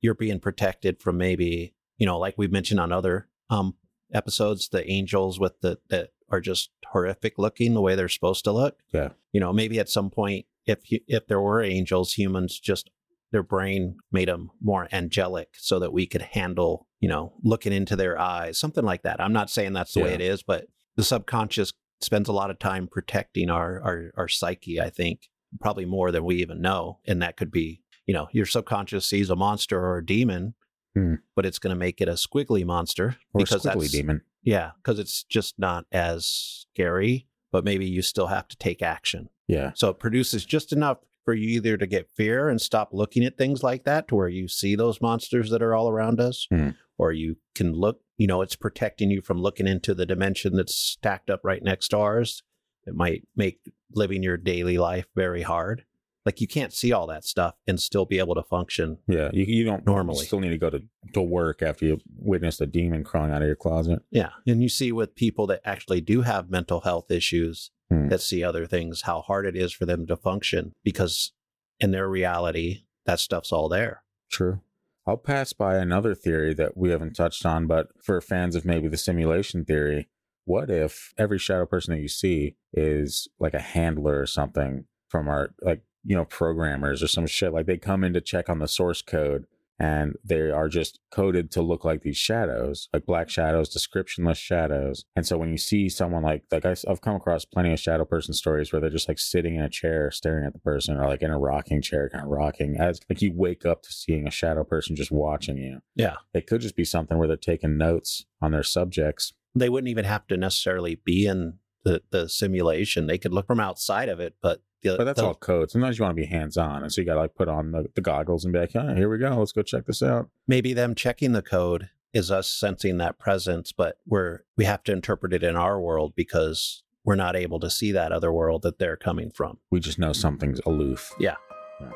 you're 0.00 0.14
being 0.14 0.40
protected 0.40 1.00
from 1.00 1.16
maybe 1.18 1.74
you 1.98 2.06
know 2.06 2.18
like 2.18 2.34
we 2.38 2.48
mentioned 2.48 2.80
on 2.80 2.90
other 2.92 3.28
um 3.50 3.74
episodes 4.12 4.68
the 4.70 4.88
angels 4.90 5.38
with 5.38 5.60
the 5.60 5.78
that 5.90 6.10
are 6.30 6.40
just 6.40 6.70
horrific 6.88 7.38
looking 7.38 7.74
the 7.74 7.80
way 7.80 7.94
they're 7.94 8.08
supposed 8.08 8.44
to 8.44 8.52
look 8.52 8.78
Yeah. 8.92 9.10
you 9.32 9.40
know 9.40 9.52
maybe 9.52 9.78
at 9.78 9.88
some 9.88 10.10
point 10.10 10.46
if 10.66 10.80
if 10.84 11.26
there 11.26 11.40
were 11.40 11.62
angels 11.62 12.14
humans 12.14 12.58
just 12.58 12.90
their 13.32 13.42
brain 13.42 13.96
made 14.10 14.28
them 14.28 14.50
more 14.60 14.88
angelic 14.92 15.48
so 15.54 15.78
that 15.78 15.92
we 15.92 16.06
could 16.06 16.22
handle 16.22 16.86
you 17.00 17.08
know 17.08 17.32
looking 17.42 17.72
into 17.72 17.94
their 17.96 18.18
eyes 18.18 18.58
something 18.58 18.84
like 18.84 19.02
that 19.02 19.20
i'm 19.20 19.32
not 19.32 19.50
saying 19.50 19.72
that's 19.72 19.94
the 19.94 20.00
way 20.02 20.14
it 20.14 20.20
is 20.20 20.42
but 20.42 20.66
the 20.96 21.04
subconscious 21.04 21.72
spends 22.00 22.28
a 22.28 22.32
lot 22.32 22.50
of 22.50 22.58
time 22.58 22.86
protecting 22.88 23.50
our 23.50 23.80
our, 23.82 24.10
our 24.16 24.28
psyche 24.28 24.80
i 24.80 24.88
think 24.90 25.28
probably 25.60 25.84
more 25.84 26.10
than 26.12 26.24
we 26.24 26.36
even 26.36 26.60
know 26.60 26.98
and 27.06 27.20
that 27.22 27.36
could 27.36 27.50
be 27.50 27.80
you 28.06 28.14
know 28.14 28.28
your 28.32 28.46
subconscious 28.46 29.06
sees 29.06 29.30
a 29.30 29.36
monster 29.36 29.78
or 29.78 29.98
a 29.98 30.04
demon 30.06 30.54
Hmm. 30.96 31.16
but 31.36 31.44
it's 31.44 31.58
going 31.58 31.70
to 31.74 31.78
make 31.78 32.00
it 32.00 32.08
a 32.08 32.12
squiggly 32.12 32.64
monster 32.64 33.16
Or 33.34 33.40
because 33.44 33.62
squiggly 33.62 33.80
that's 33.80 33.90
demon. 33.92 34.22
yeah 34.42 34.70
because 34.82 34.98
it's 34.98 35.22
just 35.22 35.58
not 35.58 35.84
as 35.92 36.26
scary 36.26 37.26
but 37.52 37.62
maybe 37.62 37.84
you 37.86 38.00
still 38.00 38.28
have 38.28 38.48
to 38.48 38.56
take 38.56 38.80
action 38.82 39.28
Yeah. 39.48 39.72
so 39.74 39.90
it 39.90 39.98
produces 39.98 40.46
just 40.46 40.72
enough 40.72 40.98
for 41.28 41.34
you 41.34 41.48
either 41.58 41.76
to 41.76 41.86
get 41.86 42.08
fear 42.16 42.48
and 42.48 42.58
stop 42.58 42.88
looking 42.94 43.22
at 43.22 43.36
things 43.36 43.62
like 43.62 43.84
that 43.84 44.08
to 44.08 44.14
where 44.16 44.30
you 44.30 44.48
see 44.48 44.74
those 44.74 44.98
monsters 45.02 45.50
that 45.50 45.62
are 45.62 45.74
all 45.74 45.90
around 45.90 46.18
us, 46.20 46.46
Hmm. 46.50 46.70
or 46.96 47.12
you 47.12 47.36
can 47.54 47.74
look, 47.74 48.00
you 48.16 48.26
know, 48.26 48.40
it's 48.40 48.56
protecting 48.56 49.10
you 49.10 49.20
from 49.20 49.42
looking 49.42 49.66
into 49.66 49.94
the 49.94 50.06
dimension 50.06 50.56
that's 50.56 50.74
stacked 50.74 51.28
up 51.28 51.40
right 51.44 51.62
next 51.62 51.88
to 51.88 51.98
ours. 51.98 52.42
It 52.86 52.94
might 52.94 53.28
make 53.36 53.60
living 53.92 54.22
your 54.22 54.38
daily 54.38 54.78
life 54.78 55.04
very 55.14 55.42
hard. 55.42 55.84
Like 56.24 56.40
you 56.40 56.48
can't 56.48 56.72
see 56.72 56.92
all 56.92 57.06
that 57.08 57.24
stuff 57.26 57.56
and 57.66 57.78
still 57.78 58.06
be 58.06 58.18
able 58.18 58.34
to 58.36 58.42
function. 58.42 58.96
Yeah. 59.06 59.28
You, 59.34 59.44
you 59.44 59.64
don't 59.64 59.84
Normally. 59.84 60.20
you 60.20 60.24
still 60.24 60.40
need 60.40 60.48
to 60.50 60.58
go 60.58 60.70
to, 60.70 60.82
to 61.12 61.20
work 61.20 61.60
after 61.60 61.84
you 61.84 61.98
witnessed 62.16 62.62
a 62.62 62.66
demon 62.66 63.04
crawling 63.04 63.32
out 63.32 63.42
of 63.42 63.46
your 63.46 63.54
closet. 63.56 63.98
Yeah. 64.10 64.30
And 64.46 64.62
you 64.62 64.70
see 64.70 64.92
with 64.92 65.14
people 65.14 65.46
that 65.48 65.60
actually 65.66 66.00
do 66.00 66.22
have 66.22 66.48
mental 66.50 66.80
health 66.80 67.10
issues 67.10 67.70
Hmm. 67.90 68.08
that 68.08 68.20
see 68.20 68.44
other 68.44 68.66
things, 68.66 69.02
how 69.02 69.22
hard 69.22 69.46
it 69.46 69.56
is 69.56 69.72
for 69.72 69.86
them 69.86 70.06
to 70.08 70.16
function 70.16 70.74
because 70.84 71.32
in 71.80 71.90
their 71.90 72.08
reality, 72.08 72.82
that 73.06 73.18
stuff's 73.18 73.52
all 73.52 73.68
there. 73.68 74.02
True. 74.30 74.60
I'll 75.06 75.16
pass 75.16 75.54
by 75.54 75.76
another 75.76 76.14
theory 76.14 76.52
that 76.54 76.76
we 76.76 76.90
haven't 76.90 77.14
touched 77.14 77.46
on, 77.46 77.66
but 77.66 77.88
for 78.02 78.20
fans 78.20 78.54
of 78.54 78.66
maybe 78.66 78.88
the 78.88 78.98
simulation 78.98 79.64
theory, 79.64 80.08
what 80.44 80.68
if 80.68 81.14
every 81.16 81.38
shadow 81.38 81.64
person 81.64 81.94
that 81.94 82.02
you 82.02 82.08
see 82.08 82.56
is 82.74 83.26
like 83.38 83.54
a 83.54 83.58
handler 83.60 84.20
or 84.20 84.26
something 84.26 84.84
from 85.08 85.28
our, 85.28 85.54
like, 85.62 85.80
you 86.04 86.14
know, 86.14 86.26
programmers 86.26 87.02
or 87.02 87.08
some 87.08 87.26
shit? 87.26 87.54
Like 87.54 87.64
they 87.64 87.78
come 87.78 88.04
in 88.04 88.12
to 88.12 88.20
check 88.20 88.50
on 88.50 88.58
the 88.58 88.68
source 88.68 89.00
code 89.00 89.46
and 89.78 90.16
they 90.24 90.50
are 90.50 90.68
just 90.68 90.98
coded 91.10 91.50
to 91.52 91.62
look 91.62 91.84
like 91.84 92.02
these 92.02 92.16
shadows, 92.16 92.88
like 92.92 93.06
black 93.06 93.28
shadows, 93.28 93.74
descriptionless 93.74 94.36
shadows. 94.36 95.04
And 95.14 95.26
so 95.26 95.38
when 95.38 95.50
you 95.50 95.58
see 95.58 95.88
someone 95.88 96.22
like, 96.22 96.44
like 96.50 96.64
I, 96.64 96.74
have 96.86 97.00
come 97.00 97.14
across 97.14 97.44
plenty 97.44 97.72
of 97.72 97.78
shadow 97.78 98.04
person 98.04 98.34
stories 98.34 98.72
where 98.72 98.80
they're 98.80 98.90
just 98.90 99.08
like 99.08 99.18
sitting 99.18 99.54
in 99.54 99.62
a 99.62 99.68
chair 99.68 100.10
staring 100.10 100.46
at 100.46 100.52
the 100.52 100.58
person 100.58 100.96
or 100.96 101.06
like 101.06 101.22
in 101.22 101.30
a 101.30 101.38
rocking 101.38 101.80
chair, 101.80 102.08
kind 102.08 102.24
of 102.24 102.30
rocking 102.30 102.76
as 102.78 103.00
like 103.08 103.22
you 103.22 103.32
wake 103.34 103.64
up 103.64 103.82
to 103.82 103.92
seeing 103.92 104.26
a 104.26 104.32
shadow 104.32 104.64
person 104.64 104.96
just 104.96 105.12
watching 105.12 105.56
you. 105.56 105.80
Yeah. 105.94 106.16
It 106.34 106.46
could 106.46 106.60
just 106.60 106.76
be 106.76 106.84
something 106.84 107.16
where 107.16 107.28
they're 107.28 107.36
taking 107.36 107.78
notes 107.78 108.24
on 108.42 108.50
their 108.50 108.64
subjects. 108.64 109.32
They 109.54 109.68
wouldn't 109.68 109.90
even 109.90 110.04
have 110.04 110.26
to 110.28 110.36
necessarily 110.36 110.96
be 110.96 111.26
in 111.26 111.58
the, 111.84 112.02
the 112.10 112.28
simulation. 112.28 113.06
They 113.06 113.18
could 113.18 113.32
look 113.32 113.46
from 113.46 113.60
outside 113.60 114.08
of 114.08 114.20
it, 114.20 114.36
but 114.42 114.62
the, 114.82 114.96
But 114.96 115.04
that's 115.04 115.20
the- 115.20 115.26
all 115.26 115.34
code. 115.34 115.70
Sometimes 115.70 115.98
you 115.98 116.04
want 116.04 116.16
to 116.16 116.20
be 116.22 116.26
hands 116.26 116.56
on. 116.56 116.82
And 116.82 116.92
so 116.92 117.00
you 117.00 117.06
got 117.06 117.14
to 117.14 117.20
like 117.20 117.34
put 117.34 117.48
on 117.48 117.72
the, 117.72 117.86
the 117.94 118.00
goggles 118.00 118.44
and 118.44 118.52
be 118.52 118.60
like, 118.60 118.74
oh, 118.76 118.94
here 118.94 119.08
we 119.10 119.18
go. 119.18 119.36
Let's 119.38 119.52
go 119.52 119.62
check 119.62 119.86
this 119.86 120.02
out. 120.02 120.28
maybe 120.46 120.72
them 120.72 120.94
checking 120.94 121.32
the 121.32 121.42
code 121.42 121.90
is 122.14 122.30
us 122.30 122.48
sensing 122.48 122.96
that 122.98 123.18
presence, 123.18 123.70
but 123.72 123.98
we're 124.06 124.40
we 124.56 124.64
have 124.64 124.82
to 124.84 124.92
interpret 124.92 125.32
it 125.34 125.42
in 125.42 125.56
our 125.56 125.78
world 125.80 126.14
because 126.16 126.82
we're 127.04 127.14
not 127.14 127.36
able 127.36 127.60
to 127.60 127.68
see 127.70 127.92
that 127.92 128.12
other 128.12 128.32
world 128.32 128.62
that 128.62 128.78
they're 128.78 128.96
coming 128.96 129.30
from. 129.30 129.58
We 129.70 129.80
just 129.80 129.98
know 129.98 130.12
something's 130.14 130.60
aloof. 130.66 131.12
Yeah. 131.20 131.36
Yeah. 131.80 131.90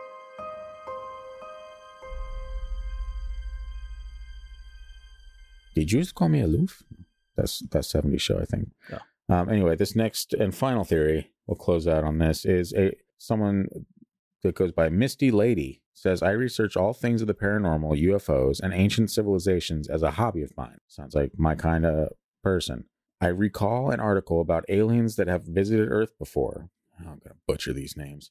Did 5.75 5.93
you 5.93 6.01
just 6.01 6.15
call 6.15 6.29
me 6.29 6.41
aloof? 6.41 6.83
That's 7.37 7.61
that 7.71 7.85
70 7.85 8.19
show, 8.19 8.39
I 8.39 8.45
think. 8.45 8.71
Yeah. 8.91 8.99
Um, 9.29 9.49
anyway, 9.49 9.77
this 9.77 9.97
next 9.97 10.35
and 10.35 10.55
final 10.55 10.85
theory, 10.85 11.31
we'll 11.47 11.57
close 11.57 11.87
out 11.87 12.05
on 12.05 12.19
this, 12.19 12.45
is 12.45 12.73
a 12.75 12.93
someone 13.19 13.69
that 14.43 14.55
goes 14.55 14.73
by 14.73 14.89
Misty 14.89 15.31
Lady 15.31 15.83
says, 15.95 16.23
I 16.23 16.31
research 16.31 16.77
all 16.77 16.93
things 16.93 17.21
of 17.21 17.29
the 17.29 17.35
paranormal, 17.35 18.01
UFOs, 18.03 18.61
and 18.61 18.73
ancient 18.73 19.11
civilizations 19.11 19.89
as 19.89 20.03
a 20.03 20.13
hobby 20.13 20.43
of 20.43 20.57
mine. 20.57 20.79
Sounds 20.89 21.15
like 21.15 21.33
my 21.37 21.55
kind 21.55 21.85
of 21.87 22.09
person. 22.43 22.87
I 23.21 23.29
recall 23.29 23.91
an 23.91 24.01
article 24.01 24.41
about 24.41 24.65
aliens 24.69 25.17
that 25.17 25.29
have 25.29 25.45
visited 25.45 25.89
Earth 25.91 26.19
before. 26.19 26.71
Oh, 26.99 27.05
I'm 27.05 27.19
going 27.19 27.21
to 27.29 27.37
butcher 27.47 27.73
these 27.73 27.97
names. 27.97 28.31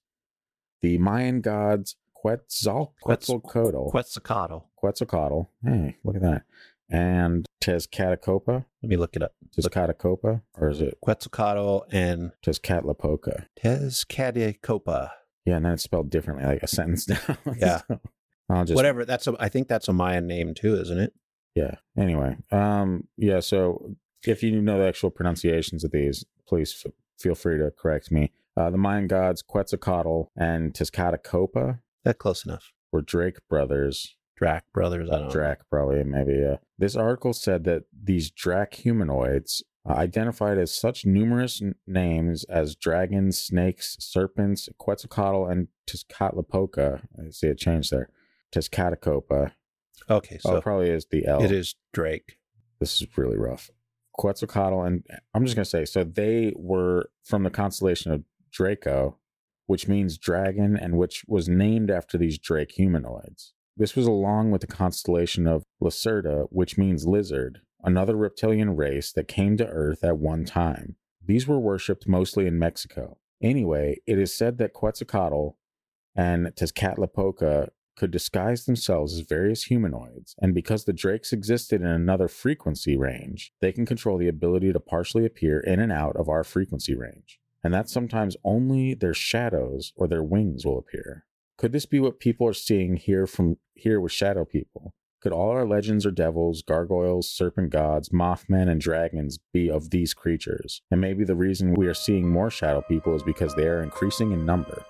The 0.81 0.97
Mayan 0.97 1.41
gods 1.41 1.95
Quetzal, 2.13 2.93
Quetzalcoatl, 3.01 3.89
Quetzalcoatl. 3.91 4.65
Quetzalcoatl. 4.75 5.47
Hey, 5.63 5.97
look 6.03 6.15
at 6.15 6.21
that. 6.21 6.43
And 6.91 7.45
Tezcatlipoca, 7.63 8.65
Let 8.83 8.89
me 8.89 8.97
look 8.97 9.15
it 9.15 9.23
up. 9.23 9.31
Tezcatlipoca, 9.57 10.41
or 10.57 10.69
is 10.69 10.81
it 10.81 10.97
Quetzalcoatl 11.01 11.85
and 11.91 12.31
Tezcatlipoca? 12.45 13.45
Tezcatlipoca. 13.63 15.11
Yeah, 15.45 15.55
and 15.57 15.65
then 15.65 15.73
it's 15.73 15.83
spelled 15.83 16.09
differently, 16.09 16.45
like 16.45 16.63
a 16.63 16.67
sentence 16.67 17.05
down. 17.07 17.37
Yeah. 17.57 17.81
So, 17.87 17.99
I'll 18.49 18.65
just 18.65 18.75
Whatever. 18.75 19.05
That's 19.05 19.27
a. 19.27 19.35
I 19.39 19.47
think 19.49 19.67
that's 19.67 19.87
a 19.87 19.93
Mayan 19.93 20.27
name 20.27 20.53
too, 20.53 20.75
isn't 20.75 20.97
it? 20.99 21.13
yeah. 21.55 21.75
Anyway, 21.97 22.37
um, 22.51 23.07
yeah. 23.17 23.39
So 23.39 23.95
if 24.27 24.43
you 24.43 24.61
know 24.61 24.77
the 24.79 24.87
actual 24.87 25.09
pronunciations 25.09 25.83
of 25.83 25.91
these, 25.91 26.25
please 26.47 26.83
f- 26.85 26.91
feel 27.17 27.35
free 27.35 27.57
to 27.57 27.71
correct 27.71 28.11
me. 28.11 28.31
Uh, 28.57 28.69
the 28.69 28.77
Mayan 28.77 29.07
gods 29.07 29.41
Quetzalcoatl 29.41 30.23
and 30.35 30.73
Tezcatlipoca 30.73 31.79
That 32.03 32.19
close 32.19 32.45
enough. 32.45 32.71
were 32.91 33.01
Drake 33.01 33.37
brothers. 33.49 34.15
Drac 34.41 34.65
brothers. 34.73 35.07
I 35.09 35.17
don't 35.17 35.25
know. 35.25 35.31
Drac, 35.31 35.59
probably, 35.69 36.03
maybe. 36.03 36.43
Uh, 36.43 36.57
this 36.79 36.95
article 36.95 37.31
said 37.31 37.63
that 37.65 37.83
these 38.03 38.31
Drac 38.31 38.73
humanoids, 38.73 39.63
uh, 39.87 39.93
identified 39.93 40.57
as 40.57 40.73
such 40.73 41.05
numerous 41.05 41.61
n- 41.61 41.75
names 41.85 42.43
as 42.45 42.75
dragons, 42.75 43.39
snakes, 43.39 43.97
serpents, 43.99 44.67
Quetzalcoatl, 44.79 45.51
and 45.51 45.67
Tezcatlipoca. 45.87 47.01
I 47.19 47.29
see 47.29 47.47
a 47.49 47.55
change 47.55 47.91
there. 47.91 48.09
Tezcatlicopa. 48.51 49.51
Okay, 50.09 50.39
oh, 50.45 50.49
so 50.49 50.55
it 50.57 50.63
probably 50.63 50.89
is 50.89 51.05
the 51.11 51.25
L. 51.27 51.43
it 51.43 51.51
is 51.51 51.75
Drake. 51.93 52.37
This 52.79 52.99
is 52.99 53.07
really 53.17 53.37
rough. 53.37 53.69
Quetzalcoatl, 54.13 54.81
and 54.81 55.03
I'm 55.35 55.45
just 55.45 55.55
going 55.55 55.65
to 55.65 55.69
say, 55.69 55.85
so 55.85 56.03
they 56.03 56.53
were 56.55 57.09
from 57.23 57.43
the 57.43 57.49
constellation 57.51 58.11
of 58.11 58.23
Draco, 58.51 59.17
which 59.67 59.87
means 59.87 60.17
dragon, 60.17 60.75
and 60.75 60.97
which 60.97 61.23
was 61.27 61.47
named 61.47 61.89
after 61.91 62.17
these 62.17 62.37
Drake 62.39 62.71
humanoids. 62.71 63.53
This 63.77 63.95
was 63.95 64.05
along 64.05 64.51
with 64.51 64.61
the 64.61 64.67
constellation 64.67 65.47
of 65.47 65.63
Lacerta, 65.81 66.47
which 66.49 66.77
means 66.77 67.07
lizard, 67.07 67.61
another 67.83 68.15
reptilian 68.15 68.75
race 68.75 69.11
that 69.13 69.27
came 69.27 69.57
to 69.57 69.67
Earth 69.67 70.03
at 70.03 70.17
one 70.17 70.45
time. 70.45 70.95
These 71.25 71.47
were 71.47 71.59
worshipped 71.59 72.07
mostly 72.07 72.47
in 72.47 72.59
Mexico. 72.59 73.17
Anyway, 73.41 73.97
it 74.05 74.19
is 74.19 74.33
said 74.33 74.57
that 74.57 74.73
Quetzalcoatl 74.73 75.57
and 76.15 76.47
Tezcatlipoca 76.47 77.69
could 77.95 78.11
disguise 78.11 78.65
themselves 78.65 79.13
as 79.13 79.21
various 79.21 79.63
humanoids, 79.63 80.35
and 80.41 80.53
because 80.53 80.85
the 80.85 80.93
drakes 80.93 81.31
existed 81.31 81.81
in 81.81 81.87
another 81.87 82.27
frequency 82.27 82.97
range, 82.97 83.53
they 83.61 83.71
can 83.71 83.85
control 83.85 84.17
the 84.17 84.27
ability 84.27 84.73
to 84.73 84.79
partially 84.79 85.25
appear 85.25 85.59
in 85.59 85.79
and 85.79 85.91
out 85.91 86.15
of 86.15 86.29
our 86.29 86.43
frequency 86.43 86.95
range. 86.95 87.39
And 87.63 87.73
that 87.73 87.89
sometimes 87.89 88.35
only 88.43 88.95
their 88.95 89.13
shadows 89.13 89.93
or 89.95 90.07
their 90.07 90.23
wings 90.23 90.65
will 90.65 90.79
appear. 90.79 91.25
Could 91.57 91.71
this 91.71 91.85
be 91.85 91.99
what 91.99 92.19
people 92.19 92.47
are 92.47 92.53
seeing 92.53 92.95
here 92.97 93.27
from 93.27 93.57
here 93.75 93.99
with 93.99 94.11
shadow 94.11 94.45
people? 94.45 94.93
Could 95.21 95.31
all 95.31 95.49
our 95.51 95.67
legends 95.67 96.05
or 96.05 96.11
devils, 96.11 96.63
gargoyles, 96.63 97.29
serpent 97.29 97.69
gods, 97.69 98.11
mothmen, 98.11 98.67
and 98.67 98.81
dragons 98.81 99.37
be 99.53 99.69
of 99.69 99.91
these 99.91 100.15
creatures? 100.15 100.81
And 100.89 100.99
maybe 100.99 101.23
the 101.23 101.35
reason 101.35 101.75
we 101.75 101.85
are 101.87 101.93
seeing 101.93 102.27
more 102.29 102.49
shadow 102.49 102.81
people 102.81 103.15
is 103.15 103.21
because 103.21 103.53
they 103.53 103.67
are 103.67 103.83
increasing 103.83 104.31
in 104.31 104.45
number. 104.47 104.83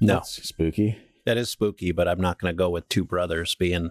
No, 0.00 0.14
That's 0.14 0.46
spooky. 0.48 0.98
that 1.24 1.36
is 1.36 1.50
spooky, 1.50 1.90
but 1.90 2.06
I'm 2.06 2.20
not 2.20 2.38
going 2.38 2.52
to 2.52 2.56
go 2.56 2.70
with 2.70 2.88
two 2.88 3.04
brothers 3.04 3.54
being. 3.54 3.90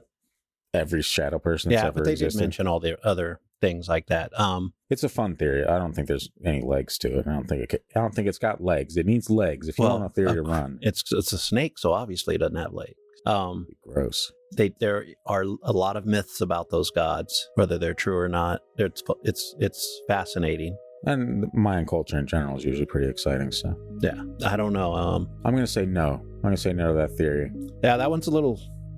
Every 0.76 1.04
shadow 1.04 1.38
person 1.38 1.70
that's 1.72 1.84
yeah, 1.84 1.92
but 1.92 2.04
they 2.04 2.14
existed. 2.14 2.40
did 2.40 2.44
mention 2.46 2.66
all 2.68 2.80
the 2.80 2.98
other 3.06 3.40
things 3.64 3.88
like 3.88 4.08
that. 4.08 4.28
Um, 4.40 4.74
It's 4.90 5.04
a 5.04 5.10
fun 5.20 5.36
theory. 5.36 5.62
I 5.66 5.78
don't 5.82 5.94
think 5.96 6.08
there's 6.08 6.30
any 6.52 6.62
legs 6.76 6.98
to 7.00 7.08
it. 7.20 7.28
I 7.28 7.32
don't 7.34 7.48
think 7.50 7.62
it. 7.64 7.70
ca- 7.74 7.86
I 7.96 8.02
don't 8.04 8.14
think 8.16 8.28
it's 8.28 8.38
got 8.48 8.62
legs. 8.74 8.98
It 8.98 9.06
needs 9.06 9.30
legs 9.30 9.68
if 9.70 9.78
you 9.80 9.86
Well, 9.86 10.00
want 10.00 10.12
a 10.12 10.14
theory 10.14 10.32
uh, 10.32 10.36
to 10.36 10.44
run. 10.44 10.80
it's 10.82 11.02
it's 11.12 11.32
a 11.34 11.38
snake, 11.38 11.78
so 11.80 11.94
obviously 11.94 12.36
it 12.36 12.40
doesn't 12.40 12.58
have 12.66 12.74
legs. 12.74 13.00
Um, 13.26 13.68
Gross. 13.94 14.32
they 14.58 14.70
there 14.80 15.06
are 15.26 15.46
a 15.64 15.72
lot 15.72 15.96
of 15.98 16.06
myths 16.06 16.42
about 16.42 16.66
those 16.70 16.92
gods, 16.92 17.32
whether 17.56 17.78
they're 17.78 17.94
true 18.06 18.18
or 18.18 18.28
not. 18.42 18.60
It's 18.78 19.02
it's 19.24 19.56
it's 19.60 19.82
fascinating. 20.10 20.76
And 21.06 21.46
Mayan 21.54 21.86
culture 21.86 22.18
in 22.18 22.28
general 22.28 22.56
is 22.58 22.64
usually 22.66 22.86
pretty 22.94 23.10
exciting. 23.10 23.52
So 23.52 23.76
Yeah, 24.02 24.22
I 24.46 24.56
don't 24.56 24.74
know. 24.74 24.94
Um, 24.94 25.22
I'm 25.46 25.54
going 25.54 25.66
to 25.66 25.76
say 25.80 25.86
no. 25.86 26.10
I'm 26.36 26.42
going 26.42 26.56
to 26.56 26.62
say 26.68 26.72
no 26.74 26.88
to 26.94 26.94
that 27.02 27.12
theory. 27.18 27.52
yeah, 27.84 27.98
that 27.98 28.10
one's 28.10 28.28
a 28.28 28.32
little 28.32 28.58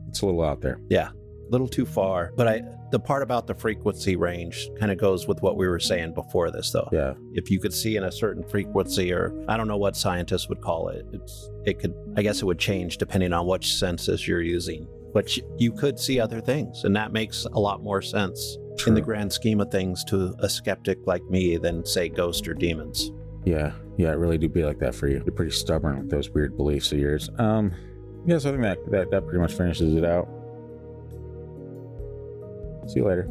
It's 0.09 0.22
a 0.22 0.26
little 0.28 0.43
out 0.43 0.61
there. 0.61 0.78
Little 1.50 1.68
too 1.68 1.86
far. 1.86 2.32
But 2.36 2.48
I 2.48 2.62
the 2.91 3.00
part 3.00 3.24
about 3.24 3.48
the 3.48 3.54
frequency 3.56 4.16
range 4.16 4.70
kind 4.80 4.91
of 4.91 4.98
goes 4.98 5.28
with 5.28 5.41
what 5.41 5.58
we 5.58 5.68
were 5.68 5.80
saying 5.80 6.14
before 6.14 6.52
this, 6.52 6.72
though. 6.72 6.88
Yeah. 6.91 7.14
If 7.34 7.50
you 7.52 7.60
could 7.60 7.74
see 7.74 7.98
in 7.98 8.04
a 8.04 8.12
certain 8.12 8.43
frequency, 8.48 9.12
or 9.12 9.34
I 9.48 9.58
don't 9.58 9.68
know 9.68 9.78
what 9.78 9.96
scientists 9.98 10.48
would 10.50 10.62
call 10.62 10.89
it, 10.89 11.06
it's 11.12 11.50
it 11.66 11.80
could. 11.80 11.93
I 12.16 12.22
guess 12.22 12.41
it 12.41 12.46
would 12.46 12.60
change 12.60 12.98
depending 12.98 13.34
on 13.34 13.48
which 13.48 13.74
senses 13.76 14.28
you're 14.28 14.41
using. 14.41 14.88
But 15.14 15.36
you- 15.38 15.43
you 15.58 15.72
could 15.72 15.98
see 16.00 16.20
other 16.20 16.41
things, 16.41 16.84
and 16.84 16.96
that 16.96 17.12
makes 17.14 17.46
a 17.46 17.60
lot 17.60 17.82
more 17.82 18.02
sense 18.02 18.58
in 18.86 18.93
the 18.93 19.02
grand 19.02 19.32
scheme 19.32 19.62
of 19.62 19.72
things 19.72 20.04
to 20.06 20.36
a 20.39 20.50
skeptic 20.50 21.00
like 21.08 21.24
me 21.30 21.56
than 21.58 21.86
say 21.86 22.10
ghosts 22.10 22.46
or 22.48 22.54
demons. 22.54 23.12
Yeah, 23.46 23.72
yeah, 23.98 24.10
it 24.12 24.18
really 24.18 24.38
do 24.38 24.50
be 24.50 24.64
like 24.66 24.80
that 24.80 24.93
for 24.93 25.08
you. 25.08 25.22
You're 25.26 25.34
pretty 25.34 25.52
stubborn 25.52 26.00
with 26.00 26.10
those 26.10 26.30
weird 26.30 26.58
beliefs 26.58 26.91
of 26.91 27.00
yours. 27.00 27.30
Um, 27.38 27.72
yeah, 28.26 28.38
so 28.39 28.50
I 28.50 28.52
think 28.54 28.64
that 28.64 28.91
that, 28.91 29.12
that 29.12 29.24
pretty 29.24 29.39
much 29.39 29.54
finishes 29.54 29.96
it 29.96 30.04
out. 30.04 30.28
See 32.88 33.00
you 33.00 33.08
later. 33.08 33.28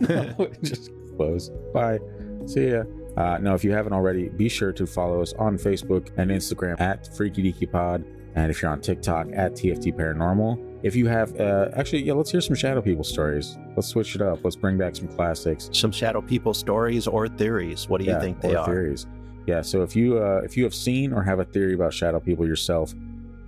No, 0.00 0.48
just 0.62 0.90
close. 1.16 1.50
Bye. 1.72 1.98
See 2.46 2.70
ya. 2.70 2.84
Uh, 3.16 3.36
no, 3.38 3.54
if 3.54 3.64
you 3.64 3.72
haven't 3.72 3.92
already, 3.92 4.28
be 4.28 4.48
sure 4.48 4.72
to 4.72 4.86
follow 4.86 5.20
us 5.22 5.32
on 5.34 5.56
Facebook 5.58 6.08
and 6.16 6.30
Instagram 6.30 6.80
at 6.80 7.14
Freaky 7.16 7.42
Deaky 7.52 7.70
Pod, 7.70 8.04
and 8.36 8.50
if 8.50 8.62
you're 8.62 8.70
on 8.70 8.80
TikTok 8.80 9.26
at 9.32 9.52
TFD 9.54 9.94
Paranormal. 9.96 10.64
If 10.84 10.94
you 10.94 11.08
have, 11.08 11.34
uh, 11.40 11.70
actually, 11.74 12.02
yeah, 12.04 12.12
let's 12.12 12.30
hear 12.30 12.40
some 12.40 12.54
Shadow 12.54 12.80
People 12.80 13.02
stories. 13.02 13.58
Let's 13.74 13.88
switch 13.88 14.14
it 14.14 14.22
up. 14.22 14.44
Let's 14.44 14.54
bring 14.54 14.78
back 14.78 14.94
some 14.94 15.08
classics. 15.08 15.68
Some 15.72 15.90
shadow 15.90 16.20
people 16.22 16.54
stories 16.54 17.08
or 17.08 17.26
theories. 17.26 17.88
What 17.88 17.98
do 17.98 18.04
you 18.06 18.12
Yeah, 18.12 18.20
think 18.20 18.40
they 18.40 18.54
or 18.54 18.58
are? 18.58 18.66
Theories. 18.66 19.06
Yeah. 19.48 19.62
So 19.62 19.82
if 19.82 19.96
you 19.96 20.18
uh, 20.18 20.42
if 20.44 20.56
you 20.56 20.62
have 20.62 20.74
seen 20.74 21.12
or 21.12 21.22
have 21.24 21.40
a 21.40 21.44
theory 21.44 21.74
about 21.74 21.92
shadow 21.92 22.20
people 22.20 22.46
yourself, 22.46 22.94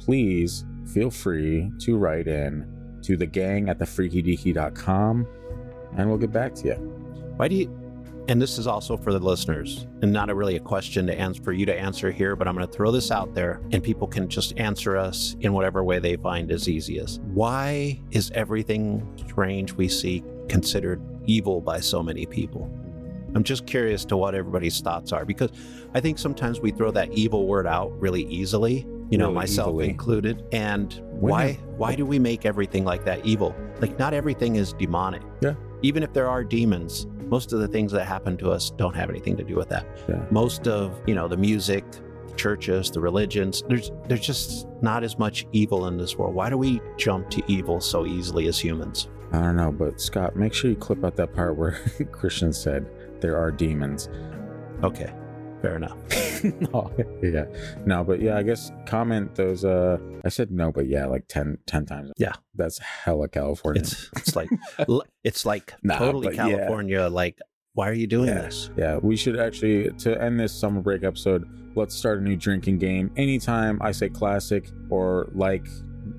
please 0.00 0.64
feel 0.86 1.10
free 1.12 1.70
to 1.80 1.96
write 1.96 2.26
in 2.26 2.66
to 3.02 3.16
the 3.16 3.26
gang 3.26 3.68
at 3.68 3.78
thefreakydeaky.com 3.78 5.26
and 5.96 6.08
we'll 6.08 6.18
get 6.18 6.32
back 6.32 6.54
to 6.56 6.68
you. 6.68 6.74
Why 7.36 7.48
do 7.48 7.54
you? 7.54 7.76
And 8.28 8.40
this 8.40 8.58
is 8.58 8.66
also 8.68 8.96
for 8.96 9.12
the 9.12 9.18
listeners, 9.18 9.86
and 10.02 10.12
not 10.12 10.30
a 10.30 10.34
really 10.34 10.54
a 10.56 10.60
question 10.60 11.06
to 11.08 11.18
answer 11.18 11.42
for 11.42 11.52
you 11.52 11.66
to 11.66 11.74
answer 11.76 12.12
here, 12.12 12.36
but 12.36 12.46
I'm 12.46 12.54
going 12.54 12.66
to 12.66 12.72
throw 12.72 12.92
this 12.92 13.10
out 13.10 13.34
there, 13.34 13.60
and 13.72 13.82
people 13.82 14.06
can 14.06 14.28
just 14.28 14.56
answer 14.58 14.96
us 14.96 15.34
in 15.40 15.52
whatever 15.52 15.82
way 15.82 15.98
they 15.98 16.16
find 16.16 16.50
is 16.52 16.68
easiest. 16.68 17.20
Why 17.22 18.00
is 18.12 18.30
everything 18.32 19.10
strange 19.26 19.72
we 19.72 19.88
see 19.88 20.22
considered 20.48 21.02
evil 21.26 21.60
by 21.60 21.80
so 21.80 22.02
many 22.04 22.24
people? 22.26 22.70
I'm 23.34 23.42
just 23.42 23.66
curious 23.66 24.04
to 24.06 24.16
what 24.16 24.34
everybody's 24.34 24.80
thoughts 24.80 25.12
are 25.12 25.24
because 25.24 25.50
I 25.94 26.00
think 26.00 26.18
sometimes 26.18 26.60
we 26.60 26.72
throw 26.72 26.90
that 26.92 27.12
evil 27.12 27.46
word 27.46 27.66
out 27.66 27.90
really 28.00 28.24
easily, 28.24 28.86
you 29.08 29.18
know, 29.18 29.26
Really 29.26 29.34
myself 29.34 29.68
evilly. 29.68 29.88
included. 29.88 30.44
And 30.52 30.92
When 31.12 31.30
why 31.32 31.52
why 31.76 31.94
do 31.94 32.04
we 32.04 32.18
make 32.18 32.44
everything 32.44 32.84
like 32.84 33.04
that 33.04 33.24
evil? 33.24 33.54
Like 33.80 33.98
not 34.00 34.14
everything 34.14 34.56
is 34.56 34.72
demonic. 34.72 35.22
Yeah. 35.42 35.54
Even 35.82 36.02
if 36.02 36.12
there 36.12 36.28
are 36.28 36.44
demons, 36.44 37.06
most 37.26 37.52
of 37.52 37.60
the 37.60 37.68
things 37.68 37.92
that 37.92 38.06
happen 38.06 38.36
to 38.38 38.50
us 38.50 38.70
don't 38.70 38.94
have 38.94 39.08
anything 39.08 39.36
to 39.36 39.44
do 39.44 39.54
with 39.54 39.68
that. 39.68 39.86
Yeah. 40.08 40.24
Most 40.30 40.66
of, 40.66 41.00
you 41.06 41.14
know, 41.14 41.28
the 41.28 41.36
music, 41.36 41.84
the 42.26 42.34
churches, 42.34 42.90
the 42.90 43.00
religions, 43.00 43.62
there's 43.68 43.92
there's 44.08 44.20
just 44.20 44.66
not 44.82 45.04
as 45.04 45.18
much 45.18 45.46
evil 45.52 45.86
in 45.86 45.96
this 45.96 46.16
world. 46.16 46.34
Why 46.34 46.50
do 46.50 46.58
we 46.58 46.80
jump 46.96 47.30
to 47.30 47.42
evil 47.46 47.80
so 47.80 48.06
easily 48.06 48.48
as 48.48 48.58
humans? 48.58 49.08
I 49.32 49.40
don't 49.40 49.56
know, 49.56 49.70
but 49.70 50.00
Scott, 50.00 50.34
make 50.34 50.52
sure 50.52 50.70
you 50.70 50.76
clip 50.76 51.04
out 51.04 51.16
that 51.16 51.32
part 51.32 51.56
where 51.56 51.72
Christian 52.12 52.52
said 52.52 52.86
there 53.20 53.36
are 53.36 53.50
demons. 53.50 54.08
Okay. 54.82 55.12
Fair 55.62 55.76
enough. 55.76 55.96
no, 56.72 56.90
yeah. 57.22 57.44
No, 57.84 58.02
but 58.02 58.20
yeah, 58.20 58.36
I 58.38 58.42
guess 58.42 58.70
comment 58.86 59.34
those 59.34 59.64
uh 59.64 59.98
I 60.24 60.28
said 60.30 60.50
no, 60.50 60.72
but 60.72 60.86
yeah, 60.86 61.06
like 61.06 61.26
10, 61.28 61.58
10 61.66 61.86
times. 61.86 62.12
Yeah. 62.16 62.32
That's 62.54 62.78
hella 62.78 63.28
California. 63.28 63.82
It's 63.82 64.08
it's 64.16 64.34
like 64.36 64.48
it's 65.24 65.44
like 65.44 65.74
Nah, 65.82 65.98
totally 65.98 66.28
but 66.28 66.36
yeah. 66.36 66.48
California 66.48 67.08
like 67.08 67.38
why 67.74 67.88
are 67.88 67.92
you 67.94 68.06
doing 68.06 68.28
Yeah. 68.28 68.42
this? 68.42 68.70
Yeah, 68.76 68.96
we 68.96 69.16
should 69.16 69.38
actually 69.38 69.90
to 69.90 70.20
end 70.22 70.40
this 70.40 70.52
summer 70.52 70.80
break 70.80 71.04
episode. 71.04 71.48
Let's 71.76 71.94
start 71.94 72.18
a 72.18 72.22
new 72.22 72.36
drinking 72.36 72.78
game. 72.78 73.10
Anytime 73.16 73.78
I 73.82 73.92
say 73.92 74.08
classic 74.08 74.70
or 74.88 75.28
like 75.34 75.66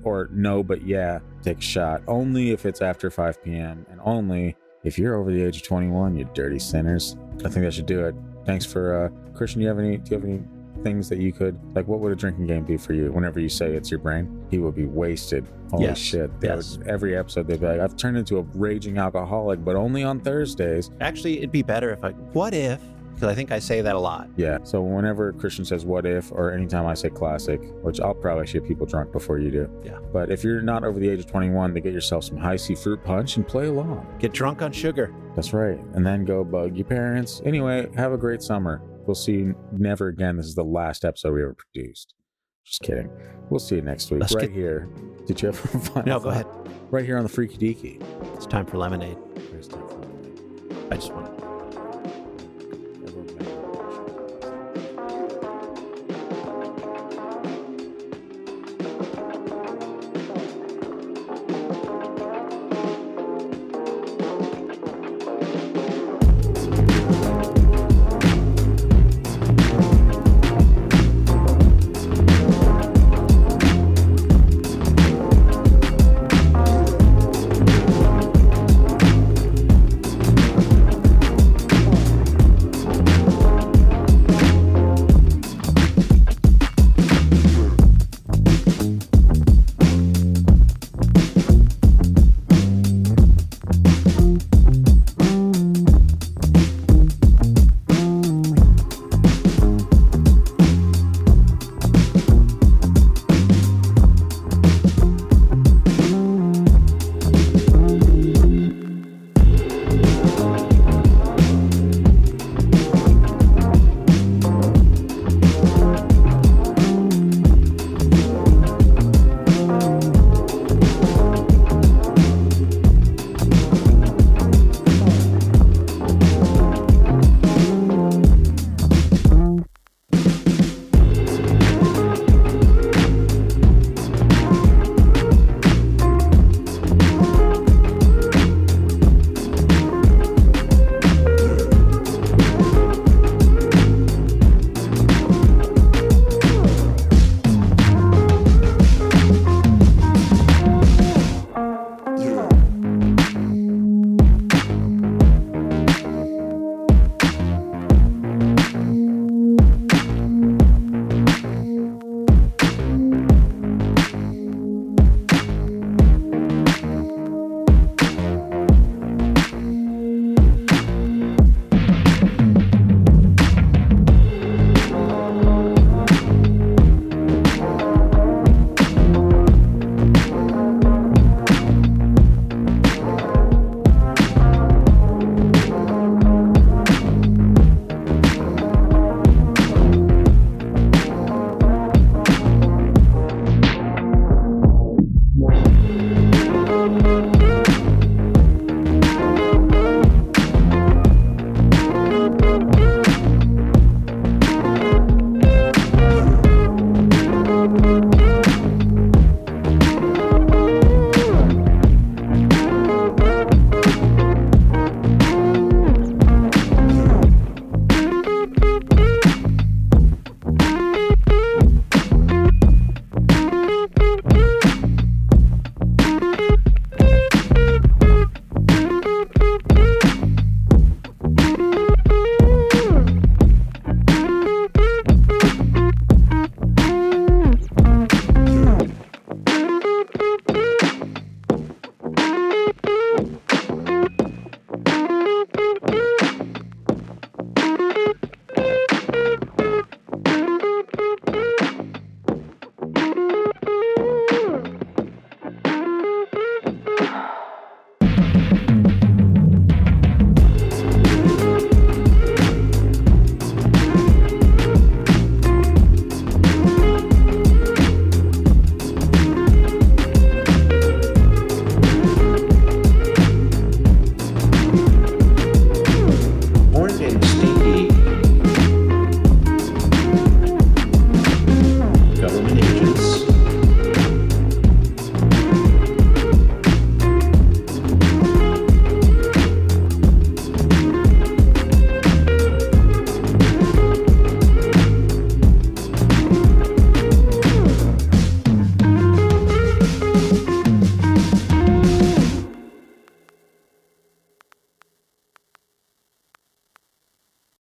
or 0.04 0.28
no, 0.32 0.62
but 0.62 0.86
yeah, 0.86 1.18
take 1.42 1.58
a 1.58 1.60
shot. 1.60 2.02
Only 2.08 2.52
if 2.52 2.64
it's 2.64 2.80
after 2.80 3.10
5 3.10 3.42
p.m. 3.44 3.84
and 3.90 4.00
only 4.04 4.56
if 4.84 4.98
you're 4.98 5.14
over 5.16 5.30
the 5.30 5.42
age 5.42 5.56
of 5.58 5.62
21. 5.64 6.16
You 6.16 6.24
dirty 6.32 6.58
sinners. 6.58 7.16
I 7.44 7.48
think 7.48 7.64
that 7.66 7.74
should 7.74 7.86
do 7.86 8.06
it. 8.06 8.14
Thanks 8.44 8.64
for 8.66 9.04
uh, 9.04 9.32
Christian. 9.36 9.60
Do 9.60 9.64
you 9.64 9.68
have 9.68 9.78
any? 9.78 9.96
Do 9.98 10.10
you 10.10 10.16
have 10.20 10.28
any 10.28 10.42
things 10.82 11.08
that 11.08 11.18
you 11.18 11.32
could 11.32 11.58
like? 11.74 11.86
What 11.86 12.00
would 12.00 12.12
a 12.12 12.16
drinking 12.16 12.46
game 12.46 12.64
be 12.64 12.76
for 12.76 12.92
you? 12.92 13.12
Whenever 13.12 13.38
you 13.40 13.48
say 13.48 13.72
it's 13.74 13.90
your 13.90 14.00
brain, 14.00 14.44
he 14.50 14.58
would 14.58 14.74
be 14.74 14.84
wasted. 14.86 15.46
Holy 15.70 15.84
Yes. 15.84 15.98
shit! 15.98 16.40
They 16.40 16.48
Yes. 16.48 16.78
would- 16.78 16.86
every 16.88 17.16
episode 17.16 17.46
they'd 17.46 17.60
be 17.60 17.66
like, 17.66 17.80
"I've 17.80 17.96
turned 17.96 18.16
into 18.16 18.38
a 18.38 18.42
raging 18.54 18.98
alcoholic, 18.98 19.64
but 19.64 19.76
only 19.76 20.02
on 20.02 20.20
Thursdays." 20.20 20.90
Actually, 21.00 21.38
it'd 21.38 21.52
be 21.52 21.62
better 21.62 21.90
if 21.90 22.02
I 22.04 22.10
what 22.32 22.52
if 22.54 22.80
because 23.14 23.28
I 23.28 23.34
think 23.34 23.52
I 23.52 23.58
say 23.58 23.80
that 23.82 23.94
a 23.94 23.98
lot. 23.98 24.28
Yeah. 24.36 24.58
So 24.64 24.80
whenever 24.82 25.32
Christian 25.32 25.64
says 25.64 25.84
"what 25.84 26.06
if" 26.06 26.30
or 26.32 26.52
anytime 26.52 26.86
I 26.86 26.94
say 26.94 27.10
"classic," 27.10 27.60
which 27.82 28.00
I'll 28.00 28.14
probably 28.14 28.46
get 28.46 28.66
people 28.66 28.86
drunk 28.86 29.12
before 29.12 29.38
you 29.38 29.50
do. 29.50 29.70
Yeah. 29.84 29.98
But 30.12 30.30
if 30.30 30.42
you're 30.44 30.62
not 30.62 30.84
over 30.84 30.98
the 30.98 31.08
age 31.08 31.20
of 31.20 31.26
21, 31.26 31.74
to 31.74 31.80
get 31.80 31.92
yourself 31.92 32.24
some 32.24 32.36
Hi-C 32.36 32.74
fruit 32.74 33.02
punch 33.04 33.36
and 33.36 33.46
play 33.46 33.66
along. 33.66 34.06
Get 34.18 34.32
drunk 34.32 34.62
on 34.62 34.72
sugar. 34.72 35.14
That's 35.36 35.52
right. 35.52 35.78
And 35.94 36.06
then 36.06 36.24
go 36.24 36.44
bug 36.44 36.76
your 36.76 36.86
parents. 36.86 37.40
Anyway, 37.44 37.88
have 37.96 38.12
a 38.12 38.18
great 38.18 38.42
summer. 38.42 38.82
We'll 39.06 39.14
see 39.14 39.32
you 39.32 39.54
never 39.72 40.08
again. 40.08 40.36
This 40.36 40.46
is 40.46 40.54
the 40.54 40.64
last 40.64 41.04
episode 41.04 41.34
we 41.34 41.42
ever 41.42 41.54
produced. 41.54 42.14
Just 42.64 42.82
kidding. 42.82 43.10
We'll 43.50 43.58
see 43.58 43.74
you 43.76 43.82
next 43.82 44.10
week. 44.10 44.20
Let's 44.20 44.34
right 44.34 44.42
get- 44.48 44.52
here. 44.54 44.88
Did 45.26 45.42
you 45.42 45.46
have 45.48 45.58
final 45.58 46.02
No, 46.04 46.18
go 46.20 46.30
thought? 46.30 46.32
ahead. 46.32 46.46
Right 46.92 47.04
here 47.04 47.16
on 47.16 47.22
the 47.24 47.28
Freaky 47.28 47.56
Deaky. 47.58 48.34
It's 48.36 48.46
time 48.46 48.66
for 48.66 48.76
lemonade. 48.78 49.16
Here's 49.50 49.66
time 49.68 49.86
for- 49.88 50.92
I 50.92 50.96
just 50.96 51.12
want 51.12 51.26